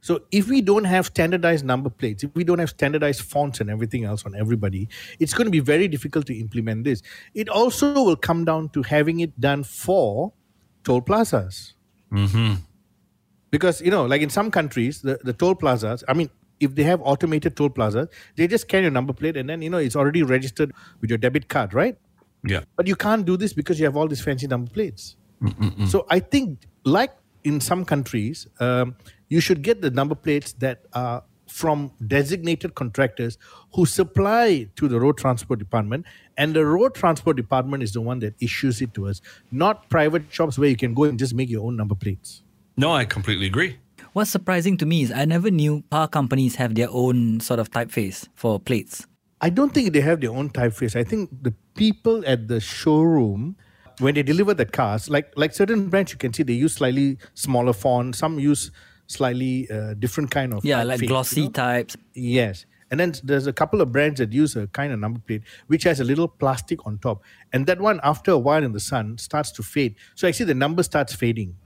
So 0.00 0.22
if 0.32 0.48
we 0.48 0.60
don't 0.62 0.84
have 0.84 1.06
standardized 1.06 1.64
number 1.64 1.90
plates, 1.90 2.24
if 2.24 2.34
we 2.34 2.42
don't 2.42 2.58
have 2.58 2.70
standardized 2.70 3.20
fonts 3.22 3.60
and 3.60 3.70
everything 3.70 4.04
else 4.04 4.24
on 4.24 4.34
everybody, 4.34 4.88
it's 5.20 5.34
going 5.34 5.44
to 5.46 5.50
be 5.52 5.60
very 5.60 5.86
difficult 5.88 6.26
to 6.26 6.34
implement 6.36 6.84
this. 6.84 7.02
It 7.34 7.48
also 7.48 7.92
will 7.92 8.16
come 8.16 8.44
down 8.44 8.70
to 8.70 8.82
having 8.82 9.20
it 9.20 9.38
done 9.40 9.62
for 9.62 10.32
toll 10.82 11.02
plazas. 11.02 11.74
Because, 13.50 13.80
you 13.80 13.90
know, 13.90 14.04
like 14.04 14.22
in 14.22 14.30
some 14.30 14.50
countries, 14.50 15.02
the, 15.02 15.18
the 15.22 15.32
toll 15.32 15.54
plazas, 15.54 16.04
I 16.08 16.14
mean, 16.14 16.30
if 16.60 16.74
they 16.74 16.82
have 16.84 17.00
automated 17.02 17.56
toll 17.56 17.70
plazas, 17.70 18.08
they 18.36 18.46
just 18.46 18.62
scan 18.62 18.82
your 18.82 18.92
number 18.92 19.12
plate 19.12 19.36
and 19.36 19.48
then, 19.48 19.62
you 19.62 19.70
know, 19.70 19.78
it's 19.78 19.96
already 19.96 20.22
registered 20.22 20.72
with 21.00 21.10
your 21.10 21.18
debit 21.18 21.48
card, 21.48 21.74
right? 21.74 21.96
Yeah. 22.44 22.60
But 22.76 22.86
you 22.86 22.96
can't 22.96 23.24
do 23.24 23.36
this 23.36 23.52
because 23.52 23.78
you 23.78 23.86
have 23.86 23.96
all 23.96 24.08
these 24.08 24.22
fancy 24.22 24.46
number 24.46 24.70
plates. 24.70 25.16
So 25.86 26.06
I 26.10 26.20
think, 26.20 26.60
like 26.84 27.12
in 27.44 27.60
some 27.60 27.84
countries, 27.84 28.46
um, 28.60 28.94
you 29.28 29.40
should 29.40 29.62
get 29.62 29.80
the 29.80 29.90
number 29.90 30.14
plates 30.14 30.52
that 30.54 30.82
are 30.92 31.22
from 31.46 31.90
designated 32.06 32.74
contractors 32.74 33.38
who 33.74 33.84
supply 33.84 34.68
to 34.76 34.86
the 34.86 35.00
road 35.00 35.18
transport 35.18 35.58
department 35.58 36.06
and 36.36 36.54
the 36.54 36.64
road 36.64 36.94
transport 36.94 37.36
department 37.36 37.82
is 37.82 37.92
the 37.92 38.00
one 38.00 38.20
that 38.20 38.34
issues 38.40 38.80
it 38.80 38.94
to 38.94 39.08
us 39.08 39.20
not 39.50 39.88
private 39.88 40.22
shops 40.30 40.58
where 40.58 40.68
you 40.68 40.76
can 40.76 40.94
go 40.94 41.04
and 41.04 41.18
just 41.18 41.34
make 41.34 41.50
your 41.50 41.66
own 41.66 41.76
number 41.76 41.96
plates 41.96 42.42
No, 42.80 42.92
I 42.92 43.04
completely 43.04 43.44
agree. 43.44 43.76
What's 44.14 44.30
surprising 44.30 44.78
to 44.78 44.86
me 44.86 45.02
is 45.02 45.12
I 45.12 45.26
never 45.26 45.50
knew 45.50 45.84
car 45.90 46.08
companies 46.08 46.54
have 46.54 46.74
their 46.74 46.88
own 46.90 47.38
sort 47.40 47.60
of 47.60 47.70
typeface 47.70 48.26
for 48.34 48.58
plates. 48.58 49.06
I 49.42 49.50
don't 49.50 49.74
think 49.74 49.92
they 49.92 50.00
have 50.00 50.22
their 50.22 50.30
own 50.30 50.48
typeface. 50.48 50.96
I 50.96 51.04
think 51.04 51.28
the 51.42 51.52
people 51.74 52.24
at 52.26 52.48
the 52.48 52.58
showroom, 52.58 53.56
when 53.98 54.14
they 54.14 54.22
deliver 54.22 54.54
the 54.54 54.64
cars, 54.64 55.10
like 55.10 55.30
like 55.36 55.52
certain 55.52 55.90
brands, 55.90 56.12
you 56.12 56.18
can 56.18 56.32
see 56.32 56.42
they 56.42 56.54
use 56.54 56.72
slightly 56.76 57.18
smaller 57.34 57.74
font. 57.74 58.16
Some 58.16 58.38
use 58.40 58.70
slightly 59.08 59.70
uh, 59.70 59.92
different 59.98 60.30
kind 60.30 60.54
of 60.54 60.64
Yeah, 60.64 60.82
like 60.82 61.00
typeface, 61.00 61.08
glossy 61.08 61.40
you 61.42 61.46
know? 61.48 61.52
types. 61.52 61.96
Yes. 62.14 62.64
And 62.90 62.98
then 62.98 63.12
there's 63.22 63.46
a 63.46 63.52
couple 63.52 63.82
of 63.82 63.92
brands 63.92 64.20
that 64.20 64.32
use 64.32 64.56
a 64.56 64.68
kind 64.68 64.90
of 64.90 64.98
number 64.98 65.20
plate 65.20 65.42
which 65.66 65.82
has 65.84 66.00
a 66.00 66.04
little 66.04 66.28
plastic 66.28 66.86
on 66.86 66.96
top. 66.98 67.22
And 67.52 67.66
that 67.66 67.78
one, 67.78 68.00
after 68.02 68.30
a 68.30 68.38
while 68.38 68.64
in 68.64 68.72
the 68.72 68.80
sun, 68.80 69.18
starts 69.18 69.52
to 69.52 69.62
fade. 69.62 69.96
So 70.14 70.26
actually, 70.26 70.46
the 70.46 70.54
number 70.54 70.82
starts 70.82 71.14
fading. 71.14 71.56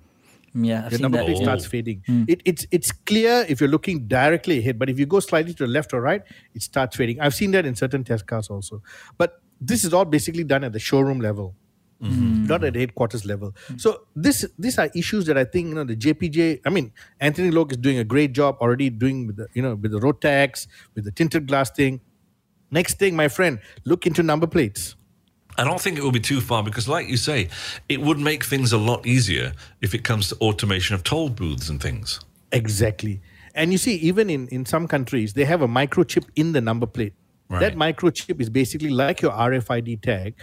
Yeah, 0.55 0.85
I've 0.85 0.93
The 0.93 0.99
number 0.99 1.19
that. 1.19 1.27
plate 1.27 1.39
Oh. 1.41 1.43
starts 1.43 1.67
fading. 1.67 2.03
Hmm. 2.07 2.25
It, 2.29 2.41
it's 2.45 2.67
it's 2.71 2.93
clear 2.93 3.45
if 3.49 3.61
you're 3.61 3.69
looking 3.71 4.07
directly 4.07 4.59
ahead, 4.61 4.79
but 4.79 4.89
if 4.89 4.99
you 5.01 5.07
go 5.07 5.21
slightly 5.21 5.53
to 5.55 5.67
the 5.67 5.73
left 5.73 5.93
or 5.93 6.01
right, 6.01 6.23
it 6.55 6.63
starts 6.63 6.97
fading. 6.97 7.21
I've 7.21 7.35
seen 7.35 7.51
that 7.53 7.67
in 7.67 7.75
certain 7.75 8.05
test 8.05 8.27
cars 8.27 8.49
also. 8.49 8.81
But 9.19 9.41
this 9.61 9.85
is 9.85 9.93
all 9.93 10.05
basically 10.05 10.45
done 10.45 10.63
at 10.65 10.73
the 10.73 10.79
showroom 10.79 11.21
level. 11.21 11.55
Hmm. 12.01 12.45
Not 12.47 12.63
at 12.65 12.75
the 12.75 12.81
headquarters 12.81 13.25
level. 13.25 13.53
Hmm. 13.67 13.79
So 13.79 14.07
this 14.15 14.45
these 14.59 14.79
are 14.79 14.91
issues 14.95 15.27
that 15.27 15.37
I 15.39 15.45
think 15.45 15.69
you 15.69 15.75
know 15.75 15.85
the 15.85 15.97
JPJ. 15.97 16.61
I 16.67 16.71
mean, 16.71 16.93
Anthony 17.21 17.51
Loke 17.51 17.73
is 17.73 17.79
doing 17.79 17.99
a 17.99 18.05
great 18.05 18.33
job 18.33 18.57
already 18.61 18.91
doing 18.91 19.27
with 19.27 19.37
the 19.37 19.49
you 19.55 19.63
know 19.63 19.75
with 19.75 19.91
the 19.91 19.99
road 20.01 20.21
tax 20.21 20.69
with 20.95 21.05
the 21.05 21.11
tinted 21.13 21.49
glass 21.49 21.71
thing. 21.71 22.01
Next 22.71 22.99
thing, 22.99 23.15
my 23.17 23.29
friend, 23.29 23.59
look 23.85 24.07
into 24.07 24.23
number 24.23 24.47
plates. 24.47 24.97
I 25.57 25.65
don't 25.65 25.81
think 25.81 25.99
it 25.99 26.03
will 26.03 26.13
be 26.13 26.21
too 26.21 26.41
far 26.41 26.63
because, 26.63 26.89
like 26.89 27.09
you 27.09 27.17
say, 27.17 27.49
it 27.89 28.01
would 28.01 28.19
make 28.19 28.45
things 28.45 28.73
a 28.73 28.79
lot 28.79 29.07
easier 29.07 29.53
if 29.81 29.95
it 29.95 30.05
comes 30.05 30.29
to 30.29 30.37
automation 30.37 30.95
of 30.95 31.05
toll 31.05 31.29
booths 31.29 31.69
and 31.69 31.81
things. 31.81 32.21
Exactly. 32.53 33.21
And 33.55 33.71
you 33.71 33.79
see, 33.79 33.95
even 33.97 34.31
in, 34.31 34.49
in 34.49 34.67
some 34.67 34.89
countries, 34.89 35.35
they 35.35 35.45
have 35.45 35.63
a 35.63 35.69
microchip 35.69 36.25
in 36.35 36.53
the 36.53 36.61
number 36.61 36.87
plate. 36.87 37.15
That 37.51 37.77
microchip 37.77 38.41
is 38.41 38.51
basically 38.51 38.89
like 38.89 39.23
your 39.23 39.31
RFID 39.31 40.03
tag 40.03 40.35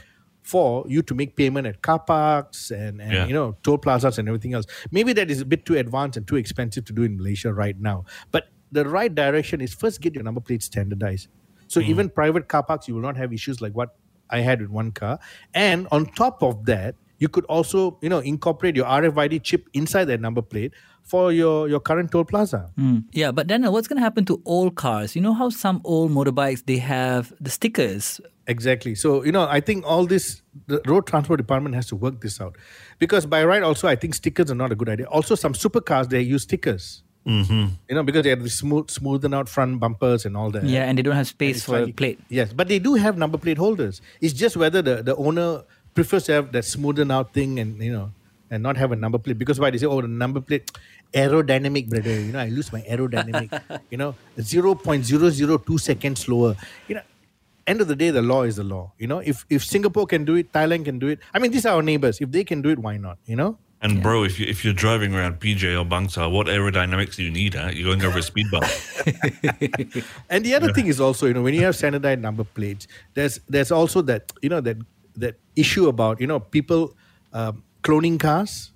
for 0.43 0.85
you 0.87 1.01
to 1.01 1.13
make 1.13 1.35
payment 1.35 1.67
at 1.67 1.81
car 1.81 1.99
parks 1.99 2.71
and, 2.71 3.01
and 3.01 3.11
Yeah. 3.11 3.25
you 3.25 3.33
know 3.33 3.57
toll 3.63 3.77
plazas 3.77 4.17
and 4.17 4.27
everything 4.27 4.53
else. 4.53 4.65
Maybe 4.91 5.13
that 5.13 5.29
is 5.29 5.41
a 5.41 5.45
bit 5.45 5.65
too 5.65 5.77
advanced 5.77 6.17
and 6.17 6.25
too 6.25 6.37
expensive 6.37 6.85
to 6.85 6.93
do 6.93 7.03
in 7.03 7.17
Malaysia 7.17 7.53
right 7.53 7.77
now. 7.79 8.05
But 8.31 8.47
the 8.71 8.87
right 8.87 9.13
direction 9.13 9.61
is 9.61 9.73
first 9.73 9.99
get 10.01 10.15
your 10.15 10.23
number 10.23 10.39
plate 10.41 10.63
standardized. 10.63 11.27
So 11.67 11.81
hmm. 11.81 11.89
even 11.89 12.09
private 12.09 12.47
car 12.47 12.63
parks, 12.63 12.87
you 12.87 12.95
will 12.95 13.01
not 13.01 13.17
have 13.17 13.33
issues 13.33 13.61
like 13.61 13.73
what 13.73 13.95
I 14.31 14.39
had 14.39 14.61
with 14.61 14.69
one 14.69 14.91
car. 14.91 15.19
And 15.53 15.87
on 15.91 16.05
top 16.05 16.41
of 16.41 16.65
that, 16.65 16.95
you 17.19 17.29
could 17.29 17.45
also 17.45 17.99
you 18.01 18.09
know 18.09 18.19
incorporate 18.19 18.75
your 18.75 18.85
RFID 18.85 19.43
chip 19.43 19.69
inside 19.73 20.05
that 20.05 20.19
number 20.19 20.41
plate 20.41 20.73
for 21.03 21.31
your 21.31 21.69
your 21.69 21.79
current 21.79 22.11
toll 22.11 22.25
plaza. 22.25 22.71
Mm. 22.79 23.05
Yeah, 23.11 23.31
but 23.31 23.47
Daniel, 23.47 23.71
what's 23.71 23.87
going 23.87 23.97
to 23.97 24.03
happen 24.03 24.25
to 24.25 24.41
old 24.45 24.75
cars? 24.75 25.15
You 25.15 25.21
know 25.21 25.33
how 25.33 25.49
some 25.49 25.81
old 25.83 26.11
motorbikes 26.11 26.65
they 26.65 26.77
have 26.77 27.33
the 27.39 27.49
stickers. 27.49 28.21
Exactly. 28.47 28.95
So, 28.95 29.23
you 29.23 29.31
know, 29.31 29.47
I 29.47 29.59
think 29.59 29.85
all 29.85 30.05
this, 30.05 30.41
the 30.67 30.81
road 30.85 31.07
transport 31.07 31.37
department 31.37 31.75
has 31.75 31.87
to 31.87 31.95
work 31.95 32.21
this 32.21 32.41
out. 32.41 32.57
Because 32.99 33.25
by 33.25 33.45
right, 33.45 33.63
also, 33.63 33.87
I 33.87 33.95
think 33.95 34.15
stickers 34.15 34.51
are 34.51 34.55
not 34.55 34.71
a 34.71 34.75
good 34.75 34.89
idea. 34.89 35.05
Also, 35.05 35.35
some 35.35 35.53
supercars, 35.53 36.09
they 36.09 36.21
use 36.21 36.43
stickers. 36.43 37.03
Mm-hmm. 37.25 37.67
You 37.87 37.95
know, 37.95 38.03
because 38.03 38.23
they 38.23 38.29
have 38.29 38.41
the 38.41 38.49
smooth, 38.49 38.87
smoothen 38.87 39.35
out 39.35 39.47
front 39.47 39.79
bumpers 39.79 40.25
and 40.25 40.35
all 40.35 40.49
that. 40.51 40.63
Yeah, 40.63 40.85
and 40.85 40.97
they 40.97 41.03
don't 41.03 41.15
have 41.15 41.27
space 41.27 41.57
it's 41.57 41.65
for 41.65 41.77
a 41.77 41.91
plate. 41.91 42.19
Yes, 42.29 42.51
but 42.53 42.67
they 42.67 42.79
do 42.79 42.95
have 42.95 43.17
number 43.17 43.37
plate 43.37 43.57
holders. 43.57 44.01
It's 44.21 44.33
just 44.33 44.57
whether 44.57 44.81
the, 44.81 45.03
the 45.03 45.15
owner 45.15 45.63
prefers 45.93 46.25
to 46.25 46.33
have 46.33 46.51
that 46.53 46.63
smoothen 46.63 47.11
out 47.11 47.33
thing 47.33 47.59
and, 47.59 47.81
you 47.81 47.93
know, 47.93 48.11
and 48.49 48.63
not 48.63 48.75
have 48.77 48.91
a 48.91 48.95
number 48.95 49.19
plate. 49.19 49.37
Because 49.37 49.59
why? 49.59 49.69
They 49.69 49.77
say, 49.77 49.85
oh, 49.85 50.01
the 50.01 50.07
number 50.07 50.41
plate, 50.41 50.71
aerodynamic, 51.13 51.89
brother. 51.89 52.19
You 52.19 52.31
know, 52.31 52.39
I 52.39 52.49
lose 52.49 52.73
my 52.73 52.81
aerodynamic. 52.81 53.81
you 53.91 53.97
know, 53.97 54.15
0.002 54.37 55.79
seconds 55.79 56.21
slower. 56.21 56.55
You 56.87 56.95
know, 56.95 57.01
end 57.67 57.81
of 57.81 57.87
the 57.87 57.95
day, 57.95 58.09
the 58.09 58.21
law 58.21 58.43
is 58.43 58.55
the 58.55 58.63
law. 58.63 58.91
You 58.97 59.07
know, 59.07 59.19
if 59.19 59.45
if 59.49 59.63
Singapore 59.63 60.07
can 60.07 60.25
do 60.25 60.35
it, 60.35 60.51
Thailand 60.51 60.85
can 60.85 60.99
do 60.99 61.07
it. 61.07 61.19
I 61.33 61.39
mean, 61.39 61.51
these 61.51 61.65
are 61.65 61.75
our 61.75 61.81
neighbors. 61.81 62.19
If 62.19 62.31
they 62.31 62.43
can 62.43 62.61
do 62.61 62.69
it, 62.69 62.79
why 62.79 62.97
not? 62.97 63.17
You 63.25 63.35
know. 63.35 63.57
And 63.81 64.03
bro, 64.03 64.23
if 64.23 64.39
you 64.39 64.45
if 64.45 64.63
you're 64.63 64.73
driving 64.75 65.15
around 65.15 65.39
PJ 65.39 65.63
or 65.73 65.83
Bangsar, 65.83 66.31
what 66.31 66.45
aerodynamics 66.45 67.15
do 67.15 67.23
you 67.23 67.31
need? 67.31 67.55
Huh? 67.55 67.71
You're 67.73 67.87
going 67.87 68.05
over 68.05 68.19
a 68.19 68.21
speed 68.21 68.45
bump. 68.51 68.65
And 70.29 70.45
the 70.45 70.53
other 70.53 70.71
thing 70.71 70.85
is 70.85 71.01
also, 71.01 71.25
you 71.25 71.33
know, 71.33 71.41
when 71.41 71.55
you 71.55 71.61
have 71.61 71.75
standardized 71.75 72.21
number 72.21 72.43
plates, 72.43 72.87
there's 73.15 73.39
there's 73.49 73.71
also 73.71 74.03
that 74.03 74.31
you 74.43 74.49
know 74.49 74.61
that 74.61 74.77
that 75.15 75.35
issue 75.55 75.87
about 75.87 76.21
you 76.21 76.27
know 76.27 76.39
people 76.39 76.95
um, 77.33 77.63
cloning 77.81 78.19
cars. 78.19 78.71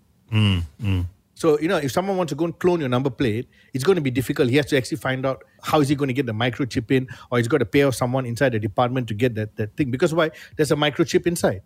So 1.35 1.59
you 1.59 1.67
know, 1.67 1.77
if 1.77 1.91
someone 1.91 2.17
wants 2.17 2.31
to 2.31 2.35
go 2.35 2.45
and 2.45 2.57
clone 2.57 2.79
your 2.79 2.89
number 2.89 3.11
plate, 3.11 3.47
it's 3.75 3.83
going 3.83 3.97
to 3.97 4.01
be 4.01 4.09
difficult. 4.09 4.49
He 4.49 4.55
has 4.55 4.65
to 4.67 4.77
actually 4.77 4.97
find 4.97 5.23
out 5.23 5.43
how 5.61 5.81
is 5.81 5.89
he 5.89 5.95
going 5.95 6.07
to 6.07 6.13
get 6.13 6.25
the 6.25 6.33
microchip 6.33 6.89
in, 6.89 7.07
or 7.29 7.37
he's 7.37 7.47
got 7.47 7.59
to 7.59 7.65
pay 7.65 7.83
off 7.83 7.93
someone 7.93 8.25
inside 8.25 8.53
the 8.53 8.59
department 8.59 9.07
to 9.09 9.13
get 9.13 9.35
that 9.35 9.55
that 9.57 9.77
thing. 9.77 9.91
Because 9.91 10.15
why? 10.15 10.31
There's 10.55 10.71
a 10.71 10.75
microchip 10.75 11.27
inside. 11.27 11.61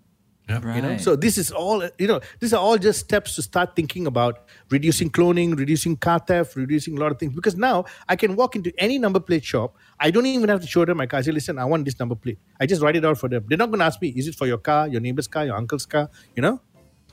Yeah. 0.49 0.59
Right. 0.63 0.75
You 0.77 0.81
know, 0.81 0.97
so 0.97 1.15
this 1.15 1.37
is 1.37 1.51
all 1.51 1.87
you 1.99 2.07
know. 2.07 2.19
These 2.39 2.53
are 2.53 2.59
all 2.59 2.77
just 2.77 2.99
steps 3.01 3.35
to 3.35 3.41
start 3.43 3.75
thinking 3.75 4.07
about 4.07 4.39
reducing 4.71 5.09
cloning, 5.11 5.55
reducing 5.57 5.95
car 5.95 6.17
theft, 6.19 6.55
reducing 6.55 6.97
a 6.97 6.99
lot 6.99 7.11
of 7.11 7.19
things. 7.19 7.33
Because 7.35 7.55
now 7.55 7.85
I 8.07 8.15
can 8.15 8.35
walk 8.35 8.55
into 8.55 8.73
any 8.79 8.97
number 8.97 9.19
plate 9.19 9.45
shop. 9.45 9.75
I 9.99 10.09
don't 10.09 10.25
even 10.25 10.49
have 10.49 10.61
to 10.61 10.67
show 10.67 10.85
them 10.85 10.97
my 10.97 11.05
car. 11.05 11.19
I 11.19 11.21
say, 11.21 11.31
listen, 11.31 11.59
I 11.59 11.65
want 11.65 11.85
this 11.85 11.99
number 11.99 12.15
plate. 12.15 12.39
I 12.59 12.65
just 12.65 12.81
write 12.81 12.95
it 12.95 13.05
out 13.05 13.17
for 13.19 13.29
them. 13.29 13.45
They're 13.47 13.57
not 13.59 13.69
going 13.69 13.79
to 13.79 13.85
ask 13.85 14.01
me, 14.01 14.09
is 14.09 14.27
it 14.27 14.35
for 14.35 14.47
your 14.47 14.57
car, 14.57 14.87
your 14.87 15.01
neighbor's 15.01 15.27
car, 15.27 15.45
your 15.45 15.55
uncle's 15.55 15.85
car? 15.85 16.09
You 16.35 16.41
know, 16.41 16.61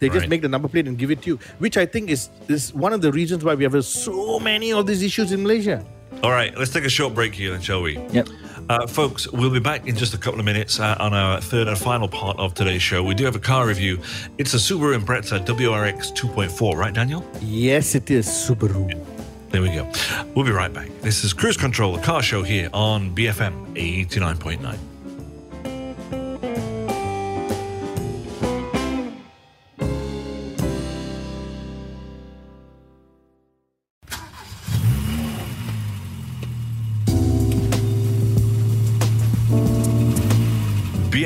they 0.01 0.09
just 0.09 0.21
Right. 0.21 0.29
make 0.31 0.43
the 0.43 0.49
number 0.49 0.69
plate 0.69 0.89
and 0.89 0.97
give 0.97 1.11
it 1.11 1.21
to 1.23 1.31
you. 1.31 1.39
Which 1.59 1.77
I 1.77 1.85
think 1.85 2.09
is 2.11 2.31
is 2.49 2.73
one 2.75 2.93
of 2.95 3.03
the 3.03 3.13
reasons 3.13 3.45
why 3.45 3.55
we 3.55 3.65
have 3.65 3.85
so 3.85 4.39
many 4.41 4.73
of 4.73 4.87
these 4.87 5.03
issues 5.03 5.33
in 5.33 5.43
Malaysia. 5.43 5.85
All 6.23 6.31
right, 6.31 6.57
let's 6.57 6.71
take 6.73 6.85
a 6.85 6.89
short 6.89 7.15
break 7.15 7.35
here 7.35 7.51
then, 7.51 7.61
shall 7.61 7.83
we? 7.83 7.99
Yep. 8.13 8.29
Uh, 8.69 8.85
folks, 8.87 9.31
we'll 9.31 9.51
be 9.51 9.61
back 9.61 9.87
in 9.87 9.95
just 9.95 10.13
a 10.13 10.19
couple 10.19 10.41
of 10.41 10.45
minutes 10.45 10.81
uh, 10.81 10.97
on 10.99 11.15
our 11.15 11.41
third 11.41 11.69
and 11.69 11.79
final 11.79 12.09
part 12.09 12.37
of 12.39 12.53
today's 12.53 12.83
show. 12.83 13.03
We 13.03 13.15
do 13.15 13.25
have 13.25 13.37
a 13.37 13.41
car 13.41 13.67
review. 13.67 14.01
It's 14.39 14.55
a 14.55 14.57
Subaru 14.57 14.99
Impreza 14.99 15.45
WRX 15.45 16.13
2.4, 16.17 16.75
right, 16.75 16.93
Daniel? 16.93 17.25
Yes, 17.41 17.95
it 17.95 18.11
is 18.11 18.27
Subaru. 18.27 19.05
There 19.51 19.63
we 19.63 19.69
go. 19.69 19.91
We'll 20.35 20.45
be 20.45 20.51
right 20.51 20.73
back. 20.73 20.89
This 21.01 21.23
is 21.23 21.33
Cruise 21.33 21.57
Control, 21.57 21.93
the 21.97 22.03
car 22.03 22.23
show 22.23 22.43
here 22.43 22.69
on 22.75 23.15
BFM 23.15 23.77
89.9. 23.77 24.77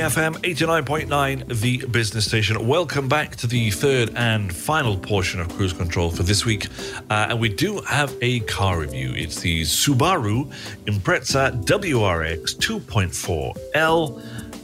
BFM 0.01 0.37
89.9, 0.37 1.61
the 1.61 1.87
business 1.89 2.25
station. 2.25 2.67
Welcome 2.67 3.07
back 3.07 3.37
to 3.37 3.47
the 3.47 3.71
third 3.71 4.11
and 4.17 4.51
final 4.51 4.97
portion 4.97 5.41
of 5.41 5.51
Cruise 5.51 5.75
Control 5.75 6.11
for 6.11 6.23
this 6.23 6.47
week. 6.47 6.69
Uh, 7.11 7.27
and 7.29 7.39
we 7.39 7.51
do 7.51 7.83
have 7.83 8.17
a 8.23 8.41
car 8.41 8.81
review. 8.81 9.13
It's 9.15 9.41
the 9.41 9.61
Subaru 9.61 10.51
Impreza 10.87 11.53
WRX 11.67 12.57
2.4L. 12.57 14.23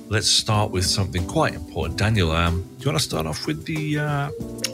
Let's 0.08 0.26
start 0.26 0.70
with 0.70 0.86
something 0.86 1.26
quite 1.26 1.52
important. 1.52 1.98
Daniel, 1.98 2.30
um, 2.30 2.62
do 2.78 2.84
you 2.84 2.90
want 2.90 2.98
to 2.98 3.04
start 3.04 3.26
off 3.26 3.46
with 3.46 3.66
the, 3.66 3.98
uh, 3.98 4.30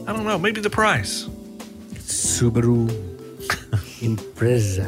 I 0.06 0.12
don't 0.12 0.22
know, 0.22 0.38
maybe 0.38 0.60
the 0.60 0.70
price? 0.70 1.24
Subaru 1.94 2.86
Impreza. 3.98 4.86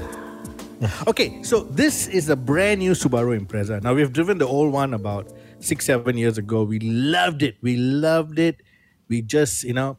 Okay, 1.08 1.42
so 1.42 1.64
this 1.64 2.06
is 2.06 2.28
a 2.28 2.36
brand 2.36 2.78
new 2.78 2.92
Subaru 2.92 3.36
Impreza. 3.36 3.82
Now 3.82 3.92
we've 3.92 4.12
driven 4.12 4.38
the 4.38 4.46
old 4.46 4.72
one 4.72 4.94
about 4.94 5.26
six, 5.64 5.86
seven 5.86 6.16
years 6.16 6.38
ago. 6.38 6.62
We 6.64 6.78
loved 6.80 7.42
it. 7.42 7.56
We 7.62 7.76
loved 7.76 8.38
it. 8.38 8.62
We 9.08 9.22
just, 9.22 9.64
you 9.64 9.74
know, 9.74 9.98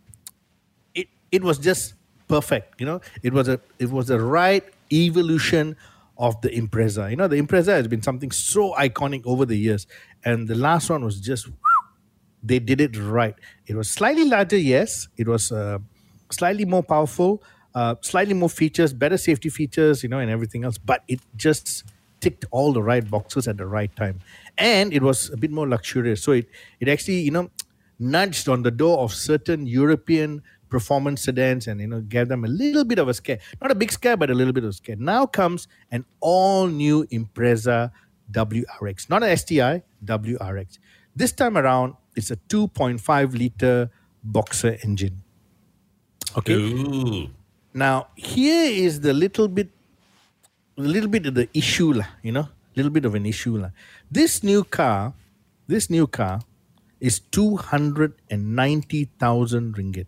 it 0.94 1.08
it 1.32 1.44
was 1.44 1.58
just 1.58 1.94
perfect. 2.28 2.80
You 2.80 2.86
know, 2.88 3.02
it 3.24 3.34
was 3.34 3.48
a 3.48 3.60
it 3.80 3.92
was 3.92 4.08
the 4.08 4.20
right 4.20 4.64
evolution 4.92 5.76
of 6.18 6.40
the 6.42 6.50
Impreza. 6.50 7.10
You 7.10 7.16
know, 7.18 7.28
the 7.28 7.42
Impreza 7.42 7.68
has 7.70 7.88
been 7.88 8.02
something 8.02 8.32
so 8.32 8.74
iconic 8.76 9.24
over 9.26 9.46
the 9.46 9.58
years, 9.58 9.88
and 10.24 10.48
the 10.48 10.56
last 10.56 10.90
one 10.90 11.04
was 11.04 11.20
just 11.20 11.48
they 12.44 12.60
did 12.60 12.82
it 12.82 12.98
right. 12.98 13.36
It 13.68 13.76
was 13.76 13.90
slightly 13.90 14.26
larger, 14.26 14.58
yes. 14.58 15.08
It 15.18 15.28
was 15.28 15.52
uh, 15.52 15.80
slightly 16.32 16.66
more 16.66 16.84
powerful, 16.84 17.42
uh, 17.74 17.96
slightly 18.02 18.34
more 18.34 18.50
features, 18.50 18.94
better 18.94 19.18
safety 19.18 19.50
features, 19.50 20.04
you 20.04 20.10
know, 20.10 20.20
and 20.20 20.30
everything 20.30 20.64
else. 20.64 20.78
But 20.78 21.04
it 21.08 21.20
just 21.36 21.84
ticked 22.26 22.46
all 22.50 22.74
the 22.74 22.82
right 22.82 23.08
boxes 23.08 23.48
at 23.48 23.58
the 23.58 23.68
right 23.68 23.96
time. 23.96 24.20
And 24.58 24.92
it 24.92 25.04
was 25.04 25.30
a 25.30 25.38
bit 25.38 25.52
more 25.52 25.68
luxurious. 25.68 26.24
So 26.24 26.32
it, 26.32 26.50
it 26.80 26.90
actually, 26.90 27.20
you 27.20 27.30
know, 27.30 27.52
nudged 28.00 28.50
on 28.50 28.64
the 28.64 28.72
door 28.72 28.98
of 29.06 29.14
certain 29.14 29.68
European 29.68 30.42
performance 30.70 31.22
sedans 31.22 31.68
and, 31.68 31.80
you 31.80 31.86
know, 31.86 32.02
gave 32.02 32.28
them 32.28 32.44
a 32.44 32.48
little 32.48 32.84
bit 32.84 32.98
of 32.98 33.08
a 33.08 33.14
scare. 33.14 33.38
Not 33.62 33.70
a 33.70 33.76
big 33.76 33.92
scare, 33.92 34.18
but 34.18 34.32
a 34.32 34.34
little 34.34 34.54
bit 34.54 34.64
of 34.64 34.72
a 34.72 34.74
scare. 34.74 34.96
Now 34.96 35.28
comes 35.28 35.68
an 35.92 36.04
all 36.20 36.66
new 36.66 37.06
Impreza 37.12 37.92
WRX, 38.32 39.08
not 39.08 39.22
an 39.22 39.38
STI, 39.38 39.84
WRX. 40.04 40.80
This 41.16 41.32
time 41.32 41.60
around, 41.60 41.94
it's 42.16 42.32
a 42.32 42.38
2.5 42.38 43.38
liter 43.38 43.92
boxer 44.24 44.80
engine. 44.84 45.22
Okay. 46.36 46.54
Ooh. 46.54 47.30
Now 47.76 48.08
here 48.16 48.72
is 48.72 49.02
the 49.02 49.14
little 49.14 49.48
bit, 49.48 49.70
a 50.78 50.82
little 50.82 51.10
bit 51.10 51.26
of 51.26 51.34
the 51.36 51.48
issue, 51.54 51.94
lah. 51.94 52.08
You 52.22 52.32
know, 52.32 52.48
a 52.48 52.74
little 52.76 52.92
bit 52.92 53.06
of 53.06 53.16
an 53.16 53.26
issue, 53.26 53.58
lah. 53.58 53.70
This 54.12 54.44
new 54.44 54.64
car, 54.64 55.14
this 55.68 55.90
new 55.90 56.08
car, 56.08 56.42
is 57.00 57.20
two 57.20 57.58
hundred 57.58 58.14
and 58.30 58.56
ninety 58.56 59.10
thousand 59.20 59.76
ringgit. 59.76 60.08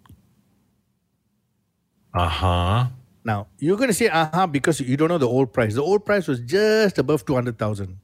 Uh 2.13 2.29
huh. 2.29 2.87
Now 3.23 3.47
you're 3.59 3.77
going 3.77 3.89
to 3.89 3.93
say, 3.93 4.07
"Aha," 4.07 4.47
because 4.47 4.79
you 4.79 4.95
don't 4.95 5.09
know 5.09 5.17
the 5.19 5.27
old 5.27 5.51
price. 5.51 5.75
The 5.75 5.83
old 5.83 6.05
price 6.05 6.27
was 6.27 6.39
just 6.39 6.97
above 6.97 7.25
two 7.25 7.35
hundred 7.35 7.59
thousand. 7.59 7.99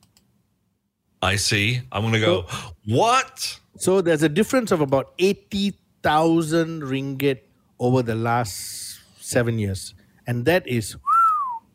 I 1.23 1.37
see. 1.37 1.79
I'm 1.91 2.03
going 2.03 2.13
to 2.13 2.19
go, 2.19 2.45
what? 2.85 3.59
So 3.77 4.01
there's 4.01 4.23
a 4.23 4.29
difference 4.29 4.71
of 4.75 4.81
about 4.81 5.13
eighty 5.17 5.79
thousand 6.03 6.83
ringgit 6.83 7.47
over 7.79 8.03
the 8.03 8.15
last 8.15 8.99
seven 9.23 9.57
years, 9.57 9.95
and 10.27 10.43
that 10.43 10.67
is 10.67 10.97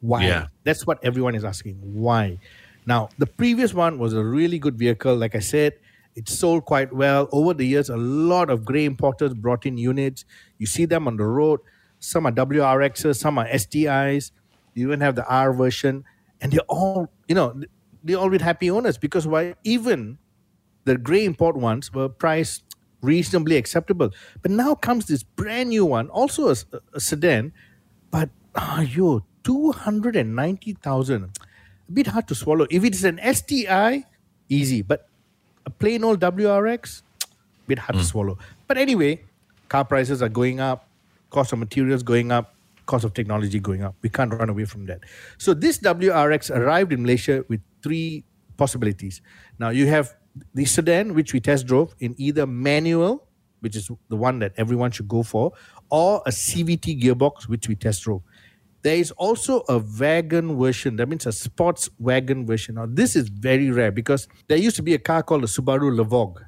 why. 0.00 0.26
Yeah. 0.26 0.46
That's 0.64 0.86
what 0.86 0.98
everyone 1.02 1.34
is 1.34 1.44
asking. 1.44 1.76
Why? 1.82 2.38
Now 2.86 3.08
the 3.18 3.26
previous 3.26 3.74
one 3.74 3.98
was 3.98 4.14
a 4.14 4.24
really 4.24 4.58
good 4.58 4.78
vehicle. 4.78 5.16
Like 5.16 5.34
I 5.34 5.40
said, 5.40 5.74
it 6.14 6.28
sold 6.28 6.64
quite 6.64 6.92
well 6.92 7.28
over 7.32 7.54
the 7.54 7.64
years. 7.64 7.90
A 7.90 7.96
lot 7.96 8.50
of 8.50 8.64
grey 8.64 8.84
importers 8.84 9.34
brought 9.34 9.66
in 9.66 9.76
units. 9.78 10.24
You 10.58 10.66
see 10.66 10.84
them 10.84 11.06
on 11.06 11.16
the 11.16 11.24
road. 11.24 11.60
Some 12.00 12.26
are 12.26 12.32
WRXs, 12.32 13.16
some 13.16 13.38
are 13.38 13.46
STIs. 13.48 14.30
You 14.74 14.86
even 14.86 15.00
have 15.00 15.16
the 15.16 15.26
R 15.26 15.52
version, 15.52 16.04
and 16.40 16.52
they're 16.52 16.60
all 16.68 17.10
you 17.26 17.34
know 17.34 17.60
they're 18.04 18.16
all 18.16 18.30
with 18.30 18.42
happy 18.42 18.70
owners 18.70 18.98
because 18.98 19.26
why? 19.26 19.54
Even 19.64 20.18
the 20.84 20.96
grey 20.96 21.24
import 21.24 21.56
ones 21.56 21.92
were 21.92 22.08
priced 22.08 22.64
reasonably 23.02 23.56
acceptable. 23.56 24.10
But 24.42 24.50
now 24.50 24.74
comes 24.74 25.06
this 25.06 25.22
brand 25.22 25.68
new 25.70 25.84
one, 25.84 26.08
also 26.08 26.48
a 26.48 27.00
sedan, 27.00 27.52
but 28.10 28.30
ah, 28.54 28.80
yo, 28.80 29.24
290,000. 29.48 31.24
A 31.24 31.92
bit 31.92 32.06
hard 32.06 32.28
to 32.28 32.34
swallow. 32.34 32.66
If 32.70 32.84
it's 32.84 33.02
an 33.02 33.18
STI, 33.32 34.04
easy. 34.50 34.82
But 34.82 35.08
a 35.64 35.70
plain 35.70 36.04
old 36.04 36.20
WRX, 36.20 37.00
a 37.00 37.26
bit 37.66 37.78
hard 37.78 37.94
to 37.94 38.02
hmm. 38.02 38.06
swallow. 38.06 38.38
But 38.66 38.76
anyway, 38.76 39.24
car 39.70 39.86
prices 39.86 40.20
are 40.20 40.28
going 40.28 40.60
up, 40.60 40.86
cost 41.30 41.54
of 41.54 41.58
materials 41.60 42.02
going 42.02 42.30
up, 42.30 42.54
cost 42.84 43.04
of 43.04 43.14
technology 43.14 43.58
going 43.58 43.82
up. 43.82 43.94
We 44.02 44.10
can't 44.10 44.34
run 44.34 44.50
away 44.50 44.66
from 44.66 44.84
that. 44.84 45.00
So 45.38 45.54
this 45.54 45.78
WRX 45.78 46.54
arrived 46.54 46.92
in 46.92 47.02
Malaysia 47.02 47.42
with 47.48 47.62
three 47.82 48.24
possibilities. 48.58 49.22
Now 49.58 49.70
you 49.70 49.86
have 49.86 50.14
the 50.52 50.66
sedan, 50.66 51.14
which 51.14 51.32
we 51.32 51.40
test 51.40 51.66
drove 51.66 51.94
in 52.00 52.14
either 52.18 52.46
manual, 52.46 53.24
which 53.60 53.76
is 53.76 53.90
the 54.10 54.16
one 54.16 54.40
that 54.40 54.52
everyone 54.58 54.90
should 54.90 55.08
go 55.08 55.22
for, 55.22 55.52
or 55.90 56.22
a 56.26 56.30
CVT 56.30 57.00
gearbox, 57.00 57.48
which 57.48 57.66
we 57.66 57.74
test 57.74 58.02
drove. 58.02 58.22
There 58.82 58.96
is 58.96 59.10
also 59.12 59.64
a 59.68 59.78
wagon 59.78 60.58
version. 60.58 60.96
That 60.96 61.08
means 61.08 61.26
a 61.26 61.32
sports 61.32 61.90
wagon 61.98 62.46
version. 62.46 62.76
Now, 62.76 62.86
this 62.88 63.16
is 63.16 63.28
very 63.28 63.70
rare 63.70 63.90
because 63.90 64.28
there 64.46 64.56
used 64.56 64.76
to 64.76 64.82
be 64.82 64.94
a 64.94 64.98
car 64.98 65.22
called 65.22 65.44
a 65.44 65.48
Subaru 65.48 65.90
Levorg. 65.98 66.44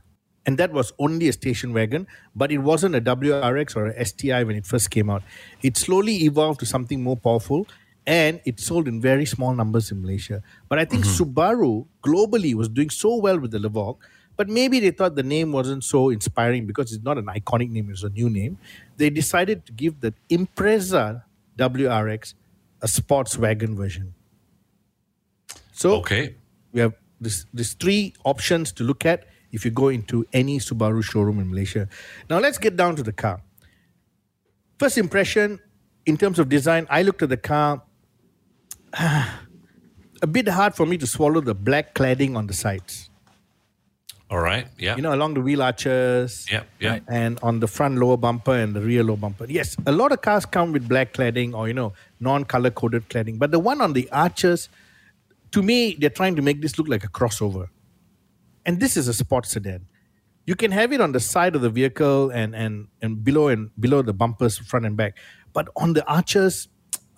And 0.47 0.57
that 0.59 0.73
was 0.73 0.93
only 0.99 1.29
a 1.29 1.33
station 1.33 1.75
wagon, 1.75 2.07
but 2.35 2.51
it 2.51 2.59
wasn't 2.59 2.95
a 2.95 3.01
WRX 3.01 3.77
or 3.77 3.87
a 3.87 4.05
STI 4.05 4.43
when 4.45 4.57
it 4.57 4.65
first 4.65 4.91
came 4.91 5.11
out. 5.11 5.23
It 5.63 5.77
slowly 5.77 6.25
evolved 6.25 6.61
to 6.61 6.67
something 6.67 7.03
more 7.03 7.17
powerful 7.17 7.67
and 8.07 8.41
it 8.45 8.59
sold 8.59 8.89
in 8.89 9.01
very 9.01 9.27
small 9.27 9.55
numbers 9.55 9.91
in 9.91 10.01
Malaysia. 10.01 10.43
But 10.69 10.79
I 10.79 10.85
think 10.85 11.05
mm-hmm. 11.05 11.23
Subaru 11.23 11.87
globally 12.03 12.55
was 12.55 12.69
doing 12.69 12.91
so 12.91 13.17
well 13.17 13.39
with 13.39 13.51
the 13.51 13.59
Levorg, 13.59 13.99
but 14.37 14.49
maybe 14.49 14.81
they 14.81 14.91
thought 14.91 15.15
the 15.15 15.23
name 15.23 15.53
wasn't 15.53 15.85
so 15.85 16.09
inspiring 16.09 16.67
because 16.67 16.93
it's 16.93 17.05
not 17.05 17.19
an 17.19 17.27
iconic 17.27 17.71
name, 17.71 17.91
it's 17.91 18.03
a 18.03 18.09
new 18.09 18.31
name. 18.31 18.59
They 18.97 19.11
decided 19.11 19.67
to 19.67 19.73
give 19.73 20.01
the 20.01 20.15
Impreza 20.31 21.23
WRX 21.61 22.35
a 22.83 22.89
sports 22.89 23.37
wagon 23.37 23.77
version. 23.77 24.15
So 25.73 25.97
Okay. 25.97 26.37
we 26.73 26.81
have 26.81 26.95
this 27.21 27.45
these 27.53 27.75
three 27.75 28.15
options 28.25 28.73
to 28.73 28.85
look 28.85 29.05
at 29.05 29.27
if 29.53 29.65
you 29.65 29.71
go 29.71 29.89
into 29.89 30.25
any 30.33 30.59
Subaru 30.59 31.03
showroom 31.05 31.39
in 31.41 31.51
Malaysia. 31.51 31.89
Now 32.31 32.39
let's 32.39 32.57
get 32.59 32.77
down 32.77 32.97
to 32.97 33.03
the 33.03 33.13
car. 33.13 33.43
First 34.79 34.97
impression 34.97 35.59
in 36.07 36.17
terms 36.17 36.39
of 36.39 36.49
design, 36.49 36.87
I 36.89 37.03
looked 37.03 37.23
at 37.23 37.29
the 37.29 37.37
car. 37.37 37.83
a 40.23 40.27
bit 40.27 40.49
hard 40.49 40.75
for 40.75 40.87
me 40.87 40.97
to 40.99 41.07
swallow 41.07 41.41
the 41.41 41.55
black 41.55 41.95
cladding 41.95 42.37
on 42.37 42.47
the 42.47 42.55
sides. 42.55 43.10
All 44.31 44.39
right. 44.39 44.67
Yeah. 44.79 44.95
You 44.95 45.03
know, 45.03 45.13
along 45.13 45.35
the 45.35 45.41
wheel 45.41 45.61
arches. 45.61 46.47
yeah. 46.51 46.63
Yeah. 46.79 46.91
Right. 46.91 47.03
and 47.09 47.39
on 47.43 47.59
the 47.59 47.67
front 47.67 47.97
lower 47.99 48.17
bumper 48.17 48.55
and 48.55 48.75
the 48.75 48.81
rear 48.81 49.03
lower 49.03 49.17
bumper. 49.17 49.47
Yes, 49.49 49.77
a 49.87 49.93
lot 49.93 50.13
of 50.13 50.23
cars 50.23 50.47
come 50.47 50.73
with 50.73 50.89
black 50.89 51.13
cladding 51.13 51.53
or 51.53 51.67
you 51.67 51.75
know 51.75 51.93
non-color 52.21 52.71
coded 52.71 53.09
cladding, 53.09 53.39
but 53.39 53.51
the 53.51 53.59
one 53.59 53.81
on 53.81 53.93
the 53.93 54.09
arches, 54.13 54.69
to 55.51 55.63
me, 55.63 55.97
they're 55.99 56.11
trying 56.11 56.37
to 56.37 56.43
make 56.43 56.63
this 56.63 56.79
look 56.79 56.87
like 56.89 57.03
a 57.03 57.09
crossover. 57.09 57.69
And 58.65 58.79
this 58.79 58.97
is 58.97 59.09
a 59.09 59.15
sport 59.15 59.47
sedan. 59.47 59.87
You 60.47 60.55
can 60.55 60.71
have 60.71 60.93
it 60.93 61.01
on 61.01 61.13
the 61.13 61.21
side 61.21 61.57
of 61.57 61.63
the 61.63 61.71
vehicle 61.71 62.31
and 62.31 62.55
and 62.55 62.87
and 63.03 63.25
below 63.25 63.49
and 63.49 63.71
below 63.81 64.03
the 64.03 64.13
bumpers, 64.13 64.59
front 64.59 64.87
and 64.87 64.97
back. 64.97 65.19
But 65.53 65.69
on 65.77 65.95
the 65.95 66.07
arches, 66.07 66.69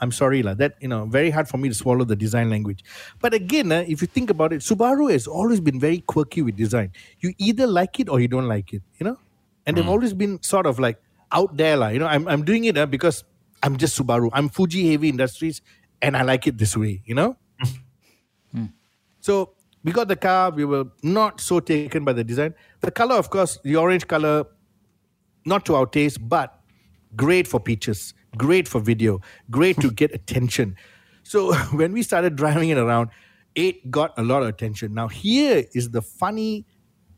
I'm 0.02 0.12
sorry, 0.12 0.42
lah. 0.42 0.54
That 0.54 0.74
you 0.80 0.88
know, 0.88 1.06
very 1.06 1.30
hard 1.30 1.48
for 1.48 1.58
me 1.58 1.68
to 1.68 1.74
swallow 1.74 2.04
the 2.04 2.16
design 2.16 2.50
language. 2.50 2.84
But 3.20 3.34
again, 3.34 3.72
uh, 3.72 3.84
if 3.86 4.02
you 4.02 4.08
think 4.08 4.30
about 4.30 4.52
it, 4.52 4.60
Subaru 4.60 5.10
has 5.12 5.26
always 5.26 5.60
been 5.60 5.78
very 5.80 6.00
quirky 6.00 6.42
with 6.42 6.56
design. 6.56 6.92
You 7.20 7.32
either 7.38 7.66
like 7.66 8.00
it 8.00 8.08
or 8.08 8.20
you 8.20 8.28
don't 8.28 8.48
like 8.48 8.72
it. 8.74 8.82
You 8.98 9.06
know, 9.06 9.18
and 9.64 9.76
they've 9.76 9.88
always 9.88 10.12
been 10.12 10.42
sort 10.42 10.66
of 10.66 10.78
like 10.78 10.98
out 11.30 11.56
there, 11.56 11.76
lah. 11.76 11.88
You 11.88 12.00
know, 12.00 12.10
I'm 12.10 12.26
I'm 12.28 12.44
doing 12.44 12.64
it 12.64 12.76
uh, 12.76 12.86
because 12.86 13.24
I'm 13.62 13.78
just 13.78 13.96
Subaru. 13.98 14.28
I'm 14.32 14.48
Fuji 14.48 14.90
Heavy 14.90 15.08
Industries, 15.08 15.62
and 16.02 16.16
I 16.16 16.22
like 16.22 16.46
it 16.46 16.58
this 16.58 16.76
way. 16.76 17.00
You 17.06 17.14
know. 17.14 17.36
So 19.22 19.54
we 19.84 19.92
got 19.92 20.08
the 20.08 20.16
car. 20.16 20.50
We 20.50 20.64
were 20.64 20.84
not 21.02 21.40
so 21.40 21.60
taken 21.60 22.04
by 22.04 22.12
the 22.12 22.24
design. 22.24 22.54
The 22.80 22.90
color, 22.90 23.14
of 23.14 23.30
course, 23.30 23.58
the 23.62 23.76
orange 23.76 24.06
color, 24.06 24.44
not 25.46 25.64
to 25.66 25.76
our 25.76 25.86
taste, 25.86 26.18
but 26.28 26.58
great 27.14 27.46
for 27.46 27.60
pictures, 27.60 28.14
great 28.36 28.68
for 28.68 28.80
video, 28.80 29.20
great 29.50 29.80
to 29.80 29.90
get 30.00 30.14
attention. 30.14 30.76
So 31.22 31.54
when 31.72 31.92
we 31.92 32.02
started 32.02 32.36
driving 32.36 32.70
it 32.70 32.78
around, 32.78 33.10
it 33.54 33.90
got 33.90 34.12
a 34.18 34.22
lot 34.22 34.42
of 34.42 34.48
attention. 34.48 34.94
Now 34.94 35.08
here 35.08 35.64
is 35.74 35.90
the 35.90 36.02
funny 36.02 36.66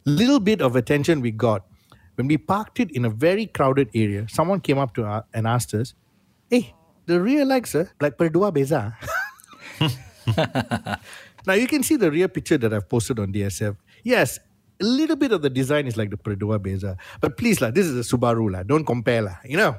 little 0.04 0.40
bit 0.40 0.60
of 0.60 0.76
attention 0.76 1.20
we 1.20 1.30
got 1.30 1.64
when 2.16 2.26
we 2.26 2.36
parked 2.36 2.80
it 2.80 2.90
in 2.90 3.04
a 3.04 3.10
very 3.10 3.46
crowded 3.46 3.88
area. 3.94 4.26
Someone 4.28 4.60
came 4.60 4.78
up 4.78 4.94
to 4.94 5.04
us 5.04 5.24
and 5.32 5.46
asked 5.46 5.74
us, 5.74 5.94
"Hey, 6.50 6.74
the 7.06 7.20
rear 7.20 7.44
lights, 7.44 7.74
uh, 7.74 7.86
like 8.00 8.18
Perodua 8.18 8.52
Bezza." 8.52 8.94
Now 11.46 11.52
you 11.52 11.66
can 11.66 11.82
see 11.82 11.96
the 11.96 12.10
rear 12.10 12.28
picture 12.28 12.56
that 12.56 12.72
I've 12.72 12.88
posted 12.88 13.18
on 13.18 13.30
DSF. 13.32 13.76
Yes, 14.02 14.38
a 14.80 14.84
little 14.84 15.16
bit 15.16 15.30
of 15.32 15.42
the 15.42 15.50
design 15.50 15.86
is 15.86 15.96
like 15.96 16.08
the 16.08 16.16
Perodua 16.16 16.58
Bezza, 16.58 16.96
but 17.20 17.36
please 17.36 17.60
lah, 17.60 17.70
this 17.70 17.86
is 17.86 17.94
a 18.00 18.16
Subaru 18.16 18.50
lah. 18.50 18.62
Don't 18.62 18.84
compare 18.84 19.22
lah. 19.22 19.36
You 19.44 19.58
know. 19.58 19.76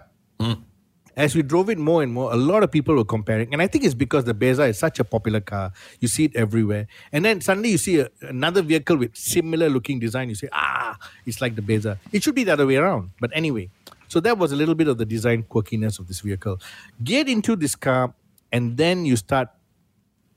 As 1.15 1.33
we 1.33 1.41
drove 1.43 1.69
it 1.69 1.77
more 1.77 2.03
and 2.03 2.11
more, 2.11 2.33
a 2.33 2.35
lot 2.35 2.61
of 2.63 2.71
people 2.71 2.95
were 2.95 3.05
comparing, 3.05 3.53
and 3.53 3.61
I 3.61 3.67
think 3.67 3.85
it's 3.85 3.93
because 3.93 4.25
the 4.25 4.33
Bezza 4.33 4.67
is 4.69 4.77
such 4.77 4.99
a 4.99 5.03
popular 5.03 5.39
car. 5.39 5.71
You 6.01 6.09
see 6.09 6.25
it 6.25 6.35
everywhere, 6.35 6.87
and 7.11 7.23
then 7.23 7.39
suddenly 7.39 7.69
you 7.69 7.77
see 7.77 7.99
a, 7.99 8.09
another 8.21 8.61
vehicle 8.61 8.97
with 8.97 9.15
similar 9.15 9.69
looking 9.69 9.99
design. 9.99 10.27
You 10.29 10.35
say, 10.35 10.49
ah, 10.51 10.97
it's 11.25 11.39
like 11.39 11.55
the 11.55 11.61
Bezza. 11.61 11.97
It 12.11 12.21
should 12.23 12.35
be 12.35 12.43
the 12.43 12.53
other 12.53 12.67
way 12.67 12.75
around. 12.75 13.11
But 13.21 13.31
anyway, 13.33 13.69
so 14.09 14.19
that 14.19 14.37
was 14.37 14.51
a 14.51 14.55
little 14.55 14.75
bit 14.75 14.87
of 14.87 14.97
the 14.97 15.05
design 15.05 15.43
quirkiness 15.43 15.99
of 15.99 16.07
this 16.07 16.19
vehicle. 16.19 16.59
Get 17.03 17.29
into 17.29 17.55
this 17.55 17.75
car, 17.75 18.13
and 18.51 18.75
then 18.75 19.05
you 19.05 19.15
start 19.15 19.49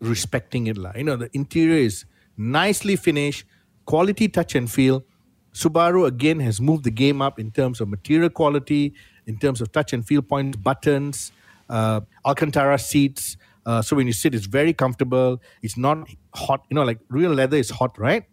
respecting 0.00 0.68
it. 0.68 0.76
You 0.96 1.04
know, 1.04 1.16
the 1.16 1.30
interior 1.32 1.78
is 1.78 2.04
nicely 2.36 2.94
finished, 2.96 3.44
quality 3.84 4.28
touch 4.28 4.54
and 4.54 4.70
feel. 4.70 5.04
Subaru 5.52 6.06
again 6.06 6.38
has 6.40 6.60
moved 6.60 6.84
the 6.84 6.90
game 6.90 7.20
up 7.20 7.40
in 7.40 7.50
terms 7.50 7.80
of 7.80 7.88
material 7.88 8.30
quality, 8.30 8.94
in 9.28 9.38
terms 9.38 9.60
of 9.60 9.70
touch 9.70 9.92
and 9.92 10.04
feel 10.04 10.22
points, 10.22 10.56
buttons, 10.56 11.30
uh, 11.68 12.00
Alcantara 12.26 12.78
seats. 12.78 13.36
Uh, 13.66 13.82
so 13.82 13.94
when 13.94 14.06
you 14.06 14.12
sit, 14.12 14.34
it's 14.34 14.46
very 14.46 14.72
comfortable. 14.72 15.40
It's 15.62 15.76
not 15.76 16.08
hot. 16.34 16.64
You 16.70 16.74
know, 16.74 16.82
like 16.82 16.98
real 17.10 17.30
leather 17.30 17.58
is 17.58 17.70
hot, 17.70 17.96
right? 17.98 18.24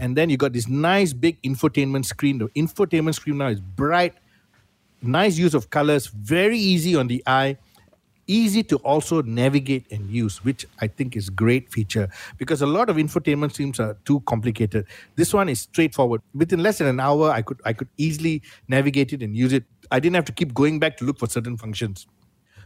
And 0.00 0.16
then 0.16 0.30
you 0.30 0.38
got 0.38 0.54
this 0.54 0.66
nice 0.68 1.12
big 1.12 1.40
infotainment 1.42 2.06
screen. 2.06 2.38
The 2.38 2.48
infotainment 2.56 3.14
screen 3.14 3.36
now 3.38 3.48
is 3.48 3.60
bright, 3.60 4.14
nice 5.02 5.36
use 5.36 5.52
of 5.52 5.68
colors, 5.68 6.06
very 6.06 6.58
easy 6.58 6.96
on 6.96 7.08
the 7.08 7.22
eye. 7.26 7.58
Easy 8.30 8.62
to 8.62 8.76
also 8.78 9.22
navigate 9.22 9.90
and 9.90 10.08
use, 10.08 10.44
which 10.44 10.64
I 10.80 10.86
think 10.86 11.16
is 11.16 11.28
great 11.30 11.70
feature 11.72 12.08
because 12.38 12.62
a 12.62 12.66
lot 12.66 12.88
of 12.88 12.96
infotainment 12.96 13.50
systems 13.50 13.80
are 13.80 13.96
too 14.04 14.20
complicated. 14.20 14.86
This 15.16 15.34
one 15.34 15.48
is 15.48 15.60
straightforward. 15.62 16.22
Within 16.32 16.62
less 16.62 16.78
than 16.78 16.86
an 16.86 17.00
hour, 17.00 17.30
I 17.30 17.42
could 17.42 17.60
I 17.64 17.72
could 17.72 17.88
easily 17.98 18.42
navigate 18.68 19.12
it 19.12 19.22
and 19.22 19.36
use 19.36 19.52
it. 19.52 19.64
I 19.90 19.98
didn't 19.98 20.14
have 20.14 20.26
to 20.26 20.32
keep 20.32 20.54
going 20.54 20.78
back 20.78 20.96
to 20.98 21.04
look 21.04 21.18
for 21.18 21.28
certain 21.28 21.56
functions. 21.56 22.06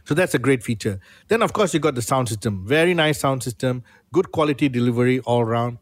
So 0.05 0.13
that's 0.13 0.35
a 0.35 0.39
great 0.39 0.63
feature. 0.63 0.99
Then 1.29 1.41
of 1.41 1.53
course 1.53 1.73
you 1.73 1.79
got 1.79 1.95
the 1.95 2.01
sound 2.03 2.29
system. 2.29 2.65
Very 2.67 2.93
nice 2.93 3.19
sound 3.19 3.43
system, 3.43 3.83
good 4.13 4.31
quality 4.31 4.69
delivery 4.69 5.19
all 5.21 5.41
around. 5.41 5.79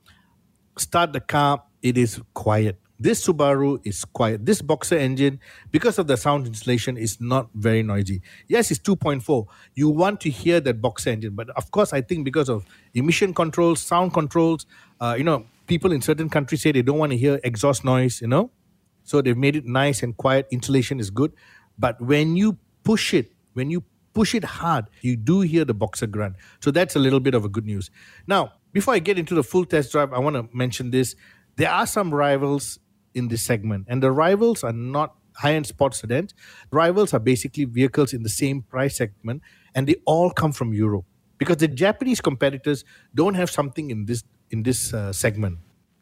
Start 0.78 1.14
the 1.14 1.22
car, 1.22 1.64
it 1.82 1.98
is 1.98 2.22
quiet. 2.34 2.80
This 3.00 3.26
Subaru 3.26 3.80
is 3.84 4.06
quiet. 4.06 4.46
This 4.46 4.62
Boxer 4.62 4.98
engine, 4.98 5.40
because 5.72 5.98
of 5.98 6.08
the 6.08 6.16
sound 6.16 6.48
insulation, 6.48 6.96
is 6.96 7.20
not 7.20 7.50
very 7.56 7.84
noisy. 7.84 8.22
Yes, 8.48 8.72
it's 8.72 8.80
2.4. 8.80 9.46
You 9.74 9.90
want 9.90 10.22
to 10.22 10.30
hear 10.30 10.60
that 10.62 10.82
Boxer 10.82 11.10
engine, 11.10 11.36
but 11.36 11.50
of 11.52 11.72
course, 11.72 11.92
I 11.92 12.02
think 12.02 12.24
because 12.24 12.50
of 12.50 12.66
emission 12.94 13.34
controls, 13.34 13.82
sound 13.82 14.14
controls, 14.14 14.66
uh, 15.02 15.16
you 15.18 15.24
know, 15.24 15.46
people 15.68 15.92
in 15.92 16.02
certain 16.02 16.30
countries 16.30 16.62
say 16.62 16.72
they 16.72 16.82
don't 16.82 17.00
want 17.00 17.12
to 17.12 17.18
hear 17.18 17.40
exhaust 17.44 17.84
noise, 17.84 18.22
you 18.22 18.28
know, 18.28 18.52
so 19.04 19.22
they've 19.22 19.38
made 19.38 19.56
it 19.56 19.66
nice 19.66 20.04
and 20.04 20.16
quiet. 20.16 20.48
Insulation 20.52 21.00
is 21.00 21.10
good, 21.10 21.34
but 21.78 22.00
when 22.02 22.36
you 22.36 22.58
push 22.84 23.14
it, 23.14 23.32
when 23.54 23.70
you 23.70 23.84
push 24.14 24.36
it 24.36 24.44
hard, 24.44 24.86
you 25.02 25.18
do 25.18 25.42
hear 25.42 25.66
the 25.66 25.74
Boxer 25.74 26.08
grunt. 26.08 26.36
So 26.62 26.72
that's 26.72 26.96
a 26.96 27.00
little 27.00 27.20
bit 27.20 27.34
of 27.34 27.44
a 27.44 27.50
good 27.50 27.66
news. 27.66 27.90
Now, 28.28 28.54
before 28.72 28.94
I 28.94 29.00
get 29.00 29.20
into 29.20 29.36
the 29.36 29.44
full 29.44 29.66
test 29.66 29.92
drive, 29.92 30.14
I 30.14 30.20
want 30.20 30.36
to 30.36 30.48
mention 30.56 30.92
this. 30.92 31.16
There 31.56 31.70
are 31.70 31.86
some 31.86 32.14
rivals 32.14 32.80
in 33.14 33.28
this 33.28 33.42
segment, 33.42 33.86
and 33.90 34.02
the 34.02 34.12
rivals 34.12 34.64
are 34.64 34.74
not 34.74 35.16
high-end 35.36 35.66
sports 35.66 36.00
sedans. 36.00 36.34
Rivals 36.72 37.14
are 37.14 37.20
basically 37.20 37.66
vehicles 37.66 38.14
in 38.14 38.24
the 38.24 38.30
same 38.30 38.62
price 38.62 38.98
segment, 38.98 39.42
and 39.76 39.88
they 39.88 39.96
all 40.06 40.30
come 40.32 40.52
from 40.52 40.74
Europe 40.74 41.06
because 41.38 41.58
the 41.58 41.68
Japanese 41.68 42.22
competitors 42.22 42.86
don't 43.16 43.34
have 43.34 43.50
something 43.50 43.90
in 43.90 44.06
this 44.06 44.24
in 44.52 44.64
this 44.64 44.94
uh, 44.94 45.12
segment. 45.12 45.58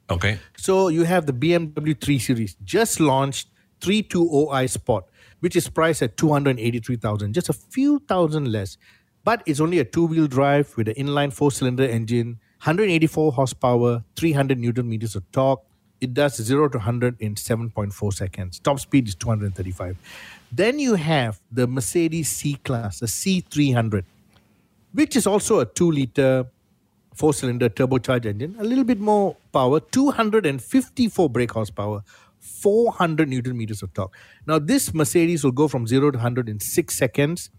Okay. 0.10 0.40
So 0.58 0.90
you 0.90 1.04
have 1.04 1.26
the 1.26 1.34
BMW 1.34 2.00
3 2.00 2.20
Series 2.20 2.56
just 2.66 3.00
launched 3.00 3.48
320i 3.80 4.70
Sport, 4.70 5.06
which 5.40 5.56
is 5.56 5.70
priced 5.70 6.02
at 6.02 6.18
283,000, 6.18 7.34
just 7.34 7.50
a 7.50 7.54
few 7.54 8.00
thousand 8.08 8.52
less. 8.52 8.78
But 9.24 9.42
it's 9.46 9.62
only 9.62 9.80
a 9.80 9.86
two-wheel 9.86 10.28
drive 10.28 10.76
with 10.76 10.88
an 10.88 10.96
inline 10.96 11.32
four-cylinder 11.32 11.86
engine, 11.86 12.40
184 12.64 13.32
horsepower, 13.32 14.04
300 14.16 14.60
newton 14.60 14.90
meters 14.90 15.16
of 15.16 15.30
torque. 15.32 15.64
It 16.02 16.16
does 16.16 16.36
0 16.36 16.70
to 16.70 16.80
100 16.80 17.22
in 17.22 17.36
7.4 17.36 18.14
seconds. 18.14 18.60
Top 18.60 18.80
speed 18.80 19.08
is 19.08 19.16
235. 19.16 19.96
Then 20.52 20.80
you 20.80 20.96
have 20.96 21.40
the 21.52 21.68
Mercedes 21.68 22.30
C-Class, 22.30 23.00
the 23.00 23.06
C300, 23.06 24.04
which 24.94 25.16
is 25.16 25.28
also 25.28 25.60
a 25.60 25.66
2-liter 25.66 26.48
four-cylinder 27.14 27.70
turbocharged 27.70 28.26
engine, 28.26 28.56
a 28.58 28.64
little 28.64 28.84
bit 28.84 29.00
more 29.00 29.38
power, 29.54 29.80
254 29.80 31.30
brake 31.30 31.52
horsepower, 31.52 32.04
400 32.40 33.30
newton 33.30 33.56
meters 33.56 33.84
of 33.84 33.94
torque. 33.94 34.16
Now, 34.48 34.58
this 34.58 34.94
Mercedes 34.94 35.44
will 35.44 35.52
go 35.52 35.68
from 35.68 35.86
0 35.86 36.12
to 36.12 36.18
100 36.18 36.50
in 36.50 36.60
6 36.60 36.96
seconds, 36.96 37.52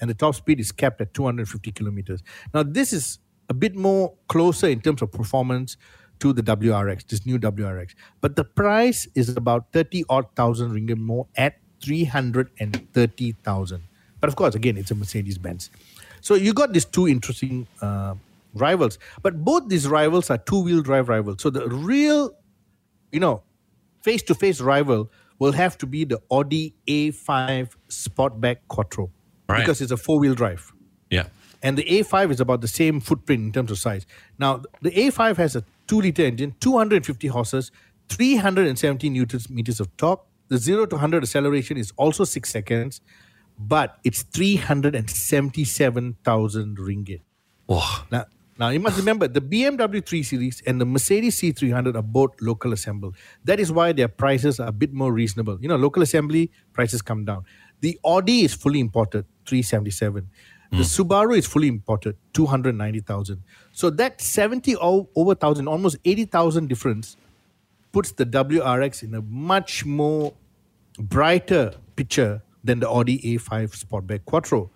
and 0.00 0.08
the 0.08 0.14
top 0.14 0.36
speed 0.36 0.60
is 0.60 0.70
capped 0.70 1.00
at 1.00 1.12
250 1.12 1.72
kilometers. 1.72 2.22
Now, 2.54 2.62
this 2.62 2.92
is 2.92 3.18
a 3.48 3.54
bit 3.54 3.74
more 3.74 4.14
closer 4.28 4.68
in 4.68 4.80
terms 4.80 5.02
of 5.02 5.10
performance 5.10 5.76
to 6.20 6.32
the 6.32 6.42
WRX, 6.42 7.06
this 7.08 7.26
new 7.26 7.38
WRX. 7.38 7.94
But 8.20 8.36
the 8.36 8.44
price 8.44 9.08
is 9.14 9.28
about 9.36 9.72
30 9.72 10.04
odd 10.08 10.26
thousand 10.36 10.70
ringgit 10.72 10.98
more 10.98 11.26
at 11.36 11.58
330,000. 11.82 13.82
But 14.20 14.28
of 14.28 14.36
course, 14.36 14.54
again, 14.54 14.76
it's 14.76 14.90
a 14.90 14.94
Mercedes 14.94 15.38
Benz. 15.38 15.70
So 16.20 16.34
you 16.34 16.52
got 16.52 16.72
these 16.72 16.84
two 16.84 17.08
interesting 17.08 17.66
uh, 17.80 18.14
rivals. 18.54 18.98
But 19.22 19.42
both 19.44 19.68
these 19.68 19.88
rivals 19.88 20.30
are 20.30 20.38
two 20.38 20.60
wheel 20.62 20.82
drive 20.82 21.08
rivals. 21.08 21.42
So 21.42 21.50
the 21.50 21.68
real, 21.68 22.32
you 23.12 23.20
know, 23.20 23.42
face 24.02 24.22
to 24.24 24.34
face 24.34 24.60
rival 24.60 25.10
will 25.38 25.52
have 25.52 25.78
to 25.78 25.86
be 25.86 26.04
the 26.04 26.20
Audi 26.30 26.74
A5 26.86 27.70
Sportback 27.88 28.58
Quattro 28.68 29.10
Right. 29.48 29.60
because 29.60 29.80
it's 29.80 29.90
a 29.90 29.96
four 29.96 30.20
wheel 30.20 30.34
drive. 30.34 30.72
Yeah. 31.10 31.26
And 31.62 31.76
the 31.76 31.84
A5 31.84 32.30
is 32.30 32.40
about 32.40 32.60
the 32.60 32.68
same 32.68 33.00
footprint 33.00 33.42
in 33.42 33.52
terms 33.52 33.70
of 33.70 33.78
size. 33.78 34.06
Now, 34.38 34.62
the 34.80 34.90
A5 34.90 35.36
has 35.38 35.56
a 35.56 35.64
2 35.90 36.00
liter 36.00 36.22
engine, 36.22 36.54
250 36.60 37.26
horses, 37.26 37.72
370 38.08 39.10
newton 39.10 39.40
meters 39.50 39.80
of 39.80 39.94
torque. 39.96 40.24
The 40.46 40.56
0 40.56 40.86
to 40.86 40.94
100 40.94 41.24
acceleration 41.24 41.76
is 41.76 41.92
also 41.96 42.22
6 42.24 42.48
seconds, 42.48 43.00
but 43.58 43.98
it's 44.04 44.22
377,000 44.22 46.78
ringgit. 46.78 47.22
Oh, 47.68 48.06
Now, 48.10 48.26
now 48.56 48.68
you 48.68 48.78
must 48.78 48.98
remember 48.98 49.26
the 49.26 49.40
BMW 49.40 50.06
3 50.06 50.22
Series 50.22 50.62
and 50.64 50.80
the 50.80 50.84
Mercedes 50.84 51.40
C300 51.40 51.96
are 51.96 52.02
both 52.02 52.40
local 52.40 52.72
assembled. 52.72 53.16
That 53.44 53.58
is 53.58 53.72
why 53.72 53.90
their 53.92 54.08
prices 54.08 54.60
are 54.60 54.68
a 54.68 54.72
bit 54.72 54.92
more 54.92 55.12
reasonable. 55.12 55.58
You 55.60 55.68
know, 55.68 55.76
local 55.76 56.02
assembly 56.02 56.52
prices 56.72 57.02
come 57.02 57.24
down. 57.24 57.44
The 57.80 57.98
Audi 58.04 58.44
is 58.44 58.54
fully 58.54 58.78
imported, 58.78 59.24
377. 59.46 60.28
The 60.70 60.76
hmm. 60.76 60.82
Subaru 60.82 61.36
is 61.36 61.46
fully 61.46 61.68
imported, 61.68 62.16
290,000. 62.32 63.42
So 63.72 63.90
that 63.90 64.20
70 64.20 64.76
over 64.76 65.06
1,000, 65.14 65.66
almost 65.66 65.96
80,000 66.04 66.68
difference 66.68 67.16
puts 67.92 68.12
the 68.12 68.24
WRX 68.24 69.02
in 69.02 69.14
a 69.14 69.22
much 69.22 69.84
more 69.84 70.32
brighter 70.98 71.74
picture 71.96 72.42
than 72.62 72.80
the 72.80 72.88
Audi 72.88 73.18
A5 73.18 73.84
Sportback 73.84 74.24
Quattro. 74.24 74.70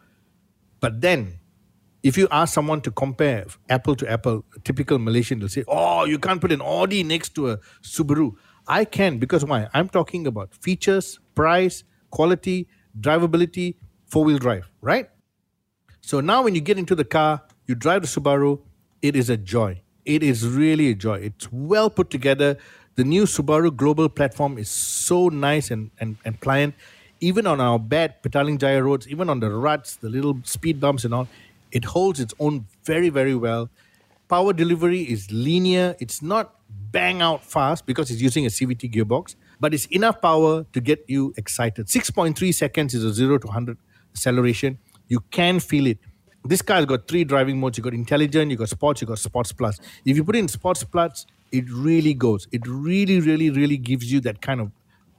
But 0.80 1.00
then, 1.00 1.38
if 2.02 2.18
you 2.18 2.28
ask 2.30 2.52
someone 2.52 2.80
to 2.82 2.90
compare 2.90 3.46
apple 3.70 3.96
to 3.96 4.10
apple, 4.10 4.44
a 4.56 4.60
typical 4.60 4.98
Malaysian 4.98 5.40
will 5.40 5.48
say, 5.48 5.64
"Oh, 5.68 6.04
you 6.04 6.18
can't 6.18 6.40
put 6.40 6.52
an 6.52 6.60
Audi 6.60 7.02
next 7.02 7.34
to 7.36 7.50
a 7.52 7.58
Subaru." 7.82 8.34
I 8.66 8.84
can 8.84 9.18
because 9.18 9.44
why? 9.44 9.68
I'm 9.72 9.88
talking 9.88 10.26
about 10.26 10.54
features, 10.54 11.18
price, 11.34 11.84
quality, 12.10 12.68
drivability, 13.00 13.76
four-wheel 14.06 14.38
drive, 14.38 14.70
right? 14.80 15.08
So 16.06 16.20
now 16.20 16.42
when 16.42 16.54
you 16.54 16.60
get 16.60 16.78
into 16.78 16.94
the 16.94 17.06
car, 17.06 17.40
you 17.66 17.74
drive 17.74 18.02
the 18.02 18.08
Subaru, 18.08 18.60
it 19.00 19.16
is 19.16 19.30
a 19.30 19.38
joy. 19.38 19.80
It 20.04 20.22
is 20.22 20.46
really 20.46 20.90
a 20.90 20.94
joy. 20.94 21.14
It's 21.20 21.50
well 21.50 21.88
put 21.88 22.10
together. 22.10 22.58
The 22.96 23.04
new 23.04 23.22
Subaru 23.22 23.74
global 23.74 24.10
platform 24.10 24.58
is 24.58 24.68
so 24.68 25.30
nice 25.30 25.70
and, 25.70 25.90
and, 25.98 26.18
and 26.26 26.38
pliant. 26.38 26.74
Even 27.20 27.46
on 27.46 27.58
our 27.58 27.78
bad 27.78 28.22
Petaling 28.22 28.58
Jaya 28.58 28.82
roads, 28.82 29.08
even 29.08 29.30
on 29.30 29.40
the 29.40 29.48
ruts, 29.48 29.96
the 29.96 30.10
little 30.10 30.38
speed 30.44 30.78
bumps 30.78 31.06
and 31.06 31.14
all, 31.14 31.26
it 31.72 31.86
holds 31.86 32.20
its 32.20 32.34
own 32.38 32.66
very, 32.84 33.08
very 33.08 33.34
well. 33.34 33.70
Power 34.28 34.52
delivery 34.52 35.04
is 35.04 35.32
linear. 35.32 35.96
It's 36.00 36.20
not 36.20 36.54
bang 36.68 37.22
out 37.22 37.42
fast 37.42 37.86
because 37.86 38.10
it's 38.10 38.20
using 38.20 38.44
a 38.44 38.50
CVT 38.50 38.92
gearbox, 38.92 39.36
but 39.58 39.72
it's 39.72 39.86
enough 39.86 40.20
power 40.20 40.66
to 40.74 40.80
get 40.82 41.02
you 41.08 41.32
excited. 41.38 41.86
6.3 41.86 42.52
seconds 42.52 42.92
is 42.92 43.04
a 43.04 43.14
0 43.14 43.38
to 43.38 43.46
100 43.46 43.78
acceleration. 44.12 44.78
You 45.08 45.20
can 45.30 45.60
feel 45.60 45.86
it. 45.86 45.98
This 46.44 46.60
car 46.60 46.76
has 46.76 46.86
got 46.86 47.08
three 47.08 47.24
driving 47.24 47.58
modes. 47.58 47.78
You 47.78 47.84
got 47.84 47.94
intelligent, 47.94 48.50
you 48.50 48.56
got 48.56 48.68
sports, 48.68 49.00
you 49.00 49.06
got 49.06 49.18
sports 49.18 49.52
plus. 49.52 49.80
If 50.04 50.16
you 50.16 50.24
put 50.24 50.36
in 50.36 50.48
sports 50.48 50.84
plus, 50.84 51.26
it 51.52 51.64
really 51.70 52.14
goes. 52.14 52.46
It 52.52 52.66
really, 52.66 53.20
really, 53.20 53.50
really 53.50 53.76
gives 53.76 54.12
you 54.12 54.20
that 54.20 54.42
kind 54.42 54.60
of 54.60 54.70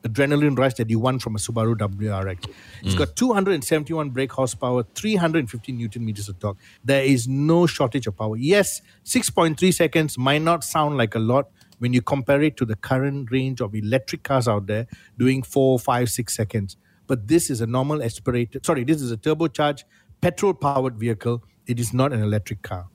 adrenaline 0.03 0.57
rush 0.57 0.75
that 0.75 0.89
you 0.89 0.99
want 0.99 1.21
from 1.21 1.35
a 1.35 1.39
Subaru 1.39 1.75
WRX. 1.75 2.47
It's 2.83 2.93
mm. 2.93 2.97
got 2.97 3.15
271 3.15 4.11
brake 4.11 4.31
horsepower, 4.31 4.83
350 4.93 5.71
newton 5.71 6.05
meters 6.05 6.29
of 6.29 6.39
torque. 6.39 6.57
There 6.83 7.03
is 7.03 7.27
no 7.27 7.65
shortage 7.65 8.05
of 8.07 8.15
power. 8.15 8.37
Yes, 8.37 8.81
6.3 9.05 9.73
seconds 9.73 10.17
might 10.17 10.41
not 10.41 10.63
sound 10.63 10.97
like 10.97 11.15
a 11.15 11.19
lot 11.19 11.49
when 11.79 11.93
you 11.93 12.01
compare 12.01 12.41
it 12.41 12.55
to 12.57 12.65
the 12.65 12.75
current 12.75 13.31
range 13.31 13.61
of 13.61 13.75
electric 13.75 14.23
cars 14.23 14.47
out 14.47 14.67
there 14.67 14.87
doing 15.17 15.41
four, 15.41 15.79
five, 15.79 16.09
six 16.09 16.35
seconds. 16.35 16.77
But 17.07 17.27
this 17.27 17.49
is 17.49 17.61
a 17.61 17.67
normal 17.67 18.01
aspirated, 18.01 18.65
sorry, 18.65 18.83
this 18.83 19.01
is 19.01 19.11
a 19.11 19.17
turbocharged, 19.17 19.83
petrol 20.21 20.53
powered 20.53 20.97
vehicle. 20.97 21.43
It 21.67 21.79
is 21.79 21.93
not 21.93 22.13
an 22.13 22.21
electric 22.21 22.61
car. 22.61 22.87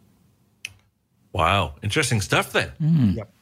wow. 1.33 1.75
Interesting 1.83 2.21
stuff 2.21 2.53
then. 2.53 2.69
Hmm. 2.79 3.11
Yep. 3.17 3.33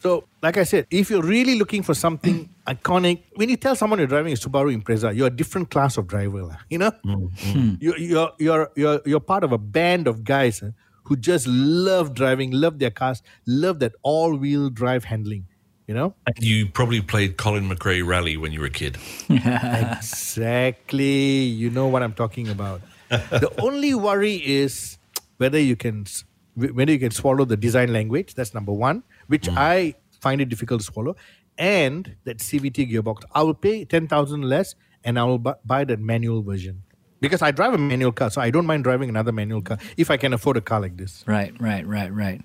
So, 0.00 0.24
like 0.42 0.58
I 0.58 0.64
said, 0.64 0.86
if 0.90 1.08
you're 1.08 1.22
really 1.22 1.58
looking 1.58 1.82
for 1.82 1.94
something 1.94 2.50
iconic, 2.66 3.22
when 3.36 3.48
you 3.48 3.56
tell 3.56 3.74
someone 3.74 3.98
you're 3.98 4.06
driving 4.06 4.34
a 4.34 4.36
Subaru 4.36 4.76
Impreza, 4.78 5.16
you're 5.16 5.28
a 5.28 5.30
different 5.30 5.70
class 5.70 5.96
of 5.96 6.06
driver, 6.06 6.58
you 6.68 6.76
know. 6.78 6.90
Hmm, 7.02 7.24
hmm. 7.38 7.74
You, 7.80 7.96
you're 7.96 8.30
you're 8.38 8.70
you're 8.76 9.00
you're 9.06 9.20
part 9.20 9.44
of 9.44 9.52
a 9.52 9.58
band 9.58 10.06
of 10.06 10.22
guys 10.22 10.62
eh, 10.62 10.70
who 11.04 11.16
just 11.16 11.46
love 11.46 12.12
driving, 12.14 12.50
love 12.50 12.78
their 12.78 12.90
cars, 12.90 13.22
love 13.46 13.78
that 13.78 13.92
all-wheel 14.02 14.68
drive 14.70 15.04
handling. 15.04 15.46
You 15.86 15.94
know, 15.94 16.14
And 16.26 16.42
you 16.42 16.66
probably 16.66 17.02
played 17.02 17.36
Colin 17.36 17.68
McRae 17.68 18.06
Rally 18.06 18.38
when 18.38 18.52
you 18.52 18.60
were 18.60 18.66
a 18.66 18.70
kid. 18.70 18.96
exactly. 19.28 21.04
You 21.04 21.68
know 21.68 21.88
what 21.88 22.02
I'm 22.02 22.14
talking 22.14 22.48
about. 22.48 22.80
the 23.10 23.52
only 23.60 23.92
worry 23.94 24.36
is 24.36 24.96
whether 25.36 25.58
you 25.58 25.76
can 25.76 26.06
whether 26.54 26.92
you 26.92 26.98
can 26.98 27.10
swallow 27.10 27.44
the 27.44 27.56
design 27.56 27.92
language. 27.92 28.34
That's 28.34 28.54
number 28.54 28.72
one, 28.72 29.02
which 29.26 29.48
mm. 29.48 29.56
I 29.58 29.94
find 30.20 30.40
it 30.40 30.48
difficult 30.48 30.80
to 30.80 30.86
swallow, 30.86 31.16
and 31.58 32.16
that 32.24 32.38
CVT 32.38 32.90
gearbox. 32.90 33.24
I 33.34 33.42
will 33.42 33.54
pay 33.54 33.84
ten 33.84 34.08
thousand 34.08 34.42
less, 34.42 34.74
and 35.04 35.18
I 35.18 35.24
will 35.24 35.38
bu- 35.38 35.60
buy 35.66 35.84
that 35.84 36.00
manual 36.00 36.42
version 36.42 36.82
because 37.20 37.42
I 37.42 37.50
drive 37.50 37.74
a 37.74 37.78
manual 37.78 38.12
car, 38.12 38.30
so 38.30 38.40
I 38.40 38.50
don't 38.50 38.66
mind 38.66 38.84
driving 38.84 39.08
another 39.08 39.32
manual 39.32 39.62
car 39.62 39.78
if 39.96 40.10
I 40.10 40.16
can 40.16 40.32
afford 40.32 40.56
a 40.56 40.60
car 40.60 40.80
like 40.80 40.96
this. 40.96 41.24
Right, 41.26 41.52
right, 41.60 41.86
right, 41.86 42.12
right. 42.12 42.40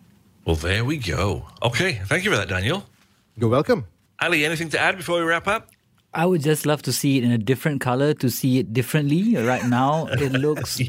Well, 0.45 0.55
there 0.55 0.83
we 0.83 0.97
go. 0.97 1.45
Okay, 1.63 2.01
thank 2.05 2.23
you 2.23 2.31
for 2.31 2.37
that, 2.37 2.49
Daniel. 2.49 2.85
You're 3.37 3.49
welcome. 3.49 3.85
Ali, 4.21 4.45
anything 4.45 4.69
to 4.69 4.79
add 4.79 4.97
before 4.97 5.19
we 5.19 5.23
wrap 5.25 5.47
up? 5.47 5.69
I 6.11 6.25
would 6.25 6.41
just 6.41 6.65
love 6.65 6.81
to 6.83 6.91
see 6.91 7.19
it 7.19 7.23
in 7.23 7.31
a 7.31 7.37
different 7.37 7.81
color 7.81 8.15
to 8.15 8.29
see 8.31 8.57
it 8.57 8.73
differently. 8.73 9.35
Right 9.37 9.63
now, 9.67 10.07
it 10.07 10.31
looks 10.45 10.81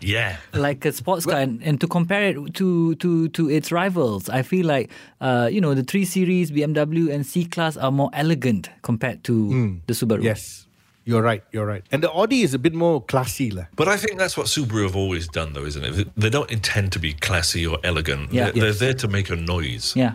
Yeah. 0.00 0.38
like 0.54 0.86
a 0.86 0.92
sports 0.92 1.26
car, 1.26 1.38
and, 1.40 1.62
and 1.62 1.78
to 1.82 1.86
compare 1.86 2.22
it 2.32 2.54
to 2.54 2.94
to 2.96 3.28
to 3.28 3.50
its 3.50 3.70
rivals, 3.70 4.30
I 4.30 4.40
feel 4.42 4.64
like 4.66 4.90
uh, 5.20 5.50
you 5.52 5.60
know 5.60 5.74
the 5.74 5.82
three 5.84 6.06
series 6.06 6.50
BMW 6.50 7.12
and 7.12 7.26
C 7.26 7.44
class 7.44 7.76
are 7.76 7.92
more 7.92 8.08
elegant 8.14 8.70
compared 8.80 9.22
to 9.24 9.78
the 9.86 9.92
Subaru. 9.92 10.22
Yes, 10.24 10.66
you're 11.04 11.20
right. 11.22 11.44
You're 11.52 11.66
right. 11.66 11.84
And 11.92 12.02
the 12.02 12.10
Audi 12.10 12.40
is 12.40 12.54
a 12.54 12.58
bit 12.58 12.72
more 12.72 13.02
classy, 13.04 13.50
lah. 13.50 13.64
But 13.76 13.88
I 13.88 13.98
think 13.98 14.16
that's 14.18 14.34
what 14.34 14.46
Subaru 14.46 14.84
have 14.84 14.96
always 14.96 15.28
done, 15.28 15.52
though, 15.52 15.66
isn't 15.66 15.84
it? 15.84 16.08
They 16.16 16.30
don't 16.30 16.50
intend 16.50 16.90
to 16.92 16.98
be 16.98 17.12
classy 17.12 17.66
or 17.66 17.76
elegant. 17.84 18.32
Yeah. 18.32 18.50
They're, 18.50 18.72
they're 18.72 18.72
there 18.72 18.94
to 18.94 19.08
make 19.08 19.28
a 19.28 19.36
noise. 19.36 19.92
yeah. 19.94 20.14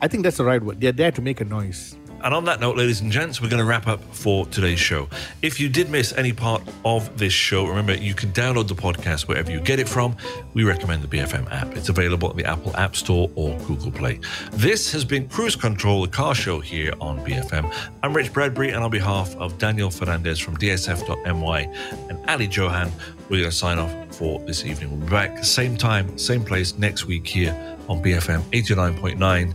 I 0.00 0.08
think 0.08 0.22
that's 0.22 0.36
the 0.36 0.44
right 0.44 0.62
word. 0.62 0.80
They're 0.80 0.92
there 0.92 1.12
to 1.12 1.22
make 1.22 1.40
a 1.40 1.44
noise. 1.44 1.96
And 2.22 2.34
on 2.34 2.44
that 2.46 2.58
note, 2.58 2.76
ladies 2.76 3.00
and 3.00 3.12
gents, 3.12 3.40
we're 3.40 3.48
going 3.48 3.62
to 3.62 3.64
wrap 3.64 3.86
up 3.86 4.02
for 4.12 4.44
today's 4.46 4.80
show. 4.80 5.08
If 5.40 5.60
you 5.60 5.68
did 5.68 5.88
miss 5.88 6.12
any 6.14 6.32
part 6.32 6.62
of 6.84 7.16
this 7.16 7.32
show, 7.32 7.64
remember 7.64 7.94
you 7.94 8.12
can 8.12 8.32
download 8.32 8.66
the 8.66 8.74
podcast 8.74 9.28
wherever 9.28 9.52
you 9.52 9.60
get 9.60 9.78
it 9.78 9.88
from. 9.88 10.16
We 10.52 10.64
recommend 10.64 11.02
the 11.02 11.08
BFM 11.08 11.50
app. 11.52 11.76
It's 11.76 11.90
available 11.90 12.28
at 12.28 12.36
the 12.36 12.44
Apple 12.44 12.76
App 12.76 12.96
Store 12.96 13.30
or 13.36 13.56
Google 13.58 13.92
Play. 13.92 14.18
This 14.52 14.90
has 14.92 15.04
been 15.04 15.28
Cruise 15.28 15.54
Control, 15.54 16.02
the 16.02 16.08
car 16.08 16.34
show 16.34 16.58
here 16.58 16.92
on 17.00 17.24
BFM. 17.24 17.72
I'm 18.02 18.12
Rich 18.14 18.32
Bradbury, 18.32 18.70
and 18.70 18.82
on 18.82 18.90
behalf 18.90 19.36
of 19.36 19.56
Daniel 19.58 19.90
Fernandez 19.90 20.40
from 20.40 20.56
DSF.my 20.56 21.60
and 22.08 22.30
Ali 22.30 22.46
Johan, 22.46 22.90
we're 23.28 23.38
going 23.38 23.50
to 23.50 23.52
sign 23.52 23.78
off 23.78 23.94
for 24.16 24.40
this 24.40 24.64
evening. 24.64 24.90
We'll 24.90 25.06
be 25.06 25.10
back 25.10 25.44
same 25.44 25.76
time, 25.76 26.18
same 26.18 26.44
place 26.44 26.76
next 26.76 27.06
week 27.06 27.28
here 27.28 27.52
on 27.88 28.02
BFM 28.02 28.42
89.9, 28.50 29.54